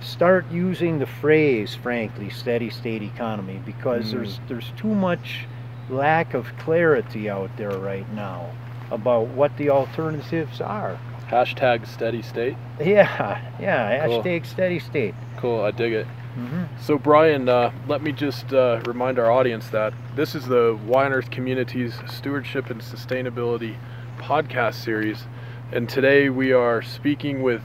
start 0.00 0.50
using 0.50 0.98
the 0.98 1.06
phrase, 1.06 1.74
frankly, 1.74 2.30
steady 2.30 2.70
state 2.70 3.02
economy, 3.02 3.60
because 3.66 4.06
Mm. 4.06 4.10
there's 4.12 4.40
there's 4.48 4.72
too 4.76 4.94
much 4.94 5.46
lack 5.90 6.34
of 6.34 6.46
clarity 6.58 7.28
out 7.28 7.50
there 7.56 7.76
right 7.76 8.10
now 8.14 8.46
about 8.90 9.26
what 9.28 9.56
the 9.56 9.70
alternatives 9.70 10.60
are. 10.60 10.98
Hashtag 11.28 11.86
steady 11.86 12.22
state. 12.22 12.56
Yeah, 12.80 13.40
yeah. 13.60 14.06
Cool. 14.06 14.22
Hashtag 14.22 14.46
steady 14.46 14.78
state. 14.78 15.14
Cool, 15.36 15.62
I 15.62 15.70
dig 15.70 15.92
it. 15.92 16.06
Hmm 16.34 16.64
So 16.80 16.96
Brian, 16.96 17.48
uh, 17.48 17.72
let 17.88 18.02
me 18.02 18.12
just 18.12 18.52
uh, 18.52 18.80
remind 18.86 19.18
our 19.18 19.30
audience 19.30 19.68
that 19.70 19.92
this 20.14 20.34
is 20.36 20.46
the 20.46 20.78
on 20.88 21.12
Earth 21.12 21.30
Community's 21.30 21.94
Stewardship 22.08 22.70
and 22.70 22.80
Sustainability 22.80 23.76
podcast 24.18 24.74
series, 24.74 25.24
and 25.72 25.88
today 25.88 26.28
we 26.28 26.52
are 26.52 26.82
speaking 26.82 27.42
with 27.42 27.62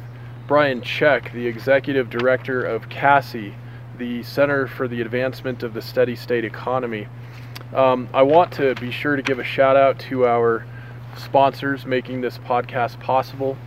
Brian 0.48 0.82
Czech, 0.82 1.32
the 1.32 1.46
Executive 1.46 2.10
Director 2.10 2.64
of 2.64 2.90
CASSE, 2.90 3.54
the 4.00 4.24
Center 4.24 4.68
for 4.68 4.88
the 4.88 5.02
Advancement 5.02 5.62
of 5.62 5.76
the 5.76 5.82
Steady 5.82 6.16
State 6.16 6.44
Economy. 6.44 7.08
Um, 7.74 8.10
I 8.14 8.24
want 8.24 8.52
to 8.54 8.74
be 8.76 8.90
sure 8.90 9.16
to 9.16 9.22
give 9.22 9.38
a 9.38 9.44
shout 9.44 9.76
out 9.76 10.00
to 10.00 10.26
our 10.26 10.66
sponsors 11.18 11.86
making 11.86 12.22
this 12.22 12.40
podcast 12.40 13.00
possible 13.00 13.58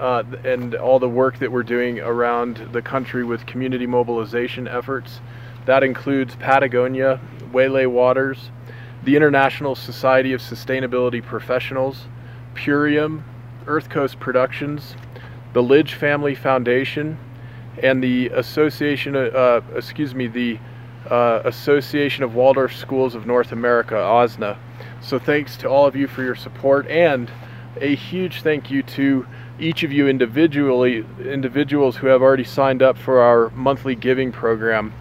uh, 0.00 0.24
and 0.44 0.74
all 0.74 0.98
the 0.98 1.08
work 1.08 1.38
that 1.38 1.52
we're 1.52 1.62
doing 1.62 2.00
around 2.00 2.68
the 2.72 2.80
country 2.82 3.22
with 3.22 3.46
community 3.46 3.86
mobilization 3.86 4.66
efforts. 4.66 5.20
That 5.66 5.82
includes 5.82 6.34
Patagonia, 6.36 7.20
Waylay 7.52 7.86
Waters, 7.86 8.50
the 9.04 9.14
International 9.14 9.74
Society 9.74 10.32
of 10.32 10.40
Sustainability 10.40 11.22
Professionals, 11.22 12.06
Purium, 12.54 13.22
Earth 13.66 13.88
Coast 13.88 14.18
Productions, 14.18 14.96
the 15.52 15.62
Lidge 15.62 15.92
Family 15.92 16.34
Foundation, 16.34 17.18
and 17.82 18.02
the 18.02 18.28
Association, 18.28 19.16
uh, 19.16 19.60
excuse 19.74 20.14
me, 20.14 20.26
the 20.26 20.58
uh, 21.08 21.42
Association 21.44 22.24
of 22.24 22.34
Waldorf 22.34 22.74
Schools 22.74 23.14
of 23.14 23.26
North 23.26 23.52
America, 23.52 23.94
AWSNA. 23.94 24.56
So 25.00 25.18
thanks 25.18 25.56
to 25.58 25.68
all 25.68 25.86
of 25.86 25.96
you 25.96 26.06
for 26.06 26.22
your 26.22 26.34
support, 26.34 26.86
and 26.88 27.30
a 27.80 27.94
huge 27.94 28.42
thank 28.42 28.70
you 28.70 28.82
to 28.82 29.26
each 29.60 29.82
of 29.82 29.92
you 29.92 30.08
individually, 30.08 31.04
individuals 31.24 31.96
who 31.96 32.06
have 32.06 32.22
already 32.22 32.44
signed 32.44 32.82
up 32.82 32.96
for 32.96 33.20
our 33.20 33.50
monthly 33.50 33.94
giving 33.94 34.32
program. 34.32 34.92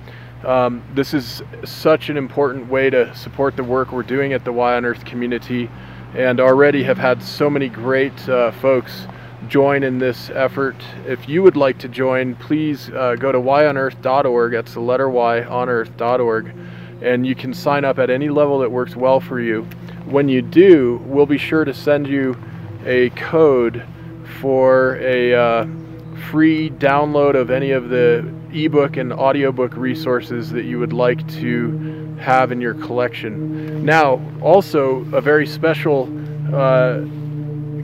Um, 0.45 0.83
this 0.93 1.13
is 1.13 1.41
such 1.65 2.09
an 2.09 2.17
important 2.17 2.69
way 2.69 2.89
to 2.89 3.13
support 3.15 3.55
the 3.55 3.63
work 3.63 3.91
we're 3.91 4.03
doing 4.03 4.33
at 4.33 4.45
the 4.45 4.51
Y 4.51 4.75
on 4.75 4.85
Earth 4.85 5.03
community, 5.05 5.69
and 6.13 6.39
already 6.39 6.83
have 6.83 6.97
had 6.97 7.21
so 7.21 7.49
many 7.49 7.69
great 7.69 8.29
uh, 8.29 8.51
folks 8.51 9.07
join 9.47 9.83
in 9.83 9.99
this 9.99 10.29
effort. 10.29 10.75
If 11.05 11.27
you 11.27 11.43
would 11.43 11.55
like 11.55 11.77
to 11.79 11.87
join, 11.87 12.35
please 12.35 12.89
uh, 12.89 13.15
go 13.15 13.31
to 13.31 13.39
yonearth.org. 13.39 14.51
That's 14.51 14.73
the 14.73 14.79
letter 14.79 15.09
Y 15.09 15.43
on 15.43 15.69
earth.org, 15.69 16.53
and 17.01 17.25
you 17.25 17.35
can 17.35 17.53
sign 17.53 17.85
up 17.85 17.99
at 17.99 18.09
any 18.09 18.29
level 18.29 18.59
that 18.59 18.71
works 18.71 18.95
well 18.95 19.19
for 19.19 19.39
you. 19.39 19.63
When 20.05 20.29
you 20.29 20.41
do, 20.41 21.01
we'll 21.05 21.25
be 21.25 21.37
sure 21.37 21.65
to 21.65 21.73
send 21.73 22.07
you 22.07 22.37
a 22.85 23.09
code 23.11 23.83
for 24.41 24.95
a 24.97 25.33
uh, 25.33 25.67
free 26.29 26.69
download 26.69 27.35
of 27.35 27.49
any 27.49 27.71
of 27.71 27.89
the 27.89 28.25
ebook 28.53 28.97
and 28.97 29.13
audiobook 29.13 29.75
resources 29.75 30.49
that 30.51 30.65
you 30.65 30.79
would 30.79 30.93
like 30.93 31.27
to 31.29 32.15
have 32.19 32.51
in 32.51 32.59
your 32.59 32.73
collection. 32.73 33.85
Now, 33.85 34.21
also 34.41 34.99
a 35.13 35.21
very 35.21 35.47
special 35.47 36.09
uh, 36.53 36.99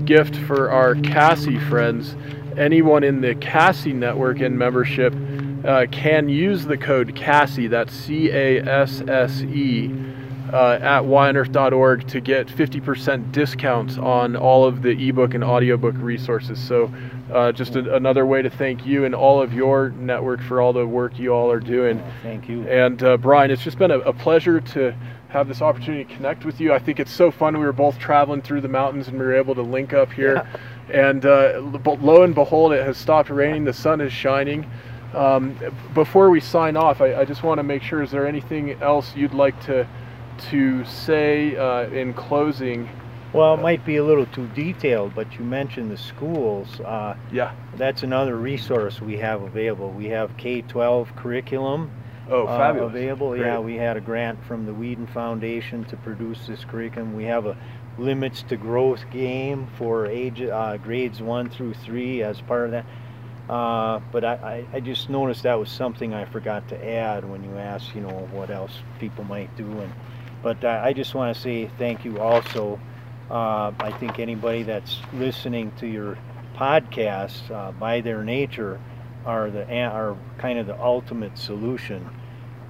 gift 0.06 0.36
for 0.36 0.70
our 0.70 0.96
CASSE 0.96 1.58
friends. 1.70 2.16
Anyone 2.58 3.04
in 3.04 3.22
the 3.22 3.36
CASSE 3.36 3.88
network 3.88 4.40
and 4.40 4.58
membership 4.58 5.14
uh, 5.66 5.86
can 5.92 6.30
use 6.30 6.66
the 6.66 6.78
code 6.78 7.16
CASSE, 7.16 7.68
that's 7.68 7.94
C 7.94 8.30
A 8.30 8.62
S 8.62 9.02
S 9.08 9.42
E, 9.42 9.88
uh, 10.54 10.80
at 10.82 11.02
yonearth.org 11.04 12.08
to 12.08 12.20
get 12.22 12.48
50% 12.48 13.32
discounts 13.32 13.98
on 13.98 14.36
all 14.36 14.66
of 14.66 14.82
the 14.82 15.10
ebook 15.10 15.34
and 15.34 15.44
audiobook 15.44 15.96
resources. 15.98 16.60
So, 16.60 16.92
uh, 17.34 17.52
just 17.52 17.76
a, 17.76 17.96
another 17.96 18.26
way 18.26 18.42
to 18.42 18.50
thank 18.50 18.86
you 18.86 19.06
and 19.06 19.16
all 19.16 19.42
of 19.42 19.54
your 19.54 19.90
network 19.92 20.42
for 20.42 20.62
all 20.62 20.74
the 20.74 20.86
work 20.86 21.18
you 21.18 21.34
all 21.34 21.52
are 21.52 21.60
doing. 21.60 22.04
Thank 22.22 22.48
you. 22.48 22.68
And 22.68 23.02
uh, 23.02 23.18
Brian, 23.18 23.50
it's 23.50 23.64
just 23.64 23.78
been 23.78 23.92
a, 23.92 24.00
a 24.00 24.14
pleasure 24.14 24.62
to 24.62 24.96
have 25.30 25.48
this 25.48 25.62
opportunity 25.62 26.06
to 26.06 26.16
connect 26.16 26.46
with 26.46 26.62
you. 26.62 26.72
I 26.72 26.80
think 26.80 27.00
it's 27.00 27.12
so 27.12 27.32
fun. 27.32 27.58
We 27.58 27.66
were 27.66 27.74
both 27.74 27.98
traveling 28.00 28.42
through 28.42 28.62
the 28.62 28.68
mountains 28.68 29.08
and 29.08 29.18
we 29.18 29.26
were 29.26 29.36
able 29.36 29.56
to 29.56 29.62
link 29.62 29.94
up 29.94 30.12
here. 30.12 30.48
And 30.90 31.26
uh, 31.26 31.62
lo 32.00 32.24
and 32.24 32.36
behold, 32.36 32.72
it 32.74 32.86
has 32.86 32.98
stopped 32.98 33.30
raining. 33.30 33.66
The 33.66 33.74
sun 33.74 34.02
is 34.02 34.14
shining. 34.14 34.70
Um, 35.14 35.58
before 35.94 36.30
we 36.30 36.40
sign 36.40 36.78
off, 36.78 37.02
I, 37.02 37.16
I 37.16 37.26
just 37.26 37.42
want 37.42 37.58
to 37.58 37.64
make 37.64 37.82
sure: 37.82 38.04
is 38.04 38.12
there 38.12 38.28
anything 38.28 38.72
else 38.82 39.16
you'd 39.16 39.34
like 39.34 39.60
to 39.66 39.88
to 40.50 40.84
say 40.86 41.56
uh, 41.56 41.88
in 41.90 42.14
closing? 42.14 42.90
Well, 43.34 43.56
it 43.56 43.62
might 43.62 43.86
be 43.86 43.98
a 43.98 44.04
little 44.04 44.26
too 44.28 44.48
detailed, 44.56 45.14
but 45.14 45.34
you 45.38 45.44
mentioned 45.44 45.92
the 45.92 45.98
schools. 45.98 46.80
Uh, 46.80 47.16
Yeah. 47.32 47.52
that's 47.76 48.04
another 48.04 48.36
resource 48.38 49.02
we 49.02 49.18
have 49.18 49.42
available. 49.42 49.92
We 49.92 50.06
have 50.08 50.36
K-12 50.38 51.14
curriculum 51.18 51.92
Oh, 52.30 52.46
uh, 52.48 52.58
fabulous. 52.58 52.92
available. 52.92 53.36
Yeah, 53.38 53.60
we 53.60 53.76
had 53.76 53.98
a 53.98 54.02
grant 54.02 54.44
from 54.46 54.66
the 54.66 54.72
Weeden 54.72 55.08
Foundation 55.10 55.84
to 55.86 55.98
produce 55.98 56.48
this 56.48 56.64
curriculum. 56.64 57.14
We 57.16 57.26
have 57.26 57.46
a 57.46 57.58
limits 57.98 58.42
to 58.44 58.58
growth 58.58 59.04
game 59.12 59.68
for 59.78 60.06
age 60.06 60.42
uh, 60.42 60.78
grades 60.78 61.22
one 61.22 61.50
through 61.50 61.74
three 61.74 62.24
as 62.24 62.40
part 62.42 62.66
of 62.66 62.72
that. 62.72 62.86
Uh, 63.50 64.00
but 64.12 64.26
I, 64.26 64.66
I, 64.74 64.78
I 64.78 64.80
just 64.80 65.10
noticed 65.10 65.44
that 65.44 65.60
was 65.60 65.70
something 65.70 66.14
I 66.14 66.26
forgot 66.26 66.68
to 66.70 66.90
add 66.90 67.30
when 67.30 67.44
you 67.44 67.58
asked, 67.58 67.94
you 67.94 68.02
know, 68.02 68.28
what 68.32 68.50
else 68.50 68.72
people 69.00 69.24
might 69.24 69.56
do. 69.56 69.66
And 69.70 69.94
but 70.46 70.64
uh, 70.64 70.80
I 70.84 70.94
just 70.94 71.16
want 71.16 71.36
to 71.36 71.42
say 71.42 71.72
thank 71.80 72.06
you 72.06 72.20
also. 72.20 72.80
Uh, 73.32 73.72
I 73.80 73.92
think 74.00 74.20
anybody 74.20 74.62
that's 74.62 75.00
listening 75.16 75.72
to 75.80 75.88
your 75.88 76.20
podcasts, 76.56 77.50
uh, 77.50 77.72
by 77.72 78.02
their 78.02 78.24
nature, 78.24 78.80
are 79.26 79.50
the 79.50 79.68
are 79.74 80.16
kind 80.38 80.60
of 80.60 80.68
the 80.68 80.80
ultimate 80.80 81.36
solution 81.40 82.08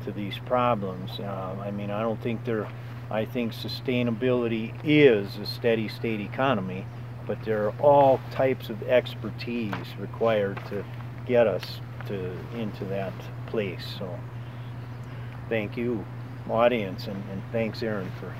to 0.05 0.13
these 0.13 0.37
problems. 0.45 1.19
Uh, 1.19 1.57
I 1.61 1.71
mean, 1.71 1.91
I 1.91 2.01
don't 2.01 2.21
think 2.21 2.45
they're. 2.45 2.65
I 3.11 3.25
think 3.25 3.51
sustainability 3.51 4.73
is 4.85 5.35
a 5.35 5.45
steady 5.45 5.89
state 5.89 6.21
economy, 6.21 6.87
but 7.27 7.43
there 7.43 7.65
are 7.65 7.73
all 7.81 8.21
types 8.31 8.69
of 8.69 8.83
expertise 8.83 9.73
required 9.99 10.61
to 10.69 10.85
get 11.25 11.45
us 11.45 11.81
to 12.07 12.31
into 12.57 12.85
that 12.85 13.11
place. 13.47 13.85
So, 13.99 14.17
thank 15.49 15.75
you, 15.75 16.05
audience, 16.49 17.07
and, 17.07 17.15
and 17.31 17.41
thanks, 17.51 17.81
Aaron, 17.83 18.11
for 18.19 18.33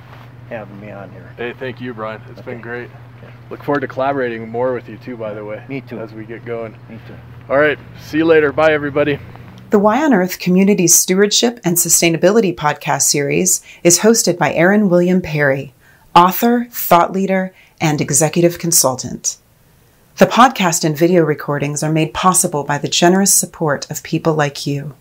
having 0.50 0.80
me 0.80 0.92
on 0.92 1.12
here. 1.12 1.34
Hey, 1.38 1.54
thank 1.54 1.82
you, 1.82 1.94
Brian. 1.94 2.22
It's 2.30 2.40
Okay. 2.40 2.52
been 2.52 2.62
great. 2.62 2.90
Okay. 3.18 3.34
Look 3.50 3.64
forward 3.64 3.82
to 3.82 3.88
collaborating 3.88 4.48
more 4.50 4.74
with 4.74 4.88
you 4.90 4.98
too, 4.98 5.18
by 5.18 5.34
the 5.34 5.44
way. 5.44 5.64
Me 5.68 5.82
too. 5.82 6.00
As 6.00 6.14
we 6.14 6.26
get 6.26 6.46
going. 6.46 6.74
Me 6.90 7.00
too. 7.08 7.16
All 7.50 7.58
right. 7.58 7.80
See 8.02 8.18
you 8.18 8.26
later. 8.26 8.52
Bye, 8.52 8.74
everybody. 8.74 9.20
The 9.72 9.80
Y 9.80 10.04
on 10.04 10.14
Earth 10.14 10.40
Community 10.40 10.88
Stewardship 10.88 11.60
and 11.66 11.76
Sustainability 11.76 12.56
podcast 12.56 13.04
series 13.04 13.62
is 13.84 14.00
hosted 14.00 14.38
by 14.38 14.54
Aaron 14.54 14.90
William 14.90 15.22
Perry, 15.22 15.74
author, 16.16 16.68
thought 16.70 17.12
leader, 17.12 17.54
and 17.82 18.00
executive 18.00 18.60
consultant. 18.60 19.38
The 20.18 20.28
podcast 20.28 20.86
and 20.86 20.98
video 20.98 21.24
recordings 21.24 21.84
are 21.84 21.92
made 21.92 22.14
possible 22.14 22.64
by 22.64 22.78
the 22.78 22.88
generous 22.88 23.34
support 23.34 23.90
of 23.92 24.02
people 24.04 24.34
like 24.34 24.66
you. 24.66 24.94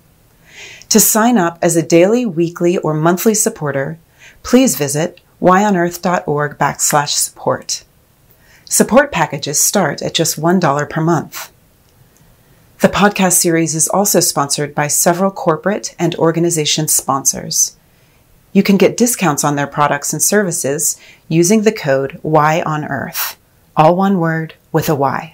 To 0.95 1.01
sign 1.01 1.38
up 1.38 1.59
as 1.61 1.74
a 1.74 1.82
daily, 1.82 2.24
weekly, 2.24 2.78
or 2.78 2.95
monthly 2.95 3.34
supporter, 3.34 3.99
please 4.45 4.76
visit 4.76 5.20
yonearth.org 5.42 6.57
backslash 6.57 7.09
support. 7.09 7.82
Support 8.66 9.11
packages 9.11 9.61
start 9.61 10.03
at 10.03 10.14
just 10.14 10.40
$1 10.40 10.88
per 10.88 11.01
month. 11.01 11.51
The 12.78 12.86
podcast 12.86 13.32
series 13.32 13.74
is 13.74 13.88
also 13.88 14.20
sponsored 14.20 14.72
by 14.72 14.86
several 14.86 15.32
corporate 15.32 15.97
and 15.99 16.14
organization 16.14 16.86
sponsors. 16.86 17.76
You 18.53 18.62
can 18.62 18.76
get 18.76 18.97
discounts 18.97 19.42
on 19.42 19.57
their 19.57 19.66
products 19.66 20.12
and 20.12 20.22
services 20.22 20.97
using 21.26 21.62
the 21.62 21.72
code 21.72 22.20
Y 22.22 22.62
on 22.64 22.84
Earth, 22.84 23.36
all 23.76 23.97
one 23.97 24.20
word 24.20 24.55
with 24.70 24.88
a 24.88 24.95
Y. 24.95 25.34